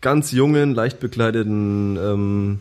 [0.00, 2.58] ganz jungen, leicht bekleideten ähm,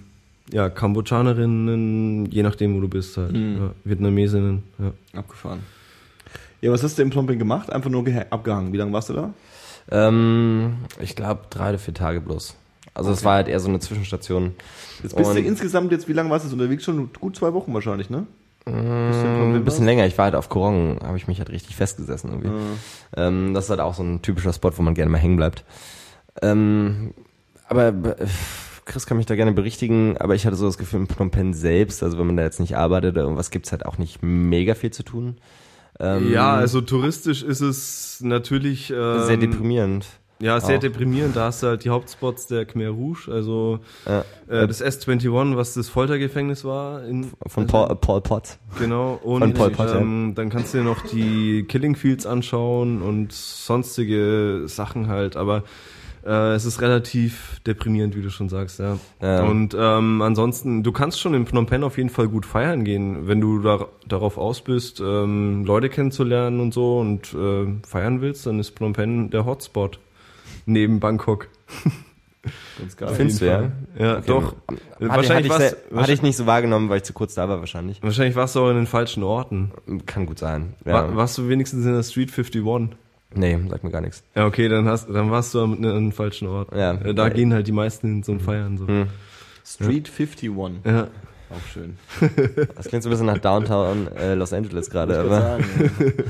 [0.52, 3.32] ja, Kambodschanerinnen, je nachdem, wo du bist halt.
[3.34, 3.58] Mhm.
[3.58, 5.20] Ja, Vietnamesinnen, ja.
[5.20, 5.60] Abgefahren.
[6.62, 7.72] Ja, was hast du im Plomping gemacht?
[7.72, 8.72] Einfach nur geha- abgehangen.
[8.74, 9.34] Wie lange warst du da?
[9.92, 12.56] Ähm, ich glaube drei oder vier Tage bloß.
[12.94, 13.26] Also es Okay.
[13.26, 14.54] war halt eher so eine Zwischenstation.
[15.02, 16.84] Jetzt bist du Und- insgesamt jetzt, wie lange warst du unterwegs?
[16.84, 18.26] Schon gut zwei Wochen wahrscheinlich, ne?
[18.66, 20.06] Ein bisschen länger.
[20.06, 22.52] Ich war halt auf Korong, habe ich mich halt richtig festgesessen irgendwie.
[23.18, 25.66] Ähm, das ist halt auch so ein typischer Spot, wo man gerne mal hängen bleibt.
[26.42, 27.14] Ähm,
[27.68, 28.26] aber äh,
[28.86, 31.54] Chris kann mich da gerne berichtigen, aber ich hatte so das Gefühl, in Phnom Penh
[31.54, 34.76] selbst, also wenn man da jetzt nicht arbeitet oder irgendwas, gibt's halt auch nicht mega
[34.76, 35.38] viel zu tun.
[36.00, 40.06] Ähm, ja, also touristisch ist es natürlich ähm, sehr deprimierend.
[40.40, 40.82] Ja, sehr Auch.
[40.82, 41.36] deprimierend.
[41.38, 44.26] Da hast du halt die Hauptspots der Khmer Rouge, also Ja.
[44.50, 47.06] äh, das S21, was das Foltergefängnis war.
[47.06, 48.58] In, Von Paul, äh, Paul Pot.
[48.78, 50.00] Genau, und Von Pol Pot, ja.
[50.00, 55.64] ähm, dann kannst du dir noch die Killing Fields anschauen und sonstige Sachen halt, aber
[56.26, 58.98] äh, es ist relativ deprimierend, wie du schon sagst, ja.
[59.22, 59.44] Ja.
[59.44, 63.28] Und ähm, ansonsten, du kannst schon in Phnom Penh auf jeden Fall gut feiern gehen,
[63.28, 68.46] wenn du da, darauf aus bist, ähm, Leute kennenzulernen und so und äh, feiern willst,
[68.46, 70.00] dann ist Phnom Penh der Hotspot
[70.66, 71.48] neben Bangkok.
[72.78, 73.10] Ganz geil.
[73.14, 73.72] Findest du, ja?
[73.98, 74.24] Ja, Okay.
[74.28, 74.44] doch.
[74.44, 74.56] Hatte,
[75.00, 77.60] hatte, wahrscheinlich ich war's, hatte ich nicht so wahrgenommen, weil ich zu kurz da war
[77.60, 78.04] wahrscheinlich.
[78.04, 79.72] wahrscheinlich warst du auch in den falschen Orten.
[80.06, 80.74] Kann gut sein.
[80.84, 81.16] War, Ja.
[81.16, 82.90] warst du wenigstens in der Street 51?
[83.36, 84.24] Nee, sagt mir gar nichts.
[84.36, 86.72] Ja, okay, dann hast, dann warst du am, an einem falschen Ort.
[86.76, 86.92] Ja.
[86.94, 88.88] Äh, Da gehen halt die meisten hin zum Feiern, so.
[88.88, 89.08] Hm.
[89.66, 90.52] Street 51.
[90.86, 91.08] Ja.
[91.50, 91.98] Auch schön.
[92.76, 95.66] Das klingt so ein bisschen nach Downtown äh, Los Angeles gerade, aber, sagen,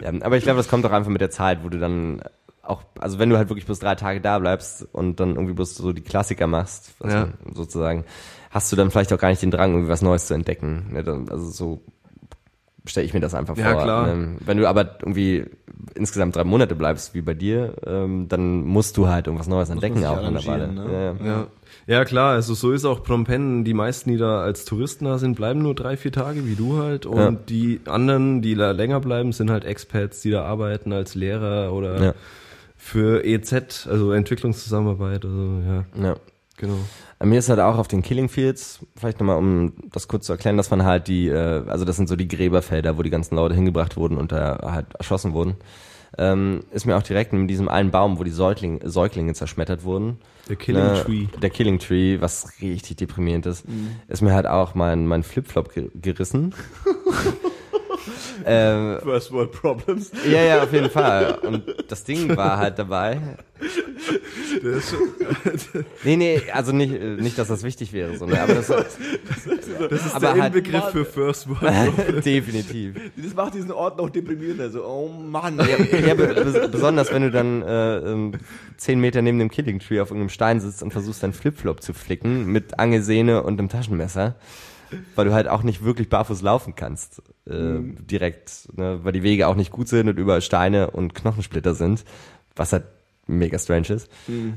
[0.00, 2.22] ja, aber ich glaube, das kommt doch einfach mit der Zeit, wo du dann
[2.62, 5.74] auch, also wenn du halt wirklich bloß drei Tage da bleibst und dann irgendwie bloß
[5.74, 7.28] so die Klassiker machst, also Ja.
[7.54, 8.04] sozusagen,
[8.50, 10.88] hast du dann vielleicht auch gar nicht den Drang, irgendwie was Neues zu entdecken.
[10.92, 11.82] Ne, dann- Also so
[12.86, 13.82] stelle ich mir das einfach Ja, vor.
[13.82, 14.08] klar.
[14.08, 15.44] Ähm, Wenn du aber irgendwie
[15.94, 20.04] insgesamt drei Monate bleibst, wie bei dir, ähm, dann musst du halt irgendwas Neues entdecken
[20.04, 20.64] auch mittlerweile.
[20.64, 21.16] arrangieren, ne?
[21.20, 21.32] Ja, ja.
[21.40, 21.46] Ja.
[21.86, 23.64] Ja, klar, also so ist auch Phnom Penh.
[23.64, 26.78] Die meisten, die da als Touristen da sind, bleiben nur drei, vier Tage, wie du
[26.78, 27.06] halt.
[27.06, 27.30] Und Ja.
[27.48, 32.02] die anderen, die da länger bleiben, sind halt Expats, die da arbeiten als Lehrer oder
[32.02, 32.14] Ja.
[32.76, 35.24] für EZ, also Entwicklungszusammenarbeit.
[35.24, 36.16] Also ja, Ja.
[36.60, 36.78] Genau.
[37.22, 40.56] Mir ist halt auch auf den Killing Fields, vielleicht nochmal, um das kurz zu erklären,
[40.56, 43.54] dass man halt die, äh, also das sind so die Gräberfelder, wo die ganzen Leute
[43.54, 45.56] hingebracht wurden und da halt erschossen wurden.
[46.18, 50.18] Ähm, ist mir auch direkt in diesem einen Baum, wo die Säugling, Säuglinge zerschmettert wurden.
[50.48, 51.26] Der Killing ne, Tree.
[51.40, 53.64] Der Killing Tree, was richtig deprimierend ist,
[54.08, 56.54] ist mir halt auch mein, mein Flipflop ge gerissen.
[58.44, 60.10] ähm, First World Problems.
[60.30, 61.38] ja, ja, auf jeden Fall.
[61.42, 63.18] Und das Ding war halt dabei.
[66.04, 68.40] Nee, nee, also nicht, nicht, dass das wichtig wäre, so, ne?
[68.40, 68.86] aber das, Das
[70.06, 72.24] ist aber der halt- für First World.
[72.24, 72.96] definitiv.
[73.16, 74.70] Das macht diesen Ort noch deprimierender.
[74.70, 75.58] So, oh Mann.
[75.58, 75.64] Ja,
[76.14, 78.32] bes- besonders wenn du dann äh, ähm,
[78.76, 81.92] zehn Meter neben dem Killing Tree auf irgendeinem Stein sitzt und versuchst deinen Flipflop zu
[81.92, 84.34] flicken mit Angesehne und einem Taschenmesser,
[85.14, 89.00] weil du halt auch nicht wirklich barfuß laufen kannst äh, direkt, ne?
[89.02, 92.04] weil die Wege auch nicht gut sind und überall Steine und Knochensplitter sind,
[92.56, 92.84] was halt
[93.30, 94.08] mega strange ist.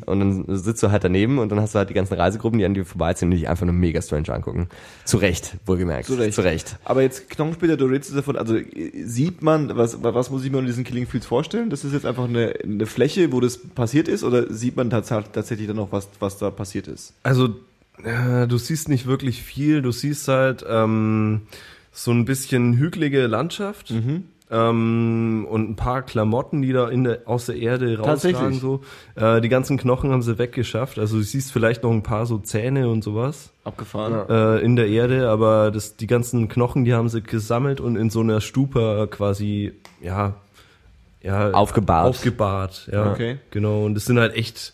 [0.05, 2.65] Und dann sitzt du halt daneben und dann hast du halt die ganzen Reisegruppen, die
[2.65, 4.67] an dir vorbeiziehen und die dich einfach nur mega strange angucken.
[5.05, 6.07] Zu Recht, wohlgemerkt.
[6.07, 6.33] Zu Recht.
[6.33, 6.77] Zu Recht.
[6.83, 10.57] Aber jetzt Knochensplitter, du redest davon, also äh, sieht man, was, was muss ich mir
[10.57, 11.69] unter diesen Killing Fields vorstellen?
[11.69, 15.09] Das ist jetzt einfach eine, eine Fläche, wo das passiert ist, oder sieht man tats
[15.09, 17.13] tatsächlich dann noch, was, was da passiert ist?
[17.23, 17.55] Also,
[18.03, 19.81] äh, du siehst nicht wirklich viel.
[19.81, 21.41] Du siehst halt ähm,
[21.91, 23.93] so ein bisschen hügelige Landschaft.
[24.51, 28.05] Ähm, und ein paar Klamotten, die da in der, aus der Erde rausragen.
[28.05, 28.59] Tatsächlich?
[28.59, 28.81] So.
[29.15, 30.99] Äh, die ganzen Knochen haben sie weggeschafft.
[30.99, 34.29] Also du siehst vielleicht noch ein paar so Zähne und sowas Abgefahren.
[34.29, 38.11] äh, in der Erde, aber das, die ganzen Knochen, die haben sie gesammelt und in
[38.11, 40.35] so einer Stupa quasi, ja,
[41.23, 42.09] ja Aufgebahrt.
[42.09, 43.11] Aufgebahrt, ja.
[43.11, 43.39] Okay.
[43.49, 43.85] Genau.
[43.85, 44.73] Und das sind halt echt,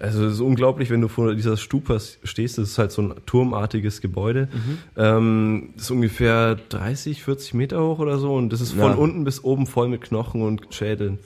[0.00, 3.14] also es ist unglaublich, wenn du vor dieser Stupa stehst, das ist halt so ein
[3.26, 4.48] turmartiges Gebäude.
[4.96, 8.94] Ähm, das ist ungefähr 30, 40 Meter hoch oder so und das ist von Ja.
[8.94, 11.18] unten bis oben voll mit Knochen und Schädeln.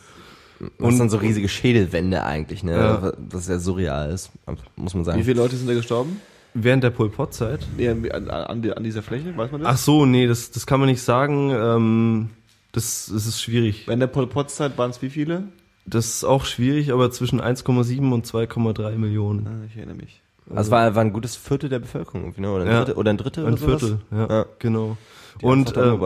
[0.78, 2.72] Und dann so riesige Schädelwände eigentlich, ne?
[2.76, 3.12] Ja.
[3.30, 4.30] Was ja surreal ist,
[4.76, 5.18] muss man sagen.
[5.18, 6.20] Wie viele Leute sind da gestorben?
[6.54, 7.66] Während der Pol Pot Zeit.
[7.76, 9.70] Nee, an, an, an dieser Fläche, weiß man das?
[9.70, 11.50] Ach so, nee, das, das kann man nicht sagen.
[11.50, 12.30] Ähm,
[12.72, 13.88] das, das ist schwierig.
[13.88, 15.44] Während der Pol Pot Zeit waren es wie viele?
[15.84, 19.46] Das ist auch schwierig, aber zwischen 1,7 und 2,3 Millionen.
[19.46, 20.22] Ah, ich erinnere mich.
[20.54, 22.52] Also war, war ein gutes Viertel der Bevölkerung, irgendwie, ne?
[22.52, 22.78] oder, ein Ja.
[22.84, 23.80] Drittel, oder ein Drittel Ein oder sowas?
[23.80, 24.46] Viertel, ja, Ja.
[24.58, 24.96] genau.
[25.40, 25.98] Die und äh,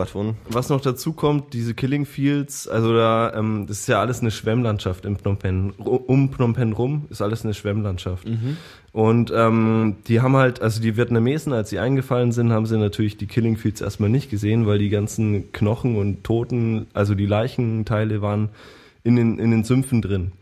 [0.49, 4.31] was noch dazu kommt, diese Killing Fields, also da, ähm, das ist ja alles eine
[4.31, 5.71] Schwemmlandschaft in Phnom Penh.
[5.77, 8.25] Um Phnom Penh rum ist alles eine Schwemmlandschaft.
[8.93, 13.17] Und ähm, die haben halt, also die Vietnamesen, als sie eingefallen sind, haben sie natürlich
[13.17, 18.21] die Killing Fields erstmal nicht gesehen, weil die ganzen Knochen und Toten, also die Leichenteile
[18.21, 18.49] waren
[19.07, 20.33] in den, in den Sümpfen drin.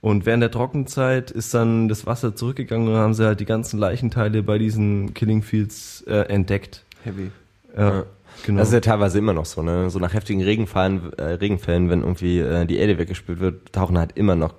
[0.00, 3.78] Und während der Trockenzeit ist dann das Wasser zurückgegangen und haben sie halt die ganzen
[3.78, 6.84] Leichenteile bei diesen Killing Fields äh, entdeckt.
[7.04, 7.30] Heavy.
[7.76, 8.04] Ja,
[8.46, 8.58] genau.
[8.58, 9.90] Das ist ja teilweise immer noch so, ne?
[9.90, 14.12] So nach heftigen Regenfallen, äh, Regenfällen, wenn irgendwie äh, die Erde weggespült wird, tauchen halt
[14.16, 14.54] immer noch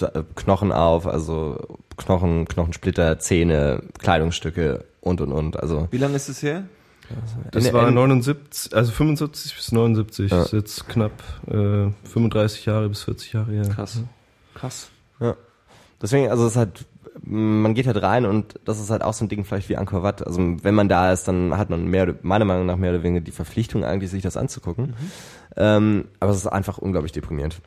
[0.00, 5.58] äh, Knochen auf, also Knochen, Knochensplitter, Zähne, Kleidungsstücke und und und.
[5.58, 6.64] Also Wie lange ist es her?
[7.52, 10.30] Das war in- 79, also 75 bis 79.
[10.30, 10.38] Ja.
[10.38, 11.12] Das ist jetzt knapp
[11.48, 13.68] äh, 35 Jahre bis 40 Jahre her.
[13.68, 14.00] Krass.
[14.54, 14.88] Krass.
[15.20, 15.36] Ja.
[16.02, 16.84] Deswegen, also es ist halt,
[17.22, 20.02] man geht halt rein und das ist halt auch so ein Ding vielleicht wie Angkor
[20.02, 20.26] Wat.
[20.26, 23.02] Also wenn man da ist, dann hat man mehr, oder- meiner Meinung nach mehr oder
[23.02, 24.94] weniger die Verpflichtung eigentlich, sich das anzugucken.
[25.56, 27.60] Ähm, aber es ist einfach unglaublich deprimierend.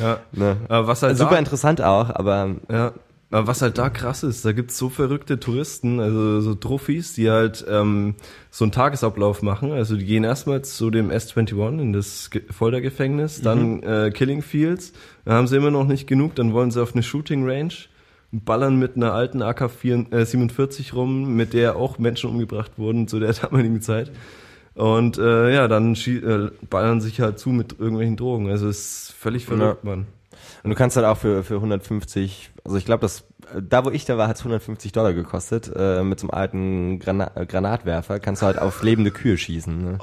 [0.00, 0.18] Ja.
[0.32, 0.56] ne?
[0.68, 2.92] Aber was halt Super da, interessant auch, aber ja,
[3.30, 7.30] aber was halt da krass ist, da gibt's so verrückte Touristen, also so Trophys, die
[7.30, 8.14] halt ähm,
[8.50, 9.70] so einen Tagesablauf machen.
[9.72, 14.92] Also die gehen erstmal zu dem S21 in das Ge- Foltergefängnis, dann äh, Killing Fields.
[15.24, 17.72] Da haben sie immer noch nicht genug, dann wollen sie auf eine Shooting Range
[18.32, 23.80] ballern mit einer alten AK-47 rum, mit der auch Menschen umgebracht wurden zu der damaligen
[23.80, 24.10] Zeit.
[24.74, 28.48] Und äh, ja, dann äh, ballern sich halt zu mit irgendwelchen Drogen.
[28.50, 28.78] Also es
[29.08, 30.06] ist völlig verrückt, Mann.
[30.62, 33.24] Und du kannst halt auch für, für 150, also ich glaube, das,
[33.60, 36.98] da wo ich da war, hat es 150 Dollar gekostet, äh, mit so einem alten
[37.00, 39.82] Grana Granatwerfer, kannst du halt auf lebende Kühe schießen.
[39.82, 39.98] Ne?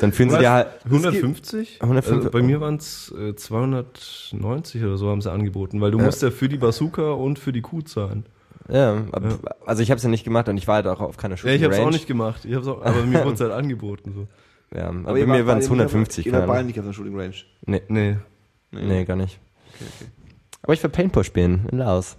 [0.00, 1.80] Dann fühlen sie dir halt, 150?
[1.82, 5.98] 150 Also bei mir waren es äh, 290 oder so haben sie angeboten, weil du
[5.98, 8.24] musst ja für die Bazooka und für die Kuh zahlen.
[8.68, 9.22] ja, ab,
[9.64, 11.38] also ich habe es ja nicht gemacht und ich war halt auch auf keiner Ja,
[11.38, 12.44] Shooting ich habe es auch nicht gemacht.
[12.44, 14.12] Ich hab's auch, aber mir wurde es halt angeboten.
[14.14, 14.76] So.
[14.76, 16.26] Ja, aber, Aber bei mir waren es ihr wart- 150.
[16.26, 16.66] Ihr keine Ahnung.
[16.66, 17.34] nicht auf der Shooting Range.
[17.66, 18.16] Nee, Nee.
[18.70, 19.38] Nee, gar nicht.
[20.62, 22.16] Aber ich will Paintball spielen in Laos.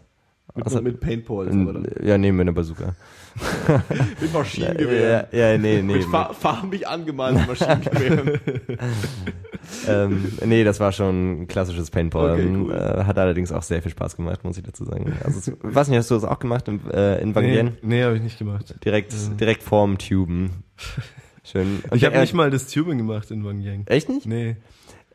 [0.55, 1.87] Mit, Also- mit Paintballs, aber dann.
[2.01, 2.95] Ja, nee, mit einer Bazooka.
[4.19, 5.27] Mit Maschinengewehren.
[5.31, 5.93] Ja, ja, nee, nee.
[5.97, 8.39] mit fa farbig angemalten Maschinengewehren.
[9.87, 12.31] ähm, nee, das war schon ein klassisches Paintball.
[12.33, 12.73] Okay, Ähm, cool.
[12.73, 15.13] äh, hat allerdings auch sehr viel Spaß gemacht, muss ich dazu sagen.
[15.23, 17.77] Also, weiß nicht, hast du das auch gemacht in, äh, in Nee, Vanguien?
[17.83, 18.73] nee habe ich nicht gemacht.
[18.83, 20.63] Direkt, direkt vorm Tuben.
[21.43, 21.83] Schön.
[21.89, 23.83] Und Ich habe nicht mal das Tubing gemacht in Wangyang.
[23.85, 24.25] Echt nicht?
[24.25, 24.57] Nee.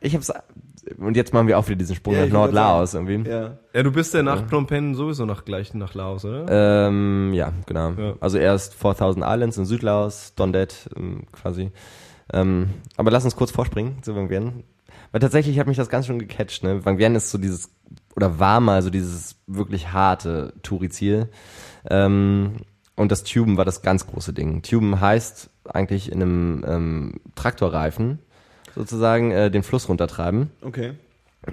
[0.01, 0.33] Ich hab's.
[0.99, 3.29] Und jetzt machen wir auch wieder diesen Sprung Ja, nach Nordlaos irgendwie.
[3.29, 3.59] ja.
[3.73, 6.89] Ja, du bist ja nach Phnom Penh sowieso nach gleich nach Laos, oder?
[6.89, 7.91] Ähm, ja, genau.
[7.93, 8.15] Ja.
[8.21, 11.71] Also erst 4000 Islands in Südlaos, Dondet ähm, quasi.
[12.33, 14.65] Ähm, aber lass uns kurz vorspringen zu Vang Vienne.
[15.13, 16.65] Weil tatsächlich hat mich das ganz schön gecatcht.
[16.65, 16.85] Ne?
[16.85, 17.71] Vang Vienne ist so dieses,
[18.17, 21.29] oder war mal so dieses wirklich harte Touri-Ziel.
[21.89, 22.57] Ähm,
[22.97, 24.63] und das Tuben war das ganz große Ding.
[24.63, 28.19] Tuben heißt eigentlich in einem ähm, Traktorreifen
[28.75, 30.51] sozusagen äh, den Fluss runtertreiben.
[30.63, 30.93] Okay.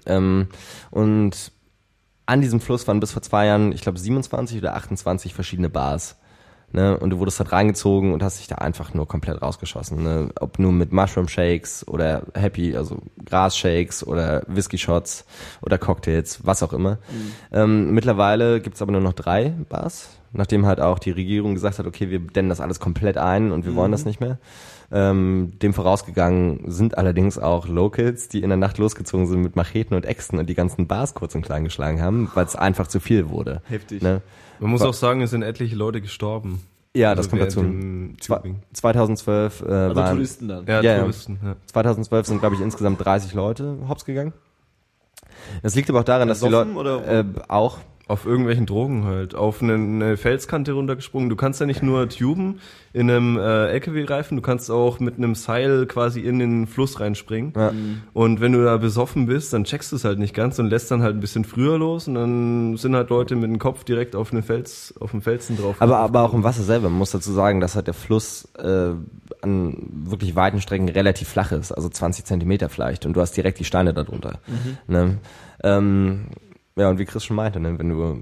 [0.06, 0.48] Ähm,
[0.92, 1.52] und
[2.26, 6.16] an diesem Fluss waren bis vor zwei Jahren, ich glaube, 27 oder 28 verschiedene Bars.
[6.72, 6.98] Ne?
[7.00, 10.04] Und du wurdest halt reingezogen und hast dich da einfach nur komplett rausgeschossen.
[10.04, 10.30] Ne?
[10.40, 15.26] Ob nur mit Mushroom Shakes oder Happy, also Gras Shakes oder Whisky Shots
[15.62, 17.00] oder Cocktails, was auch immer.
[17.52, 21.88] Ähm, mittlerweile gibt's aber nur noch drei Bars, nachdem halt auch die Regierung gesagt hat,
[21.88, 24.38] okay, wir dännen das alles komplett ein und wir wollen das nicht mehr.
[24.92, 29.96] Ähm, dem vorausgegangen sind allerdings auch Locals, die in der Nacht losgezogen sind mit Macheten
[29.96, 33.00] und Äxten und die ganzen Bars kurz und klein geschlagen haben, weil es einfach zu
[33.00, 33.62] viel wurde.
[33.70, 34.02] Heftig.
[34.02, 34.22] Ne?
[34.60, 36.62] Man muss Wa- auch sagen, es sind etliche Leute gestorben.
[36.96, 37.62] Ja, das kommt dazu.
[37.62, 38.64] dem Zwei- Tubing.
[38.74, 40.66] 2012 äh, Also waren Touristen dann.
[40.66, 41.00] Ja, Ja.
[41.02, 41.40] Touristen.
[41.44, 41.56] Ja.
[41.68, 44.34] 2012 sind glaube ich insgesamt 30 Leute hops gegangen.
[45.62, 46.72] Das liegt aber auch daran, dass die Leute
[47.06, 47.78] äh, auch
[48.10, 49.36] Auf irgendwelchen Drogen halt.
[49.36, 51.30] Auf eine, Felskante runtergesprungen.
[51.30, 52.60] Du kannst ja nicht nur tuben
[52.92, 57.54] in einem äh, LKW-Reifen, du kannst auch mit einem Seil quasi in den Fluss reinspringen.
[57.56, 57.72] Ja.
[58.14, 60.90] Und wenn du da besoffen bist, dann checkst du es halt nicht ganz und lässt
[60.90, 64.16] dann halt ein bisschen früher los und dann sind halt Leute mit dem Kopf direkt
[64.16, 65.76] auf den Fels, auf den Felsen drauf.
[65.78, 66.90] Aber, aber auch im Wasser selber.
[66.90, 68.90] Man muss dazu sagen, dass halt der Fluss äh,
[69.44, 73.06] an wirklich weiten Strecken relativ flach ist, also 20 Zentimeter vielleicht.
[73.06, 74.40] Und du hast direkt die Steine darunter.
[74.88, 75.20] Ne?
[75.62, 76.26] Ähm,
[76.80, 78.20] ja, und wie Chris schon meinte, ne, wenn du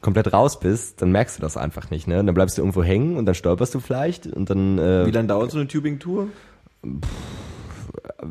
[0.00, 2.08] komplett raus bist, dann merkst du das einfach nicht.
[2.08, 2.20] Ne?
[2.20, 5.10] Und dann bleibst du irgendwo hängen und dann stolperst du vielleicht und dann äh, Wie
[5.10, 6.28] lange dauert so eine Tubing-Tour?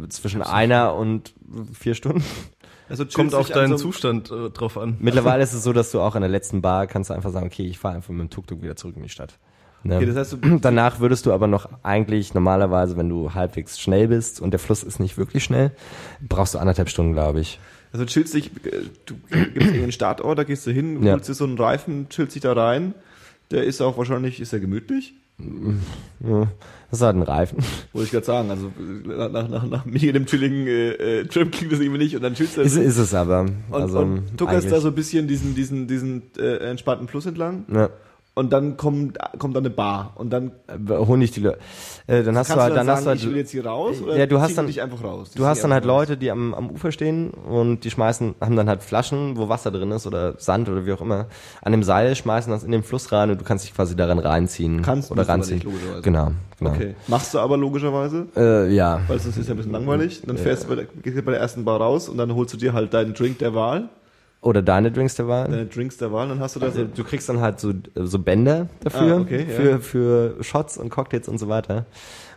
[0.10, 1.34] zwischen einer und
[1.74, 2.24] vier Stunden.
[2.90, 4.98] Also Kommt auf deinen so Zustand äh, drauf an.
[5.00, 7.46] Mittlerweile ist es so, dass du auch an der letzten Bar kannst du einfach sagen,
[7.46, 9.38] okay, ich fahre einfach mit dem Tuk-Tuk wieder zurück in die Stadt.
[9.84, 9.96] Ne?
[9.96, 14.10] Okay, das heißt, du, Danach würdest du aber noch eigentlich normalerweise, wenn du halbwegs schnell
[14.10, 15.72] bist und der Fluss ist nicht wirklich schnell,
[16.20, 17.60] brauchst du anderthalb Stunden, glaube ich.
[17.94, 21.14] Also chillst dich, äh, du gibst irgendeinen Startort, da gehst du hin, Ja.
[21.14, 22.94] holst dir so einen Reifen, chillst dich da rein.
[23.52, 25.14] Der ist auch wahrscheinlich, ist er gemütlich?
[26.24, 26.48] Ja,
[26.92, 27.58] das ist halt ein Reifen.
[27.94, 28.72] Wollte ich gerade sagen, also
[29.06, 30.92] nach, nach, nach mir dem chilligen äh,
[31.22, 33.42] äh, Trip klingt das irgendwie nicht und dann chillst du Ist, ist es aber.
[33.42, 37.26] und, also, und tuckerst eigentlich- da so ein bisschen diesen, diesen, diesen äh, entspannten Fluss
[37.26, 37.90] entlang Ja.
[38.34, 41.60] Und dann kommt, kommt dann eine Bar und dann Äh, Honig die Leute.
[42.08, 44.16] Äh, dann hast du halt, dann, hast du ich will halt, jetzt hier raus oder
[44.18, 45.32] Ja, du hast dann- dich einfach raus?
[45.36, 46.08] Du hast dann halt raus.
[46.08, 49.70] Leute, die am, am Ufer stehen und die schmeißen, haben dann halt Flaschen, wo Wasser
[49.72, 51.28] drin ist oder Sand oder wie auch immer,
[51.62, 54.18] an dem Seil, schmeißen das in den Fluss rein und du kannst dich quasi daran
[54.20, 54.82] reinziehen.
[54.82, 55.56] Kannst, oder ranziehen.
[55.58, 56.02] nicht, logischerweise.
[56.02, 56.72] Genau, genau.
[56.72, 56.96] Okay.
[57.08, 59.02] Machst du aber logischerweise, Äh, ja.
[59.08, 60.22] weil sonst ist ja ein bisschen langweilig.
[60.26, 62.54] Dann fährst du bei der, gehst du bei der ersten Bar raus und dann holst
[62.54, 63.90] du dir halt deinen Drink der Wahl,
[64.42, 65.48] Oder deine Drinks der Wahl.
[65.50, 67.74] deine Drinks der Wahl, dann hast du da so, Also, du kriegst dann halt so,
[67.96, 69.56] so Bänder dafür, Ah, okay, ja.
[69.56, 71.86] für, für Shots und Cocktails und so weiter.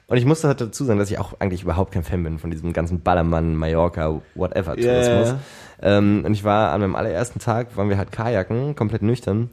[0.06, 2.51] Und ich musste halt dazu sagen, dass ich auch eigentlich überhaupt kein Fan bin von
[2.51, 5.28] diesem ganzen Ballermann, Mallorca, whatever Tourismus.
[5.28, 5.39] ja.
[5.81, 9.48] Ähm, und ich war an meinem allerersten Tag, waren wir halt Kajaken, komplett nüchtern.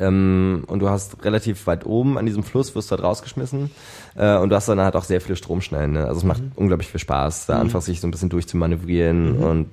[0.00, 3.70] Ähm, und du hast relativ weit oben an diesem Fluss, wirst du halt rausgeschmissen.
[4.16, 5.92] Äh, und du hast dann halt auch sehr viele Stromschnellen.
[5.92, 6.04] Ne?
[6.06, 6.52] Also es macht Mhm.
[6.56, 9.70] unglaublich viel Spaß, da einfach sich so ein bisschen durchzumanövrieren und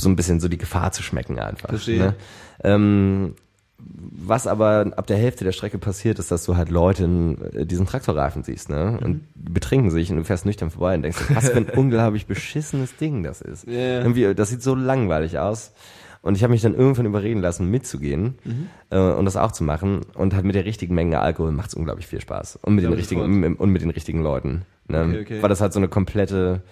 [0.00, 1.68] so ein bisschen so die Gefahr zu schmecken einfach.
[1.68, 1.98] Verstehe.
[1.98, 2.14] Ne?
[2.62, 3.34] Ähm,
[3.78, 7.64] was aber ab der Hälfte der Strecke passiert, ist, dass du halt Leute in äh,
[7.64, 8.98] diesen Traktorreifen siehst, ne?
[9.02, 12.26] Und die betrinken sich und du fährst nüchtern vorbei und denkst, was für ein unglaublich
[12.26, 13.66] beschissenes Ding das ist.
[13.68, 14.00] Ja.
[14.00, 15.72] Irgendwie, das sieht so langweilig aus.
[16.20, 18.34] Und ich habe mich dann irgendwann überreden lassen, mitzugehen
[18.90, 20.00] äh, und das auch zu machen.
[20.14, 22.58] Und halt mit der richtigen Menge Alkohol macht's unglaublich viel Spaß.
[22.62, 24.62] Und mit den richtigen und mit den richtigen Leuten.
[24.88, 25.04] Ne?
[25.04, 25.42] Okay, okay.
[25.42, 26.62] Weil das halt so eine komplette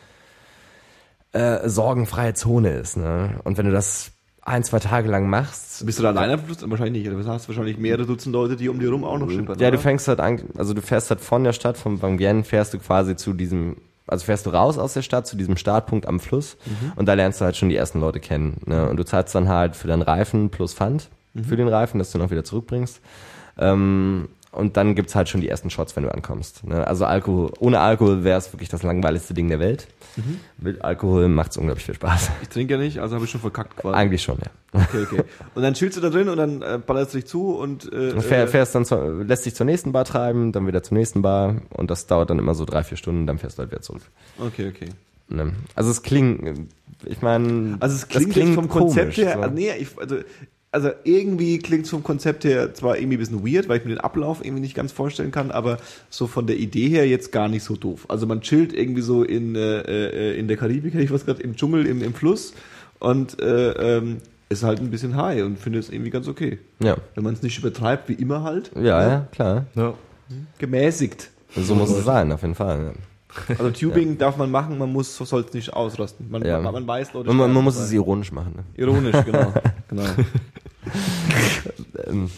[1.36, 2.96] äh, sorgenfreie Zone ist.
[2.96, 3.40] Ne?
[3.44, 6.58] Und wenn du das ein, zwei Tage lang machst, bist du da alleine am Fluss?
[6.68, 7.12] Wahrscheinlich nicht.
[7.12, 9.58] Du hast wahrscheinlich mehrere Dutzend Leute, die um dir rum auch noch schippern.
[9.58, 9.82] Ja, du oder?
[9.82, 12.78] fängst halt an, also du fährst halt von der Stadt, von Bang Bien, fährst du
[12.78, 13.76] quasi zu diesem,
[14.06, 16.56] also fährst du raus aus der Stadt zu diesem Startpunkt am Fluss
[16.94, 18.60] und da lernst du halt schon die ersten Leute kennen.
[18.66, 18.88] Ne?
[18.88, 21.10] Und du zahlst dann halt für deinen Reifen plus Pfand
[21.42, 23.00] für den Reifen, dass du auch wieder zurückbringst.
[23.58, 26.64] Ähm, und dann gibt's halt schon die ersten Shots, wenn du ankommst.
[26.64, 26.86] Ne?
[26.86, 29.86] Also Alkohol, ohne Alkohol wäre es wirklich das langweiligste Ding der Welt.
[30.58, 32.30] Mit Alkohol macht's unglaublich viel Spaß.
[32.42, 33.94] Ich trinke ja nicht, also habe ich schon verkackt quasi.
[33.94, 34.80] Eigentlich schon, ja.
[34.80, 35.24] Okay, okay.
[35.54, 38.18] Und dann chillst du da drin und dann äh, ballerst du dich zu und äh,
[38.20, 41.22] fähr, äh, fährst dann zu, lässt dich zur nächsten Bar treiben, dann wieder zur nächsten
[41.22, 43.82] Bar und das dauert dann immer so drei, vier Stunden, dann fährst du halt wieder
[43.82, 44.02] zurück.
[44.38, 44.88] Okay, okay.
[45.28, 45.52] Ne?
[45.74, 46.68] Also es klingt,
[47.04, 49.50] ich meine, Also es klingt, jetzt vom Konzept her, so.
[49.50, 50.16] nee, ich, also,
[50.72, 53.94] also irgendwie klingt es vom Konzept her zwar irgendwie ein bisschen weird, weil ich mir
[53.94, 55.78] den Ablauf irgendwie nicht ganz vorstellen kann, aber
[56.10, 58.04] so von der Idee her jetzt gar nicht so doof.
[58.08, 61.42] Also man chillt irgendwie so in, äh, äh, in der Karibik, hätte ich was gerade,
[61.42, 62.52] im Dschungel, im, im Fluss
[62.98, 64.18] und äh, ähm,
[64.48, 66.58] ist halt ein bisschen high und finde es irgendwie ganz okay.
[66.78, 69.66] Ja, Wenn man es nicht übertreibt, wie immer halt, ja, ja, klar.
[69.74, 69.94] Ja.
[70.58, 71.30] gemäßigt.
[71.56, 72.92] So muss es sein, auf jeden Fall.
[73.48, 76.30] Also Tubing darf man machen, man muss soll es nicht ausrasten.
[76.30, 76.60] Man, Ja.
[76.60, 77.32] man, man weiß, Leute.
[77.32, 78.54] Man, man, muss es ironisch machen.
[78.56, 78.64] Ne?
[78.76, 79.52] Ironisch, genau.
[79.88, 80.04] genau.
[82.06, 82.30] Ähm,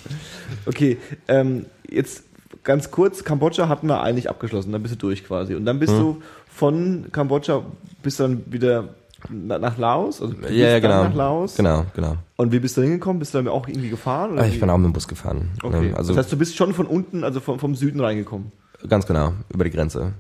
[0.67, 0.99] Okay,
[1.29, 2.25] ähm, jetzt
[2.65, 5.55] ganz kurz, Kambodscha hatten wir eigentlich abgeschlossen, dann bist du durch quasi.
[5.55, 5.99] Und dann bist Hm.
[5.99, 7.63] du von Kambodscha
[8.03, 8.91] bist dann wieder
[9.31, 10.23] na- nach Laos?
[10.23, 11.05] Also ja, ja, genau.
[11.05, 11.57] nach Laos.
[11.57, 12.17] Genau, genau.
[12.37, 13.19] Und wie bist du hingekommen?
[13.19, 14.33] Bist du dann auch irgendwie gefahren?
[14.33, 14.59] Oder Ich wie?
[14.61, 15.51] bin auch mit dem Bus gefahren.
[15.63, 15.89] Okay.
[15.91, 15.97] Ne?
[15.97, 18.53] Also das heißt, du bist schon von unten, also vom, vom Süden reingekommen.
[18.89, 20.13] ganz genau, über die Grenze.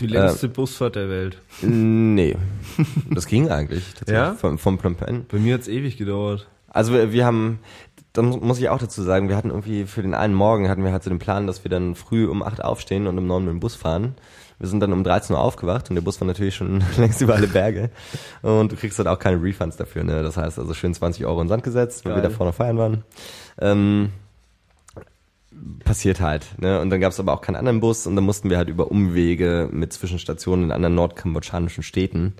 [0.00, 1.38] Die längste Busfahrt der Welt.
[1.62, 2.36] Nee,
[3.10, 3.84] das ging eigentlich.
[3.94, 4.14] tatsächlich.
[4.14, 4.34] Ja?
[4.34, 5.26] Vom, vom Phnom Penh.
[5.28, 6.46] Bei mir hat's ewig gedauert.
[6.68, 7.58] Also wir, wir haben,
[8.12, 10.92] dann muss ich auch dazu sagen, wir hatten irgendwie für den einen Morgen hatten wir
[10.92, 13.52] halt so den Plan, dass wir dann früh um 8 aufstehen und um 9 mit
[13.52, 14.14] dem Bus fahren.
[14.58, 17.34] Wir sind dann um 13 Uhr aufgewacht und der Bus war natürlich schon längst über
[17.34, 17.90] alle Berge.
[18.42, 20.22] Und du kriegst dann auch keine Refunds dafür, ne?
[20.22, 22.78] Das heißt also schön 20 Euro in den Sand gesetzt, weil wir da vorne feiern
[22.78, 23.04] waren.
[23.58, 24.10] Ähm,
[25.84, 26.80] passiert halt, ne?
[26.80, 28.90] Und dann gab es aber auch keinen anderen Bus und dann mussten wir halt über
[28.90, 32.34] Umwege mit Zwischenstationen in anderen nordkambodschanischen Städten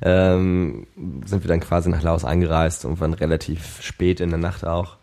[0.00, 0.86] ähm,
[1.24, 4.96] sind wir dann quasi nach Laos eingereist und waren relativ spät in der Nacht auch.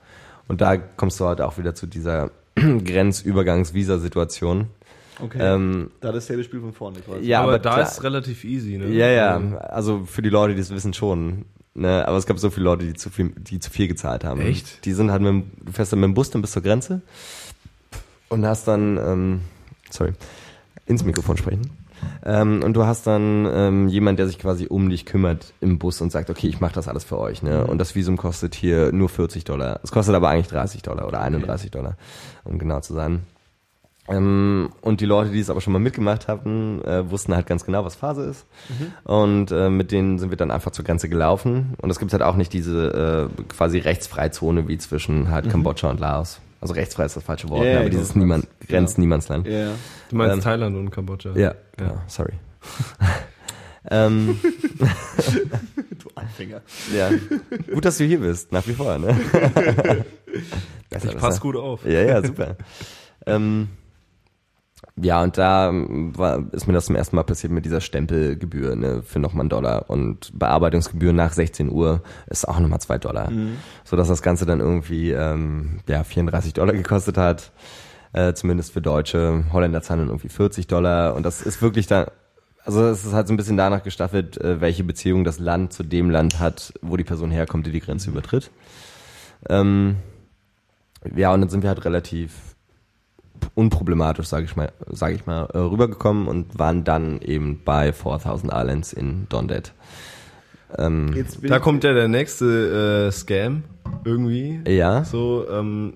[0.48, 4.68] Und da kommst du halt auch wieder zu dieser Grenzübergangs-Visa-Situation.
[5.22, 5.38] Okay.
[5.40, 7.26] Ähm, da dasselbe Spiel von vorne quasi.
[7.26, 8.90] ja, aber, aber, da klar- ist relativ easy, ne?
[8.90, 11.46] ja, ja, also für die Leute, die es wissen schon.
[11.74, 12.08] Ne?
[12.08, 14.42] Aber es gab so viele Leute, die zu viel, die zu viel gezahlt haben.
[14.42, 14.86] Echt?
[14.86, 17.02] Die sind halt mit dem, du fährst dann mit dem Bus dann bis zur Grenze
[18.30, 19.42] und hast dann, ähm,
[19.90, 20.14] sorry,
[20.86, 21.72] ins Mikrofon sprechen.
[22.24, 26.02] Ähm, und du hast dann ähm, jemand, der sich quasi um dich kümmert im Bus
[26.02, 27.42] und sagt, okay, ich mache das alles für euch.
[27.42, 27.66] Ne?
[27.66, 29.80] Und das Visum kostet hier nur 40 Dollar.
[29.84, 31.98] Es kostet aber eigentlich 30 Dollar oder 31 Dollar,
[32.44, 33.22] um genau zu sein.
[34.08, 37.66] Ähm, und die Leute, die es aber schon mal mitgemacht hatten, äh, wussten halt ganz
[37.66, 38.46] genau, was Phase ist.
[39.04, 41.74] Und äh, mit denen sind wir dann einfach zur Grenze gelaufen.
[41.82, 46.00] Und es gibt halt auch nicht diese äh, quasi Rechtsfreizone wie zwischen halt Kambodscha und
[46.00, 46.40] Laos.
[46.66, 48.00] Also rechtsfrei ist das falsche Wort, Ja, ne, aber genau.
[48.02, 49.46] dieses Niemand, Grenz Niemandsland.
[49.48, 49.74] Ja.
[50.10, 51.30] Du meinst Ähm, Thailand und Kambodscha.
[51.36, 52.34] Ja, ja, sorry.
[53.92, 54.40] ähm,
[56.04, 56.62] Du Anfänger.
[56.96, 57.12] ja.
[57.72, 59.16] Gut, dass du hier bist, nach wie vor, ne?
[60.90, 61.40] Besser, Ich pass besser.
[61.42, 61.86] gut auf.
[61.86, 62.56] Ja, ja, super.
[63.28, 63.68] ähm,
[65.02, 69.04] ja, und da war, ist mir das zum ersten Mal passiert mit dieser Stempelgebühr ne,
[69.04, 69.90] für nochmal einen Dollar.
[69.90, 73.30] Und Bearbeitungsgebühr nach 16 Uhr ist auch nochmal zwei Dollar.
[73.84, 77.52] So dass das Ganze dann irgendwie ähm, ja, 34 Dollar gekostet hat.
[78.14, 79.44] Äh, zumindest für Deutsche.
[79.52, 81.16] Holländer zahlen dann irgendwie 40 Dollar.
[81.16, 82.10] Und das ist wirklich da,
[82.64, 85.84] also es ist halt so ein bisschen danach gestaffelt, äh, welche Beziehung das Land zu
[85.84, 88.50] dem Land hat, wo die Person herkommt, die die Grenze übertritt.
[89.50, 89.98] Ähm,
[91.14, 92.32] ja, und dann sind wir halt relativ
[93.54, 98.52] unproblematisch, sage ich mal, sage ich mal, äh, rübergekommen und waren dann eben bei 4000
[98.54, 99.74] Islands in Dondet.
[100.78, 101.14] Ähm,
[101.44, 103.64] Da kommt ja der nächste äh, Scam
[104.04, 104.62] irgendwie.
[104.68, 105.96] ja, So, ähm,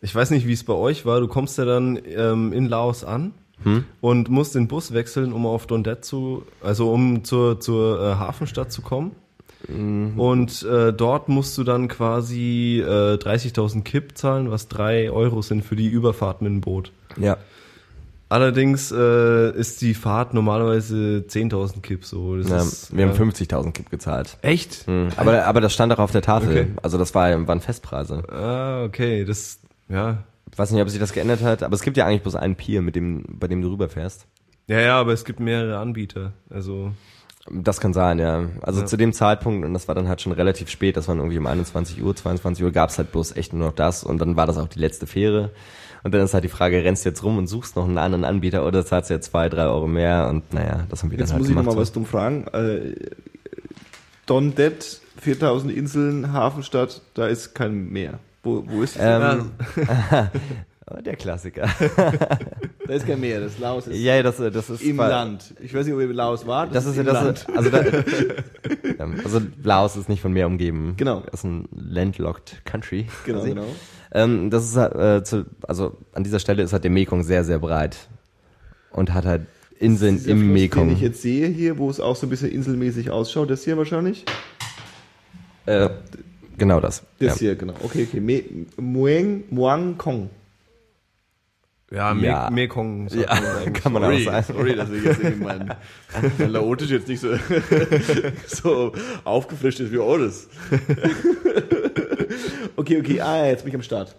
[0.00, 1.20] ich weiß nicht, wie es bei euch war.
[1.20, 3.32] Du kommst ja dann ähm, in Laos an
[3.62, 3.84] Hm?
[4.00, 8.70] und musst den Bus wechseln, um auf Dondet zu, also um zur, zur äh, Hafenstadt
[8.72, 9.12] zu kommen.
[9.68, 10.18] Mhm.
[10.18, 15.64] Und äh, dort musst du dann quasi äh, 30.000 Kip zahlen, was drei Euro sind
[15.64, 16.92] für die Überfahrt mit dem Boot.
[17.16, 17.38] ja,
[18.30, 22.36] Allerdings äh, ist die Fahrt normalerweise 10.000 Kip so.
[22.36, 24.38] Ja ist, wir haben äh, 50.000 Kip gezahlt.
[24.42, 24.88] Echt?
[24.88, 25.10] Mhm.
[25.16, 26.50] Aber, aber das stand auch auf der Tafel.
[26.50, 26.66] Okay.
[26.82, 28.24] Also das war, waren Festpreise.
[28.28, 29.24] Ah, okay.
[29.24, 30.24] Das, ja.
[30.50, 32.56] Ich weiß nicht, ob sich das geändert hat, aber es gibt ja eigentlich bloß einen
[32.56, 34.26] Pier, mit dem, bei dem du rüberfährst.
[34.66, 36.32] Ja, ja, aber es gibt mehrere Anbieter.
[36.48, 36.92] Also,
[37.50, 38.46] Das kann sein, ja.
[38.62, 38.86] Also Ja.
[38.86, 41.46] zu dem Zeitpunkt, und das war dann halt schon relativ spät, das waren irgendwie um
[41.46, 44.56] 21 Uhr, 22 Uhr, gab's halt bloß echt nur noch das und dann war das
[44.56, 45.50] auch die letzte Fähre.
[46.02, 48.24] Und dann ist halt die Frage, rennst du jetzt rum und suchst noch einen anderen
[48.24, 51.30] Anbieter oder zahlst du jetzt zwei, drei Euro mehr und naja, das haben wir Jetzt
[51.30, 51.76] dann halt muss ich noch gemacht.
[51.76, 51.80] mal so.
[51.82, 52.46] was dumm fragen.
[52.48, 52.94] Äh,
[54.26, 58.18] Dondet, 4000 Inseln, Hafenstadt, da ist kein Meer.
[58.42, 59.84] Wo, wo ist Ähm, Oh,
[61.04, 61.68] der Klassiker.
[62.86, 65.54] Da ist kein Meer, das Laos ist ja, ja, das, das ist im Land.
[65.62, 66.66] Ich weiß nicht, ob ihr Laos war.
[66.66, 67.46] Das ist ja im das, Land.
[67.56, 67.82] also, da,
[68.98, 70.94] Ähm, also Laos ist nicht von Meer umgeben.
[70.96, 71.22] Genau.
[71.30, 73.06] Das ist ein landlocked country.
[73.24, 73.50] Genau, quasi.
[73.50, 73.66] genau.
[74.12, 77.44] Ähm, das ist halt, äh, zu, also an dieser Stelle ist halt der Mekong sehr,
[77.44, 77.96] sehr breit
[78.92, 79.46] und hat halt
[79.78, 80.88] Inseln im Fluss, Mekong.
[80.88, 83.76] Den ich jetzt sehe hier, wo es auch so ein bisschen inselmäßig ausschaut, das hier
[83.76, 84.24] wahrscheinlich?
[85.66, 85.88] äh,
[86.56, 87.02] genau das.
[87.18, 87.48] Das ja.
[87.48, 87.74] hier, genau.
[87.82, 88.20] Okay, okay.
[88.20, 88.42] Me
[88.76, 90.30] Mueng, Muang Kong.
[91.94, 92.48] Ja, Ja.
[92.50, 93.08] Me Mekong.
[93.08, 94.46] sagt Ja, man kann man auch Sorry, sagen.
[94.48, 95.74] sorry, dass ich jetzt irgendwie mein,
[96.38, 97.28] mein Laotisch jetzt nicht so,
[98.46, 98.92] so
[99.24, 100.48] aufgefrischt ist wie eures.
[102.76, 104.14] okay, okay, ah, ja, jetzt bin ich am Start.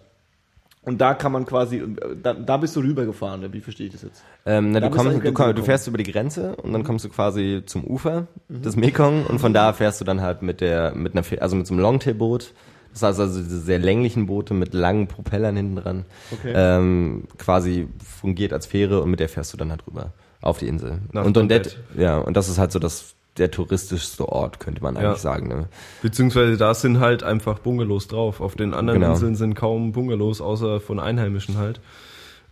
[0.82, 1.82] Und da kann man quasi,
[2.22, 4.22] da, da bist du rübergefahren, wie verstehe ich das jetzt?
[4.46, 7.04] Ähm, na, Da du, kommst, du, komm, du fährst über die Grenze und dann kommst
[7.04, 10.94] du quasi zum Ufer des Mekong und von da fährst du dann halt mit der,
[10.94, 12.54] mit einer, also mit so einem Longtail-Boot.
[12.96, 16.04] Das heißt also diese sehr länglichen Boote mit langen Propellern hinten dran.
[16.32, 16.52] Okay.
[16.56, 20.66] Ähm, quasi fungiert als Fähre und mit der fährst du dann halt rüber auf die
[20.66, 21.00] Insel.
[21.12, 22.00] Nach und Dondet, Dondet.
[22.00, 25.16] ja, und das ist halt so das, der touristischste Ort, könnte man eigentlich Ja.
[25.16, 25.48] sagen.
[25.48, 25.66] Ne?
[26.00, 28.40] Beziehungsweise da sind halt einfach Bungalows drauf.
[28.40, 29.12] Auf den anderen Genau.
[29.12, 31.80] Inseln sind kaum Bungalows, außer von Einheimischen halt.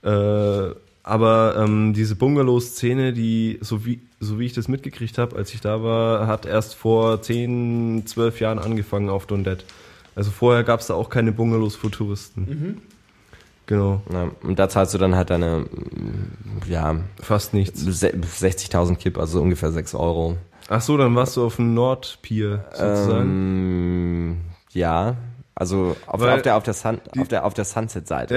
[0.03, 5.53] Äh, aber ähm, diese Bungalow-Szene, die, so wie, so wie ich das mitgekriegt habe, als
[5.55, 9.65] ich da war, hat erst vor 10, 12 Jahren angefangen auf Dondet.
[10.17, 12.81] Also vorher gab es da auch keine Bungalows für Touristen.
[13.67, 17.81] Genau, Ja, und da zahlst du dann halt deine, mm, ja, fast nichts.
[17.81, 20.37] se- 60.000 Kip, also ungefähr 6 Euro.
[20.69, 23.31] Ach so, dann warst du auf dem Nordpier sozusagen.
[23.31, 24.37] Ähm,
[24.73, 25.17] ja,
[25.57, 28.35] also auf, Weil auf der auf der Sun, auf der auf der Sunset-Seite.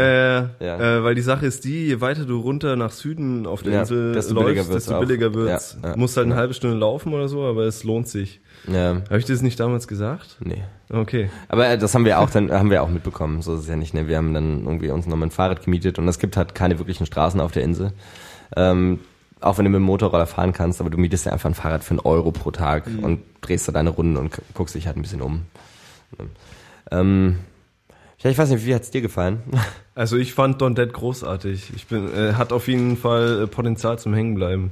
[0.61, 0.97] Ja, ja.
[0.99, 3.79] Äh, weil die Sache ist die, je weiter du runter nach Süden auf der Ja,
[3.81, 4.99] Insel desto läufst, billiger desto auch.
[4.99, 5.77] billiger wird's.
[5.81, 5.97] Ja, ja.
[5.97, 8.39] Musst halt eine halbe Stunde laufen oder so, aber es lohnt sich.
[8.67, 10.37] Ja, Habe ich das nicht damals gesagt?
[10.41, 10.63] nee.
[10.89, 11.29] Okay.
[11.49, 13.41] Aber äh, das haben wir auch dann haben wir auch mitbekommen.
[13.41, 13.93] So ist es ja nicht.
[13.93, 14.07] Ne?
[14.07, 17.05] Wir haben dann irgendwie uns nochmal ein Fahrrad gemietet und es gibt halt keine wirklichen
[17.05, 17.91] Straßen auf der Insel.
[18.55, 18.99] Ähm,
[19.41, 21.83] auch wenn du mit dem Motorroller fahren kannst, aber du mietest ja einfach ein Fahrrad
[21.83, 23.03] für einen Euro pro Tag Mhm.
[23.03, 25.41] und drehst da deine Runden und gu- guckst dich halt ein bisschen um.
[26.91, 27.37] Ähm,
[28.23, 29.41] ich weiß nicht, wie hat's dir gefallen?
[29.95, 31.71] Also ich fand Don Dead großartig.
[31.75, 34.69] Ich bin, äh, hat auf jeden Fall äh, Potenzial zum Hängenbleiben.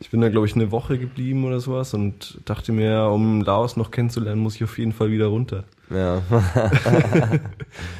[0.00, 3.78] Ich bin da, glaube ich, eine Woche geblieben oder sowas und dachte mir, um Laos
[3.78, 5.64] noch kennenzulernen, muss ich auf jeden Fall wieder runter.
[5.88, 6.20] ja.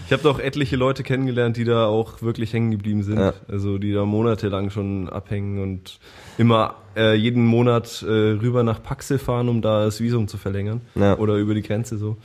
[0.06, 3.18] Ich habe da auch etliche Leute kennengelernt, die da auch wirklich hängen geblieben sind.
[3.18, 3.32] Ja.
[3.48, 5.98] Also die da monatelang schon abhängen und
[6.36, 10.82] immer äh, jeden Monat äh, rüber nach Paxel fahren, um da das Visum zu verlängern.
[10.94, 11.16] Ja.
[11.16, 12.18] Oder über die Grenze so.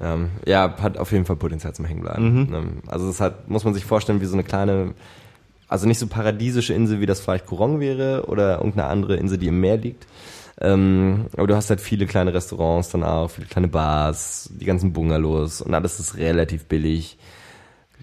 [0.00, 2.42] Ähm, ja, hat auf jeden Fall Potenzial zum Hängenbleiben.
[2.42, 2.54] Mhm.
[2.54, 4.94] Ähm, Also es hat, muss man sich vorstellen, wie so eine kleine,
[5.68, 9.48] also nicht so paradiesische Insel, wie das vielleicht Kurong wäre oder irgendeine andere Insel, die
[9.48, 10.06] im Meer liegt.
[10.60, 14.92] Ähm, aber du hast halt viele kleine Restaurants dann auch, viele kleine Bars, die ganzen
[14.92, 17.16] Bungalows und alles ist relativ billig.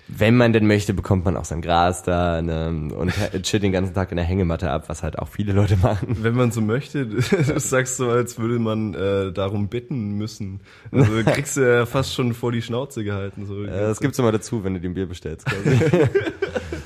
[0.08, 3.12] Wenn man denn möchte, bekommt man auch sein Gras da ne, und
[3.42, 6.18] chillt den ganzen Tag in der Hängematte ab, was halt auch viele Leute machen.
[6.22, 7.06] Wenn man so möchte,
[7.48, 10.60] das sagst du, als würde man äh, darum bitten müssen.
[10.92, 13.48] Also kriegst du ja fast schon vor die Schnauze gehalten.
[13.48, 13.64] So.
[13.64, 15.48] Äh, Das gibt's immer dazu, wenn du dir ein Bier bestellst.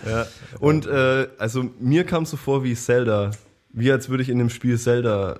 [0.10, 0.26] Ja.
[0.60, 3.32] Und äh, also mir kam es so vor wie Zelda.
[3.72, 5.38] Wie als würde ich in dem Spiel Zelda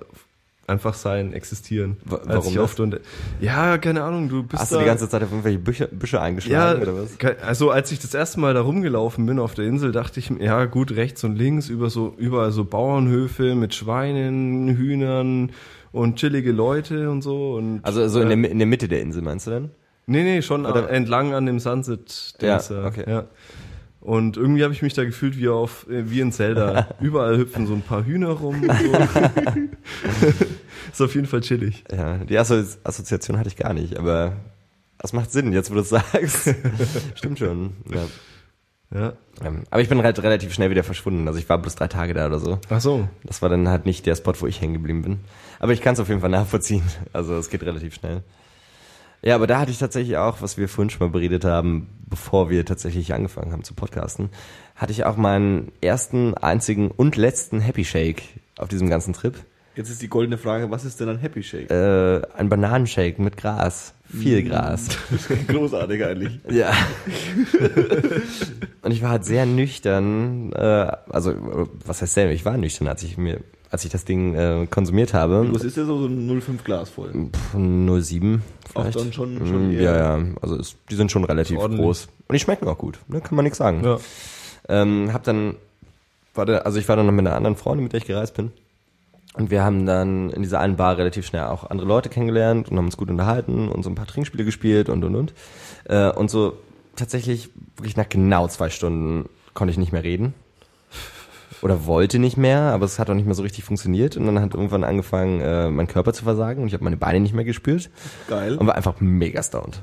[0.70, 1.98] einfach sein, existieren.
[2.04, 3.00] Wa- warum auf Donde-
[3.40, 6.22] Ja, keine Ahnung, du bist Hast du die ganze Zeit auf irgendwelche Büsche, Büsche ja,
[6.22, 7.10] eingeschlagen oder was?
[7.42, 10.42] also als ich das erste Mal da rumgelaufen bin auf der Insel, dachte ich mir,
[10.44, 15.50] ja gut, rechts und links über so überall so Bauernhöfe mit Schweinen, Hühnern
[15.92, 19.00] und chillige Leute und so und Also so in äh, der, in der Mitte der
[19.02, 19.70] Insel, meinst du denn?
[20.06, 23.04] Nee, nee, schon Oder- entlang an dem Sunset Ja, okay.
[23.06, 23.24] ja.
[24.00, 26.88] Und irgendwie habe ich mich da gefühlt wie auf äh, wie in Zelda.
[27.00, 28.62] Überall hüpfen so ein paar Hühner rum.
[28.62, 28.70] So.
[30.92, 31.84] ist auf jeden Fall chillig.
[31.92, 34.36] Ja, die Assozi Assoziation hatte ich gar nicht, aber
[34.96, 36.54] das macht Sinn, jetzt wo du es sagst.
[37.14, 37.74] Stimmt schon.
[37.92, 38.06] Ja.
[38.92, 39.12] Ja.
[39.42, 41.28] Ähm, Aber ich bin halt relativ schnell wieder verschwunden.
[41.28, 42.58] Also ich war bloß drei Tage da oder so.
[42.68, 43.08] Ach so.
[43.22, 45.20] Das war dann halt nicht der Spot, wo ich hängen geblieben bin.
[45.60, 46.82] Aber ich kann es auf jeden Fall nachvollziehen.
[47.12, 48.22] Also es geht relativ schnell.
[49.22, 52.48] Ja, aber da hatte ich tatsächlich auch, was wir vorhin schon mal beredet haben, bevor
[52.48, 54.30] wir tatsächlich angefangen haben zu podcasten,
[54.76, 58.22] hatte ich auch meinen ersten, einzigen und letzten Happy Shake
[58.56, 59.34] auf diesem ganzen Trip.
[59.76, 61.70] Jetzt ist die goldene Frage, was ist denn ein Happy Shake?
[61.70, 63.94] Äh, ein Bananenshake mit Gras.
[64.04, 64.88] Viel Gras.
[65.48, 66.40] Großartig eigentlich.
[66.50, 66.72] Ja.
[68.82, 73.02] und ich war halt sehr nüchtern, äh, also was heißt sehr, ich war nüchtern, als
[73.04, 73.40] ich mir,
[73.70, 75.48] als ich das Ding äh, konsumiert habe.
[75.52, 77.12] Was ist das so, so ein 05 Glas voll?
[77.32, 78.42] Pff, 07
[78.74, 78.98] Auch vielleicht.
[78.98, 82.08] dann schon- schon Mm, eher- ja, ja, also es, die sind schon relativ groß.
[82.28, 83.20] Und die schmecken auch gut, ne?
[83.20, 83.82] kann man nichts sagen.
[83.84, 83.98] Ja.
[84.68, 85.54] Ähm, hab dann,
[86.34, 88.34] war da, also ich war dann noch mit einer anderen Freundin, mit der ich gereist
[88.34, 88.52] bin.
[89.34, 92.76] Und wir haben dann in dieser einen Bar relativ schnell auch andere Leute kennengelernt und
[92.76, 95.32] haben uns gut unterhalten und so ein paar Trinkspiele gespielt und und und.
[95.84, 96.54] Äh, und so
[96.96, 100.34] tatsächlich wirklich nach genau zwei Stunden konnte ich nicht mehr reden.
[101.62, 104.16] Oder wollte nicht mehr, aber es hat auch nicht mehr so richtig funktioniert.
[104.16, 107.20] Und dann hat irgendwann angefangen, äh, mein Körper zu versagen und ich habe meine Beine
[107.20, 107.90] nicht mehr gespürt.
[108.28, 108.56] Geil.
[108.56, 109.82] Und war einfach mega stoned.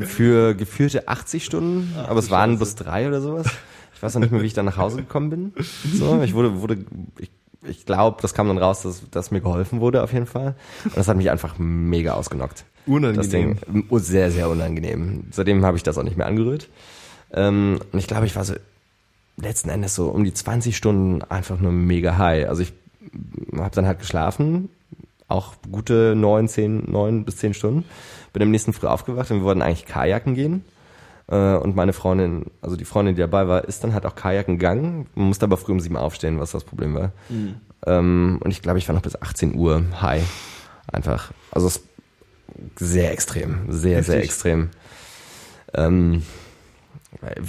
[0.00, 3.46] Für geführte 80 Stunden, aber es waren bloß drei oder sowas.
[3.94, 5.52] Ich weiß noch nicht mehr, wie ich dann nach Hause gekommen bin.
[5.94, 6.78] So, ich wurde, wurde,
[7.18, 7.30] ich,
[7.62, 10.54] ich glaube, das kam dann raus, dass, dass mir geholfen wurde auf jeden Fall.
[10.84, 12.64] Und das hat mich einfach mega ausgenockt.
[12.86, 13.16] Unangenehm.
[13.16, 15.24] Das Ding, sehr, sehr unangenehm.
[15.30, 16.68] Seitdem habe ich das auch nicht mehr angerührt.
[17.32, 18.54] Ähm, und ich glaube, ich war so
[19.36, 22.48] letzten Endes so um die 20 Stunden einfach nur mega high.
[22.48, 22.72] Also ich
[23.56, 24.68] habe dann halt geschlafen,
[25.28, 27.84] auch gute neun, zehn, neun bis zehn Stunden.
[28.32, 30.64] Bin am nächsten Früh aufgewacht und wir wollten eigentlich Kajaken gehen.
[31.28, 34.58] Äh, Und meine Freundin, also die Freundin, die dabei war, ist dann halt auch Kajaken
[34.58, 35.06] gegangen.
[35.14, 37.12] Man musste aber früh um sieben aufstehen, was das Problem war.
[37.86, 40.22] Ähm, Und ich glaube, ich war noch bis 18 Uhr high.
[40.92, 41.32] Einfach.
[41.50, 41.82] Also es
[42.76, 43.60] sehr extrem.
[43.68, 44.30] Sehr, sehr Heftig.
[44.30, 44.70] extrem.
[45.74, 46.22] Ähm,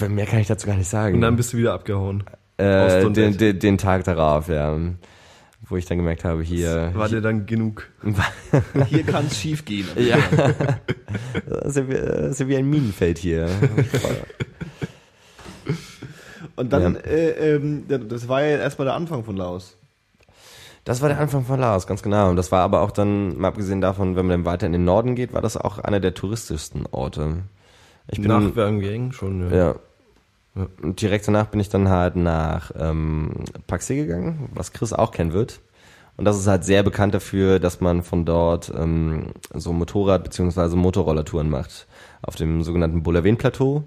[0.09, 1.15] mehr kann ich dazu gar nicht sagen.
[1.15, 2.23] Und dann bist du wieder abgehauen.
[2.57, 4.75] Äh, den, den, den Tag darauf, ja.
[5.69, 6.91] Wo ich dann gemerkt habe, hier.
[6.93, 7.89] War dir dann genug?
[8.87, 9.87] Hier kann es schief gehen.
[9.97, 10.17] ja.
[11.49, 13.49] das, ist ja wie, das ist ja wie ein Minenfeld hier.
[16.55, 16.99] Und dann, Ja.
[17.01, 19.77] äh, ähm, das war ja erstmal der Anfang von Laos.
[20.85, 22.29] Das war der Anfang von Laos, ganz genau.
[22.29, 24.85] Und das war aber auch dann, mal abgesehen davon, wenn man dann weiter in den
[24.85, 27.43] Norden geht, war das auch einer der touristischsten Orte.
[28.09, 29.55] Ich bin Nach Werngang schon, ja.
[29.55, 29.75] Ja.
[30.81, 33.31] Und direkt danach bin ich dann halt nach ähm,
[33.67, 35.59] Paxi gegangen, was Chris auch kennen wird.
[36.15, 40.75] Und das ist halt sehr bekannt dafür, dass man von dort ähm, so Motorrad- bzw.
[40.75, 41.85] Motorrollertouren macht.
[42.23, 43.83] Auf dem sogenannten Bolaven-Plateau.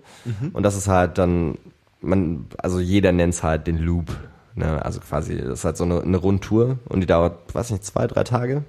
[0.53, 1.59] Und das ist halt dann,
[2.01, 4.17] man, also jeder nennt es halt den Loop.
[4.55, 4.85] Ne?
[4.85, 8.07] Also quasi, das ist halt so eine, eine Rundtour und die dauert, weiß nicht, zwei,
[8.07, 8.63] drei Tage.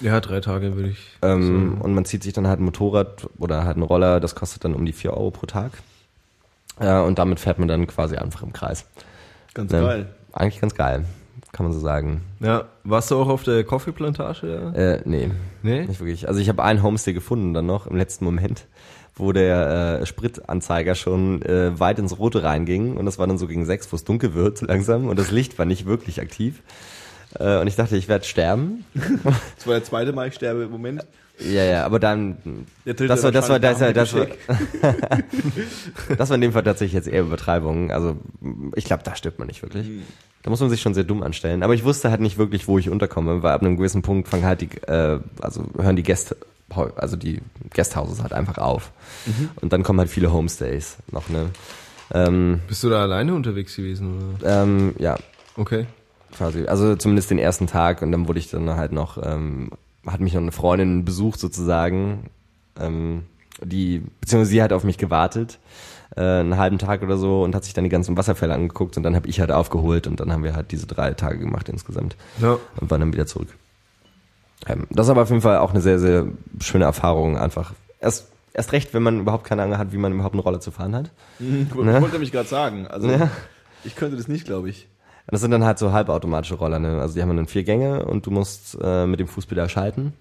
[0.00, 0.98] Ja, drei Tage würde ich.
[1.22, 4.64] Ähm, Und man zieht sich dann halt ein Motorrad oder halt einen Roller, das kostet
[4.64, 5.72] dann um die 4 Euro pro Tag.
[6.78, 8.84] Äh, und damit fährt man dann quasi einfach im Kreis.
[9.54, 9.80] Ganz Ne?
[9.80, 10.06] geil.
[10.32, 11.06] Eigentlich ganz geil,
[11.52, 12.20] kann man so sagen.
[12.40, 14.72] Ja, warst du auch auf der Kaffeeplantage?
[14.74, 14.78] Ja?
[14.78, 15.30] Äh, nee,
[15.62, 15.86] Nee?
[15.86, 16.28] nicht wirklich.
[16.28, 18.66] Also ich habe einen Homestay gefunden dann noch im letzten Moment,
[19.14, 23.46] wo der äh, Spritanzeiger schon äh, weit ins Rote reinging und das war dann so
[23.46, 26.62] gegen sechs, wo es dunkel wird so langsam und das Licht war nicht wirklich aktiv.
[27.38, 28.84] Äh, und ich dachte, ich werde sterben.
[29.56, 31.04] Das war der zweite Mal, ich sterbe im Moment.
[31.38, 32.38] Ja, ja, aber dann,
[32.86, 34.26] das war, das war, das war, das war,
[36.16, 37.90] das war in dem Fall tatsächlich jetzt eher Übertreibung.
[37.90, 38.16] Also,
[38.74, 39.86] ich glaube, da stirbt man nicht wirklich.
[40.42, 41.62] Da muss man sich schon sehr dumm anstellen.
[41.62, 44.46] Aber ich wusste halt nicht wirklich, wo ich unterkomme, weil ab einem gewissen Punkt fangen
[44.46, 46.38] halt die, äh, also hören die Gäste,
[46.96, 47.42] also die
[47.74, 48.92] Guesthouses halt einfach auf.
[49.60, 51.50] Und dann kommen halt viele Homestays noch, ne?
[52.14, 54.36] Ähm, Bist du da alleine unterwegs gewesen?
[54.40, 54.62] Oder?
[54.62, 55.18] ähm, ja,
[55.56, 55.86] Okay.
[56.36, 56.66] Quasi.
[56.66, 59.70] Also zumindest den ersten Tag und dann wurde ich dann halt noch, ähm,
[60.06, 62.30] hat mich noch eine Freundin besucht sozusagen,
[62.78, 63.24] ähm,
[63.62, 65.58] die, beziehungsweise sie hat auf mich gewartet,
[66.16, 69.02] äh, einen halben Tag oder so und hat sich dann die ganzen Wasserfälle angeguckt und
[69.02, 72.16] dann habe ich halt aufgeholt und dann haben wir halt diese drei Tage gemacht insgesamt
[72.40, 72.58] Ja.
[72.80, 73.48] und waren dann wieder zurück.
[74.66, 76.26] Ähm, das ist aber auf jeden Fall auch eine sehr, sehr
[76.60, 77.72] schöne Erfahrung einfach.
[78.00, 80.70] Erst, erst recht, wenn man überhaupt keine Ahnung hat, wie man überhaupt eine Rolle zu
[80.70, 81.10] fahren hat.
[81.38, 82.00] Ich Ne?
[82.00, 82.86] wollte mich gerade sagen.
[82.86, 83.30] Also, Ja.
[83.84, 84.86] ich könnte das nicht, glaube ich.
[85.28, 87.00] Das sind dann halt so halbautomatische Roller, ne?
[87.00, 90.12] Also die haben dann vier Gänge und du musst äh, mit dem Fußpedal schalten.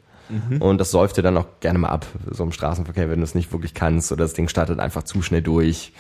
[0.60, 3.36] Und das säuft dir dann auch gerne mal ab, so im Straßenverkehr, wenn du es
[3.36, 5.94] nicht wirklich kannst oder das Ding startet einfach zu schnell durch.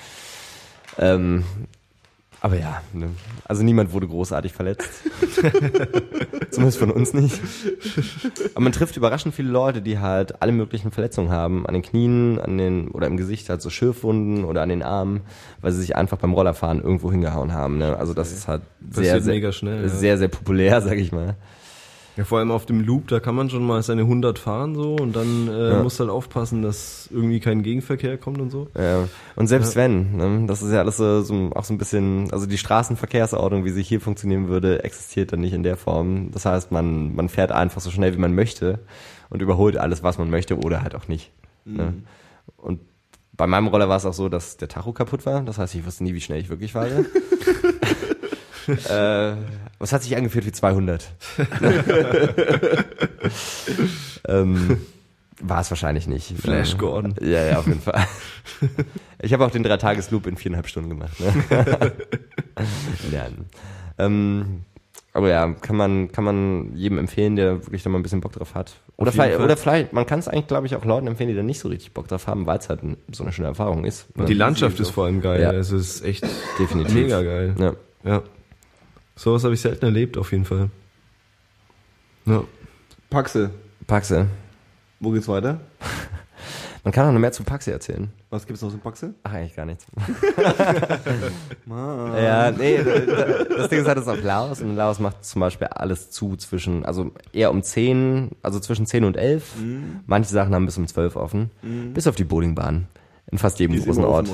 [0.98, 1.44] Ähm,
[2.42, 3.10] aber ja, ne?
[3.46, 4.90] also niemand wurde großartig verletzt.
[6.52, 7.40] Zumindest von uns nicht.
[8.54, 11.66] Aber man trifft überraschend viele Leute, die halt alle möglichen Verletzungen haben.
[11.66, 15.22] An den Knien, an den, oder im Gesicht halt so Schürfwunden oder an den Armen,
[15.62, 17.78] weil sie sich einfach beim Rollerfahren irgendwo hingehauen haben.
[17.78, 17.98] Ne?
[17.98, 19.90] Also das ist halt sehr, Passiert sehr, mega schnell, ja.
[19.90, 21.36] sehr, sehr populär, sag ich mal.
[22.18, 24.96] Ja, vor allem auf dem Loop, da kann man schon mal seine 100 fahren so
[24.96, 25.84] und dann äh, Ja.
[25.84, 28.68] musst halt aufpassen, dass irgendwie kein Gegenverkehr kommt und so.
[28.78, 29.10] Ja.
[29.36, 32.46] Und selbst wenn, ne, das ist ja alles so, so auch so ein bisschen, also
[32.46, 36.32] die Straßenverkehrsordnung, wie sie hier funktionieren würde, existiert dann nicht in der Form.
[36.32, 38.80] Das heißt, man, man fährt einfach so schnell, wie man möchte
[39.30, 41.32] und überholt alles, was man möchte oder halt auch nicht.
[41.66, 41.96] Ne?
[42.58, 42.80] Und
[43.36, 45.42] bei meinem Roller war es auch so, dass der Tacho kaputt war.
[45.42, 47.04] Das heißt, ich wusste nie, wie schnell ich wirklich fahre.
[48.90, 49.36] äh,
[49.80, 51.12] es hat sich angefühlt wie 200.
[54.28, 54.82] ähm,
[55.42, 56.34] war es wahrscheinlich nicht.
[56.40, 57.16] Flash Gordon.
[57.22, 58.06] Ja, ja, auf jeden Fall.
[59.22, 61.20] Ich habe auch den Dreitages-Loop in viereinhalb Stunden gemacht.
[61.20, 61.34] Ne?
[63.12, 63.28] ja.
[63.98, 64.62] ähm,
[65.16, 68.34] aber ja, kann man, kann man jedem empfehlen, der wirklich da mal ein bisschen Bock
[68.34, 68.74] drauf hat.
[68.98, 69.46] Oder vielleicht, Fall.
[69.46, 71.70] oder vielleicht, man kann es eigentlich, glaube ich, auch Leuten empfehlen, die da nicht so
[71.70, 72.82] richtig Bock drauf haben, weil es halt
[73.14, 74.08] so eine schöne Erfahrung ist.
[74.16, 75.42] Und die Landschaft ist vor allem geil.
[75.42, 75.54] Ja.
[75.54, 76.28] Es ist echt
[76.60, 76.94] Definitiv.
[76.94, 77.56] mega geil.
[77.58, 77.74] Ja.
[78.04, 78.24] Ja.
[79.16, 80.70] Sowas habe ich selten erlebt, auf jeden Fall.
[82.26, 82.44] Ja.
[83.10, 83.52] Paxe,
[83.88, 84.28] Paxe.
[85.00, 85.60] wo geht's weiter?
[86.84, 88.12] Man kann auch noch mehr zu Paxi erzählen.
[88.30, 89.16] Was gibt's noch in Paxe?
[89.24, 89.88] Ach, eigentlich gar nichts.
[91.68, 95.66] ja, nee, das Ding ist halt, das ist auf Laos und Laos macht zum Beispiel
[95.68, 99.54] alles zu zwischen, also eher um 10, also zwischen 10 und 11.
[100.06, 101.50] Manche Sachen haben bis um 12 offen.
[101.94, 102.88] Bis auf die Bowlingbahn.
[103.32, 104.30] In fast jedem großen Ort.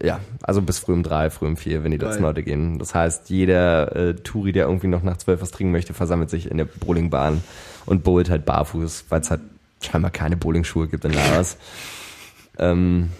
[0.00, 2.22] Ja, also bis früh um drei, früh um vier, wenn die letzten.
[2.22, 2.78] Leute gehen.
[2.78, 6.50] Das heißt, jeder äh, Touri, der irgendwie noch nach zwölf was trinken möchte, versammelt sich
[6.50, 7.42] in der Bowlingbahn
[7.86, 9.40] und bowlt halt barfuß, weil es halt
[9.82, 11.56] scheinbar keine Bowlingschuhe gibt in Laos.
[12.58, 13.10] ähm,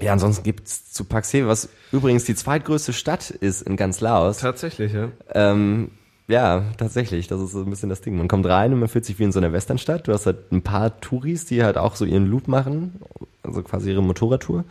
[0.00, 4.38] ja, ansonsten gibt's zu Paxe, was übrigens die zweitgrößte Stadt ist in ganz Laos.
[4.38, 5.10] Tatsächlich, ja.
[5.32, 5.90] Ähm,
[6.26, 8.16] ja, tatsächlich, das ist so ein bisschen das Ding.
[8.16, 10.08] Man kommt rein und man fühlt sich wie in so einer Westernstadt.
[10.08, 13.00] Du hast halt ein paar Touris, die halt auch so ihren Loop machen,
[13.42, 14.64] also quasi ihre Motorradtour.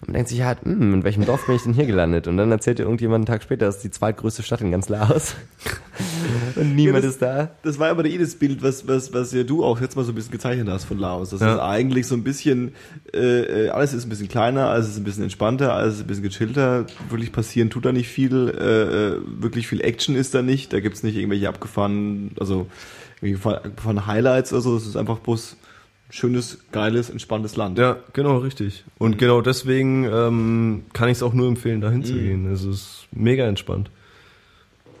[0.00, 2.28] Und man denkt sich halt, hm, in welchem Dorf bin ich denn hier gelandet?
[2.28, 4.88] Und dann erzählt dir irgendjemand einen Tag später, das ist die zweitgrößte Stadt in ganz
[4.88, 5.34] Laos.
[6.56, 7.50] und niemand Ja, das- ist da.
[7.62, 10.12] Das war aber eh das Bild, was, was, was ja du auch jetzt mal so
[10.12, 11.30] ein bisschen gezeichnet hast von Laos.
[11.30, 11.54] Das Ja.
[11.54, 12.74] ist eigentlich so ein bisschen,
[13.14, 16.06] äh, äh, alles ist ein bisschen kleiner, alles ist ein bisschen entspannter, alles ist ein
[16.06, 16.86] bisschen gechillter.
[17.08, 18.82] Wirklich passieren tut da nicht viel, äh,
[19.14, 20.72] äh, wirklich viel Action ist da nicht.
[20.72, 22.66] Da gibt's nicht irgendwelche abgefahrenen, also
[23.22, 24.76] irgendwelche abgefahrenen Highlights oder so.
[24.76, 25.56] Es ist einfach bloß
[26.10, 27.78] schönes, geiles, entspanntes Land.
[27.78, 28.84] Ja, genau, richtig.
[28.98, 32.50] Und genau deswegen ähm, kann ich es auch nur empfehlen, dahin zu gehen.
[32.52, 33.90] Es ist mega entspannt.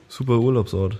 [0.08, 0.98] Super Urlaubsort.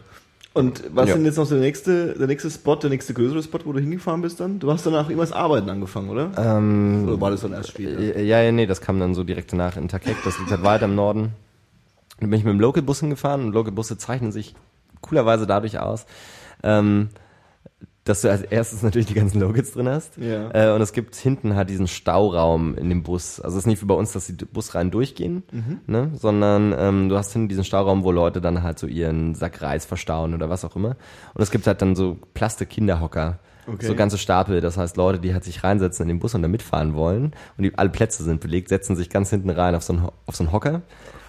[0.52, 1.16] Und was Ja.
[1.16, 4.22] denn jetzt noch der nächste, der nächste Spot, der nächste größere Spot, wo du hingefahren
[4.22, 4.58] bist dann?
[4.58, 6.30] Du hast danach irgendwas arbeiten angefangen, oder?
[6.38, 8.00] Ähm, Oder war das dann erst später?
[8.00, 10.86] Ja, ja, nee, das kam dann so direkt danach in Takek, das liegt halt weiter
[10.86, 11.32] im Norden.
[12.20, 14.54] Dann bin ich mit dem Local-Bus hingefahren und Local-Busse zeichnen sich
[15.02, 16.06] coolerweise dadurch aus,
[16.62, 17.10] ähm,
[18.06, 20.16] dass du als erstes natürlich die ganzen Locals drin hast.
[20.16, 20.50] Ja.
[20.54, 23.40] Äh, und es gibt hinten halt diesen Stauraum in dem Bus.
[23.40, 25.42] Also es ist nicht wie bei uns, dass die Busreihen durchgehen,
[25.86, 26.12] ne?
[26.14, 29.84] sondern ähm, du hast hinten diesen Stauraum, wo Leute dann halt so ihren Sack Reis
[29.84, 30.96] verstauen oder was auch immer.
[31.34, 33.40] Und es gibt halt dann so Plastik-Kinderhocker.
[33.66, 33.86] Okay.
[33.86, 36.46] So ganze Stapel, das heißt Leute, die halt sich reinsetzen in den Bus und da
[36.46, 39.92] mitfahren wollen und die, alle Plätze sind belegt, setzen sich ganz hinten rein auf so
[39.92, 40.82] einen, auf so einen Hocker.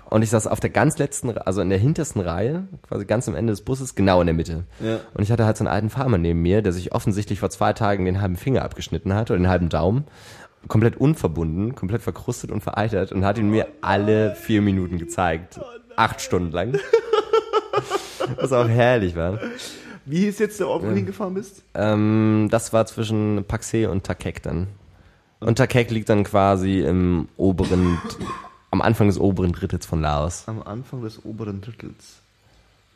[0.09, 3.35] Und ich saß auf der ganz letzten, also in der hintersten Reihe, quasi ganz am
[3.35, 4.63] Ende des Busses, genau in der Mitte.
[4.79, 4.99] Ja.
[5.13, 7.73] Und ich hatte halt so einen alten Farmer neben mir, der sich offensichtlich vor zwei
[7.73, 10.05] Tagen den halben Finger abgeschnitten hat oder den halben Daumen.
[10.67, 15.59] Komplett unverbunden, komplett verkrustet und vereitert und hat ihn mir alle vier Minuten gezeigt.
[15.95, 16.79] Acht Stunden lang.
[18.37, 19.39] Was auch herrlich war.
[20.05, 21.63] Wie hieß jetzt der Ort, wo du hingefahren bist?
[21.73, 24.67] Ähm, das war zwischen Paxe und Takek dann.
[25.41, 27.97] Und Takek liegt dann quasi im oberen,
[28.71, 30.43] am Anfang des oberen Drittels von Laos.
[30.47, 32.17] Am Anfang des oberen Drittels.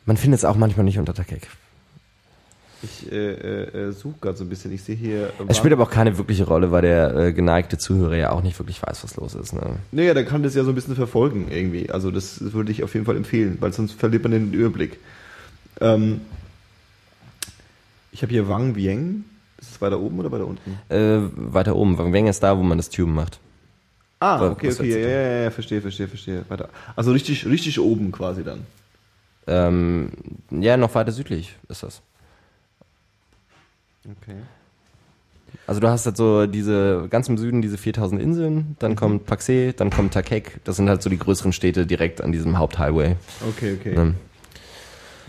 [0.05, 1.47] Man findet es auch manchmal nicht unter Takek.
[2.83, 4.71] Ich äh, äh, äh, suche gerade so ein bisschen.
[4.73, 5.27] Ich sehe hier.
[5.27, 8.41] äh, Es spielt aber auch keine wirkliche Rolle, weil der äh, geneigte Zuhörer ja auch
[8.41, 9.53] nicht wirklich weiß, was los ist.
[9.53, 9.75] Ne?
[9.91, 11.91] Naja, der kann das ja so ein bisschen verfolgen irgendwie.
[11.91, 14.97] Also das würde ich auf jeden Fall empfehlen, weil sonst verliert man den Überblick.
[15.79, 16.21] Ähm,
[18.11, 19.25] ich habe hier Wang Vieng.
[19.59, 20.79] Ist es weiter oben oder weiter unten?
[20.89, 21.19] Äh,
[21.53, 23.39] weiter oben, Wang Weng ist da, wo man das Tuben macht.
[24.21, 26.45] Ah, okay, okay, ja, ja, ja, ja, verstehe, verstehe, verstehe.
[26.47, 26.69] Weiter.
[26.95, 28.67] Also richtig, richtig oben quasi dann.
[29.47, 30.11] Ähm,
[30.51, 32.03] ja, noch weiter südlich ist das.
[34.05, 34.37] Okay.
[35.65, 39.73] Also du hast halt so diese, ganz im Süden diese 4000 Inseln, dann kommt Paxe,
[39.73, 40.59] dann kommt Takek.
[40.65, 43.15] Das sind halt so die größeren Städte direkt an diesem Haupthighway.
[43.49, 43.95] Okay, okay.
[43.95, 44.13] Ne?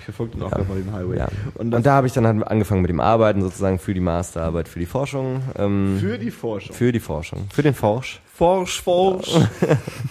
[0.00, 1.16] Ich verfolge dann auch gerade mal den Highway.
[1.16, 1.28] Ja.
[1.54, 4.68] Und, Und, da habe ich dann halt angefangen mit dem Arbeiten sozusagen für die Masterarbeit,
[4.68, 5.42] für die Forschung.
[5.56, 6.74] Ähm, für die Forschung.
[6.74, 7.46] für die Forschung.
[7.52, 8.20] Für den Forsch.
[8.42, 9.38] Forsch, forsch.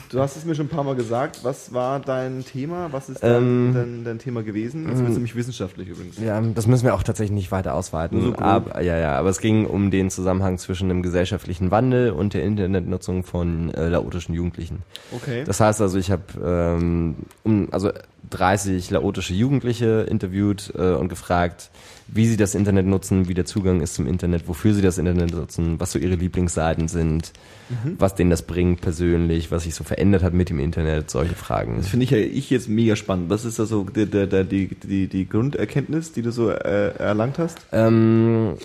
[0.10, 1.40] Du hast es mir schon ein paar Mal gesagt.
[1.44, 2.88] Was war dein Thema?
[2.94, 4.88] Was ist dein, Ähm, dein, dein Thema gewesen?
[4.90, 6.18] Das wird nämlich wissenschaftlich übrigens.
[6.18, 8.22] Ja, das müssen wir auch tatsächlich nicht weiter ausweiten.
[8.22, 8.42] So grob.
[8.42, 12.44] aber, ja, ja, aber es ging um den Zusammenhang zwischen dem gesellschaftlichen Wandel und der
[12.44, 14.84] Internetnutzung von äh, laotischen Jugendlichen.
[15.14, 15.44] Okay.
[15.46, 17.92] Das heißt also, ich habe ähm, um, also
[18.30, 21.70] 30 laotische Jugendliche interviewt äh, und gefragt,
[22.14, 25.34] wie sie das Internet nutzen, wie der Zugang ist zum Internet, wofür sie das Internet
[25.34, 27.32] nutzen, was so ihre Lieblingsseiten sind,
[27.72, 27.96] Mhm.
[28.00, 31.78] was denen das bringt persönlich, was sich so verändert hat mit dem Internet, solche Fragen.
[31.78, 33.30] Das finde ich ja ich jetzt mega spannend.
[33.30, 37.60] Was ist da so der, die, die, die Grunderkenntnis, die du so äh, erlangt hast?
[37.72, 38.56] Ähm,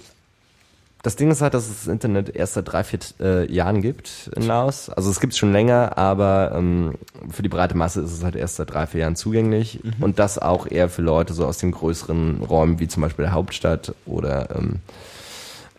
[1.06, 4.28] das Ding ist halt, dass es das Internet erst seit drei, vier äh, Jahren gibt
[4.34, 4.90] in Laos.
[4.90, 6.94] Also es gibt es schon länger, aber ähm,
[7.30, 9.78] für die breite Masse ist es halt erst seit drei, vier Jahren zugänglich.
[10.00, 13.32] Und das auch eher für Leute so aus den größeren Räumen, wie zum Beispiel der
[13.32, 14.80] Hauptstadt oder ähm,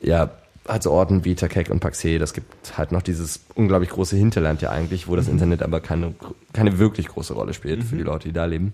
[0.02, 0.30] ja,
[0.66, 2.20] halt so Orten wie Takek und Paxe.
[2.20, 6.14] Das gibt halt noch dieses unglaublich große Hinterland ja eigentlich, wo das Internet aber keine,
[6.54, 8.72] keine wirklich große Rolle spielt für die Leute, die da leben.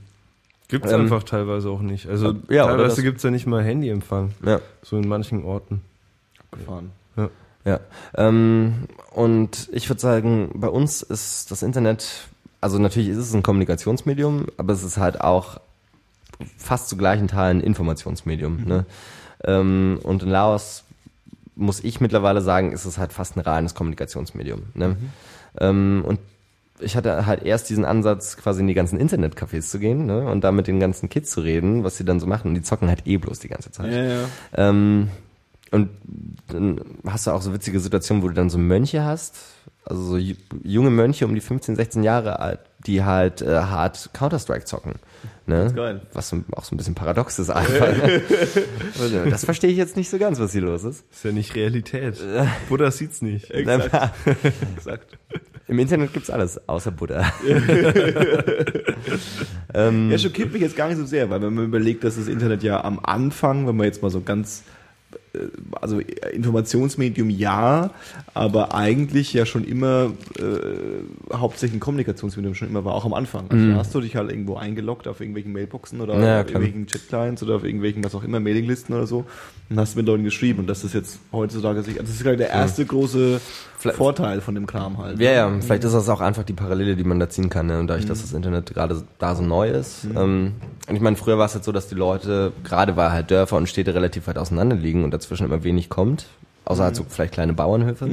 [0.67, 2.07] Gibt's Ähm, einfach teilweise auch nicht.
[2.07, 4.33] Also ja, teilweise das- gibt's ja nicht mal Handyempfang.
[4.45, 4.59] Ja.
[4.83, 5.81] So in manchen Orten.
[6.57, 6.91] Gefahren.
[7.65, 7.79] Ja,
[8.15, 12.27] ähm, und ich würde sagen, bei uns ist das Internet,
[12.59, 15.59] also natürlich ist es ein Kommunikationsmedium, aber es ist halt auch
[16.57, 18.63] fast zu gleichen Teilen ein Informationsmedium.
[18.65, 18.85] Ne?
[19.45, 20.83] Ähm, und in Laos
[21.55, 24.63] muss ich mittlerweile sagen, ist es halt fast ein reines Kommunikationsmedium.
[24.73, 24.97] Ne?
[25.59, 26.19] Ähm, und
[26.79, 30.25] ich hatte halt erst diesen Ansatz, quasi in die ganzen Internetcafés zu gehen ne?
[30.29, 32.49] und da mit den ganzen Kids zu reden, was sie dann so machen.
[32.49, 33.93] Und die zocken halt eh bloß die ganze Zeit.
[33.93, 34.19] Ja, ja.
[34.55, 35.09] Ähm,
[35.73, 35.89] und
[36.47, 39.35] dann hast du auch so witzige Situationen, wo du dann so Mönche hast,
[39.85, 44.11] also so ju- junge Mönche um die 15, 16 Jahre alt, die halt äh, hart
[44.13, 44.93] Counter-Strike zocken.
[45.45, 45.73] Ne?
[45.75, 45.99] geil.
[46.13, 47.89] Was so, auch so ein bisschen paradox ist einfach.
[49.01, 51.03] Also, das verstehe ich jetzt nicht so ganz, was hier los ist.
[51.11, 52.17] Ist ja nicht Realität.
[52.69, 53.51] Buddha sieht's nicht.
[53.51, 54.13] Exakt.
[54.77, 55.17] Exakt.
[55.67, 57.25] Im Internet gibt's alles, außer Buddha.
[59.73, 62.27] ähm, Ja, schockiert mich jetzt gar nicht so sehr, weil wenn man überlegt, dass das
[62.27, 64.63] Internet ja am Anfang, wenn man jetzt mal so ganz,
[65.81, 65.99] also
[66.31, 67.91] Informationsmedium ja,
[68.33, 73.45] aber eigentlich ja schon immer äh, hauptsächlich ein Kommunikationsmedium schon immer war, auch am Anfang.
[73.49, 76.61] Also da hast du dich halt irgendwo eingeloggt auf irgendwelchen Mailboxen oder Ja, auf klar.
[76.61, 79.25] irgendwelchen Chat-Clients oder auf irgendwelchen, was auch immer, Mailinglisten oder so
[79.69, 82.37] und hast mit Leuten geschrieben und das ist jetzt heutzutage, sich- also das ist gerade
[82.37, 83.39] der erste große
[83.79, 85.19] Vielleicht- Vorteil von dem Kram halt.
[85.19, 87.79] Ja, ja, vielleicht ist das auch einfach die Parallele, die man da ziehen kann, ne?
[87.79, 90.05] und dadurch, dass das Internet gerade da so neu ist.
[90.15, 90.53] Ähm,
[90.87, 93.57] und ich meine, früher war es jetzt so, dass die Leute, gerade weil halt Dörfer
[93.57, 96.27] und Städte relativ weit auseinander liegen und dazwischen immer wenig kommt,
[96.65, 98.07] außer halt so vielleicht kleine Bauernhöfe,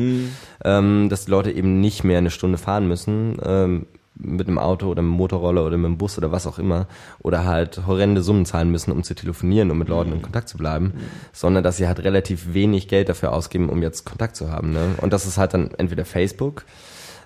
[0.65, 3.87] ähm, dass die Leute eben nicht mehr eine Stunde fahren müssen, ähm,
[4.23, 6.87] mit einem Auto oder mit einem Motorroller oder mit einem Bus oder was auch immer,
[7.21, 10.59] oder halt horrende Summen zahlen müssen, um zu telefonieren, um mit Leuten in Kontakt zu
[10.59, 10.93] bleiben,
[11.33, 14.73] sondern dass sie halt relativ wenig Geld dafür ausgeben, um jetzt Kontakt zu haben.
[14.73, 14.95] Ne?
[14.99, 16.65] Und das ist halt dann entweder Facebook,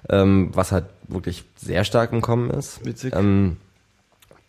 [0.09, 2.85] ähm, was halt wirklich sehr stark im Kommen ist.
[2.85, 3.15] Witzig.
[3.17, 3.57] Ähm,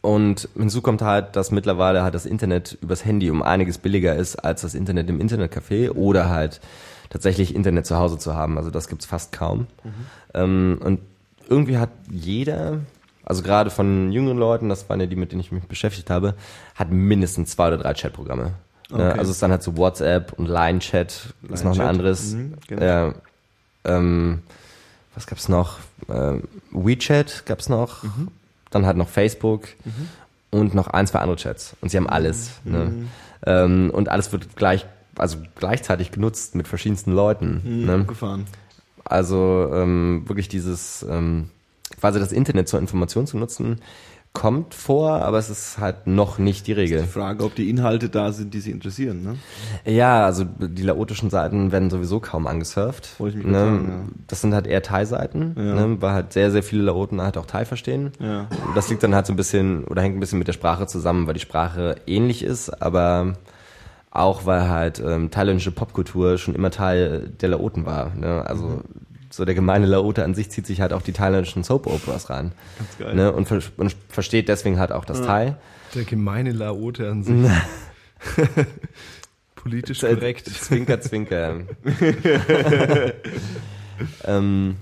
[0.05, 4.35] und hinzu kommt halt, dass mittlerweile halt das Internet übers Handy um einiges billiger ist
[4.35, 6.61] als das Internet im Internetcafé oder halt
[7.09, 8.57] tatsächlich Internet zu Hause zu haben.
[8.57, 9.65] Also das gibt's fast kaum.
[10.35, 10.99] Ähm, und
[11.49, 12.81] irgendwie hat jeder,
[13.23, 16.35] also gerade von jüngeren Leuten, das waren ja die, mit denen ich mich beschäftigt habe,
[16.75, 18.43] hat mindestens zwei oder drei Chatprogramme.
[18.43, 18.53] Ne?
[18.91, 19.03] Okay.
[19.17, 22.33] Also es ist dann halt so WhatsApp und Line-Chat, ist noch ein anderes.
[22.33, 22.85] mhm, genau.
[22.85, 23.13] ja,
[23.85, 24.43] ähm,
[25.15, 25.79] was gab's noch?
[26.09, 28.03] Ähm, WeChat gab's noch.
[28.03, 28.27] Mhm.
[28.75, 29.69] Dann halt noch Facebook
[30.51, 31.77] und noch ein, zwei andere Chats.
[31.79, 32.51] Und sie haben alles.
[32.65, 32.71] Mhm.
[32.73, 32.93] Ne?
[33.45, 34.85] Ähm, und alles wird gleich,
[35.17, 37.61] also gleichzeitig genutzt mit verschiedensten Leuten.
[37.63, 38.03] Mhm, Ne?
[38.03, 38.45] gefahren.
[39.05, 41.51] Also ähm, wirklich dieses, ähm,
[42.01, 43.79] quasi das Internet zur Information zu nutzen,
[44.35, 47.01] kommt vor, aber es ist halt noch nicht die Regel.
[47.01, 49.91] Die Frage, ob die Inhalte da sind, die sie interessieren, ne?
[49.91, 53.19] Ja, also die laotischen Seiten werden sowieso kaum angesurft.
[53.19, 54.13] Wollte ich mich gerade sagen, ja.
[54.27, 55.63] Das sind halt eher Thai-Seiten, Ja.
[55.87, 58.11] ne, weil halt sehr, sehr viele Laoten halt auch Thai verstehen.
[58.19, 58.47] Ja.
[58.75, 61.25] Das liegt dann halt so ein bisschen, oder hängt ein bisschen mit der Sprache zusammen,
[61.25, 63.33] weil die Sprache ähnlich ist, aber
[64.11, 68.13] auch weil halt ähm, thailändische Popkultur schon immer Teil der Laoten war.
[68.15, 68.43] Ne?
[68.45, 68.81] Also Mhm.
[69.35, 72.53] So der gemeine Laote an sich zieht sich halt auch die thailändischen Soap-Operas rein.
[72.77, 73.15] Ganz geil.
[73.15, 73.33] Ne?
[73.33, 75.55] Und, ver und versteht deswegen halt auch das Thai.
[75.93, 77.51] Der gemeine Laote an sich.
[79.55, 80.47] Politisch korrekt.
[80.47, 81.61] Zwinker, zwinker.
[84.23, 84.77] ähm,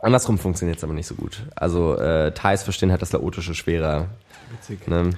[0.00, 1.44] andersrum funktioniert es aber nicht so gut.
[1.56, 4.08] Also äh, Thais verstehen halt das Laotische schwerer.
[4.50, 4.86] Witzig.
[4.88, 5.10] Ne?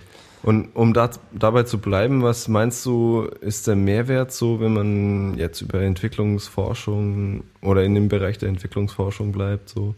[0.42, 5.38] Und um da, dabei zu bleiben, was meinst du, ist der Mehrwert so, wenn man
[5.38, 9.68] jetzt über Entwicklungsforschung oder in dem Bereich der Entwicklungsforschung bleibt?
[9.68, 9.94] So?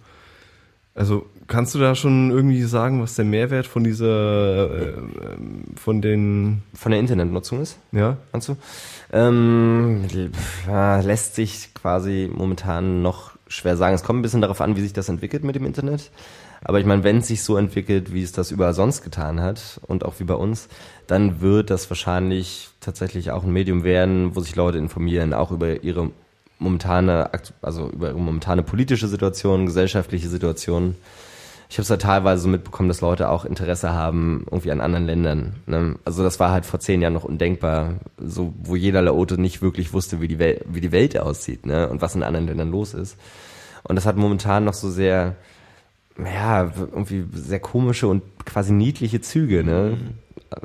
[0.95, 4.93] Also kannst du da schon irgendwie sagen, was der Mehrwert von dieser, äh,
[5.77, 8.17] von den, Von der Internetnutzung ist, ja?
[8.33, 8.57] meinst du?
[9.13, 10.07] Ähm,
[10.67, 13.95] lässt sich quasi momentan noch schwer sagen.
[13.95, 16.11] Es kommt ein bisschen darauf an, wie sich das entwickelt mit dem Internet.
[16.63, 19.81] Aber ich meine, wenn es sich so entwickelt, wie es das überall sonst getan hat
[19.87, 20.69] und auch wie bei uns,
[21.07, 25.83] dann wird das wahrscheinlich tatsächlich auch ein Medium werden, wo sich Leute informieren, auch über
[25.83, 26.11] ihre
[26.59, 27.31] momentane,
[27.63, 30.97] also über ihre momentane politische Situation, gesellschaftliche Situation.
[31.71, 35.05] Ich habe es halt teilweise so mitbekommen, dass Leute auch Interesse haben irgendwie an anderen
[35.05, 35.57] Ländern.
[35.67, 35.97] Ne?
[36.05, 39.93] Also das war halt vor zehn Jahren noch undenkbar, so wo jeder Laote nicht wirklich
[39.93, 41.89] wusste, wie die Welt, wie die Welt aussieht, ne?
[41.89, 43.19] Und was in anderen Ländern los ist.
[43.85, 45.37] Und das hat momentan noch so sehr,
[46.25, 49.99] ja, irgendwie sehr komische und quasi niedliche Züge, ne?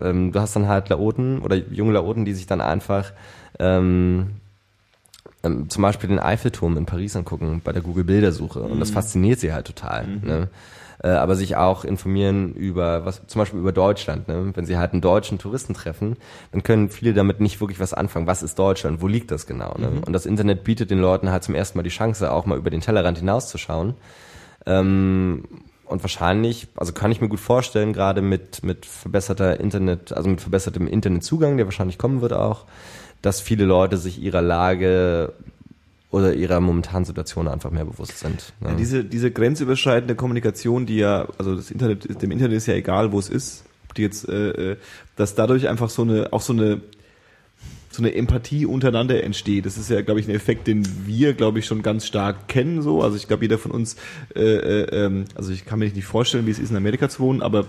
[0.01, 3.11] Ähm, du hast dann halt Laoten oder junge Laoten, die sich dann einfach
[3.59, 4.31] ähm,
[5.43, 8.61] ähm, zum Beispiel den Eiffelturm in Paris angucken bei der Google-Bildersuche.
[8.61, 10.07] Und das fasziniert sie halt total.
[10.07, 10.49] Ne?
[11.03, 14.29] Äh, aber sich auch informieren über, was zum Beispiel über Deutschland.
[14.29, 14.51] Ne?
[14.55, 16.15] Wenn sie halt einen deutschen Touristen treffen,
[16.53, 18.25] dann können viele damit nicht wirklich was anfangen.
[18.25, 19.01] Was ist Deutschland?
[19.01, 19.75] Wo liegt das genau?
[19.77, 20.01] Ne?
[20.05, 22.69] Und das Internet bietet den Leuten halt zum ersten Mal die Chance, auch mal über
[22.69, 23.95] den Tellerrand hinauszuschauen.
[24.65, 25.43] Ähm,
[25.85, 30.41] und wahrscheinlich, also kann ich mir gut vorstellen, gerade mit, mit verbesserter Internet, also mit
[30.41, 32.65] verbessertem Internetzugang, der wahrscheinlich kommen wird auch,
[33.21, 35.33] dass viele Leute sich ihrer Lage
[36.09, 38.53] oder ihrer momentanen Situation einfach mehr bewusst sind.
[38.59, 38.69] Ne?
[38.69, 43.11] Ja, diese, diese grenzüberschreitende Kommunikation, die ja, also das Internet, dem Internet ist ja egal,
[43.11, 43.65] wo es ist,
[43.97, 44.77] die jetzt, äh, äh,
[45.15, 46.81] dass dadurch einfach so eine, auch so eine,
[47.93, 49.65] so eine Empathie untereinander entsteht.
[49.65, 52.81] Das ist ja, glaube ich, ein Effekt, den wir, glaube ich, schon ganz stark kennen.
[52.81, 53.95] So, also ich glaube, jeder von uns,
[54.35, 57.19] äh, äh, ähm, also ich kann mir nicht vorstellen, wie es ist, in Amerika zu
[57.19, 57.65] wohnen, aber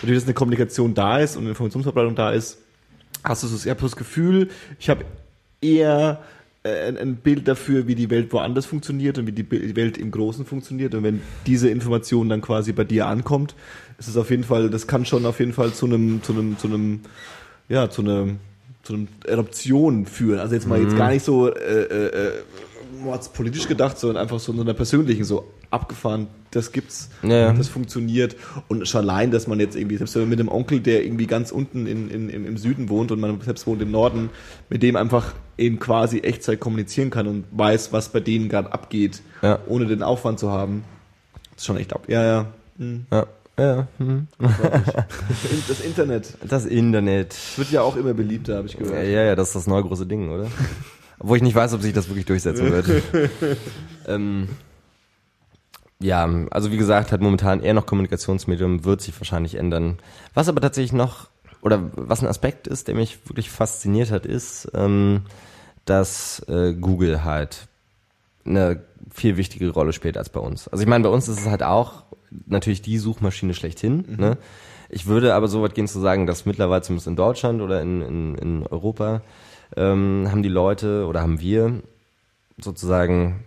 [0.00, 2.58] natürlich, dass eine Kommunikation da ist und eine Informationsverbreitung da ist,
[3.22, 4.48] hast du so, so das Gefühl,
[4.78, 5.04] ich habe
[5.60, 6.22] eher
[6.62, 10.44] äh, ein, Bild dafür, wie die Welt woanders funktioniert und wie die Welt im Großen
[10.44, 10.94] funktioniert.
[10.94, 13.54] Und wenn diese Information dann quasi bei dir ankommt,
[13.98, 16.58] ist es auf jeden Fall, das kann schon auf jeden Fall zu einem, zu einem,
[16.58, 17.00] zu einem,
[17.68, 18.40] ja, zu einem,
[18.82, 20.38] zu einem Eruption führen.
[20.40, 22.32] Also jetzt mal jetzt gar nicht so äh, äh, äh,
[23.02, 27.52] mordspolitisch gedacht, sondern einfach so in einer persönlichen, so abgefahren, das gibt's, Ja.
[27.52, 28.34] das funktioniert.
[28.68, 31.26] Und schon allein, dass man jetzt irgendwie, selbst wenn man mit einem Onkel, der irgendwie
[31.26, 34.30] ganz unten in, in, im, Süden wohnt und man selbst wohnt im Norden,
[34.68, 39.22] mit dem einfach in quasi Echtzeit kommunizieren kann und weiß, was bei denen gerade abgeht,
[39.42, 39.60] Ja.
[39.68, 40.84] ohne den Aufwand zu haben.
[41.52, 42.04] Das ist schon echt ab.
[42.08, 42.46] Ja, ja.
[42.78, 43.06] Hm.
[43.12, 43.26] Ja,
[43.58, 43.86] ja.
[43.98, 44.26] hm.
[45.68, 47.36] Das Internet Das Internet.
[47.56, 49.06] wird ja auch immer beliebter, habe ich Ja, gehört.
[49.06, 50.46] ja, das ist das neue große Ding, oder?
[51.18, 53.02] Obwohl ich nicht weiß, ob sich das wirklich durchsetzen wird.
[54.06, 54.48] ähm,
[56.00, 59.98] ja, also wie gesagt, hat momentan eher noch Kommunikationsmedium, wird sich wahrscheinlich ändern.
[60.32, 61.28] Was aber tatsächlich noch,
[61.60, 65.22] oder was ein Aspekt ist, der mich wirklich fasziniert hat, ist, ähm,
[65.84, 67.66] dass äh, Google halt
[68.46, 68.82] eine
[69.12, 70.68] viel wichtigere Rolle spielt als bei uns.
[70.68, 72.04] Also ich meine, bei uns ist es halt auch
[72.46, 74.04] natürlich die Suchmaschine schlechthin.
[74.18, 74.38] Ne?
[74.88, 78.02] Ich würde aber so weit gehen zu sagen, dass mittlerweile zumindest in Deutschland oder in,
[78.02, 79.22] in, in Europa
[79.76, 81.82] ähm, haben die Leute oder haben wir
[82.58, 83.44] sozusagen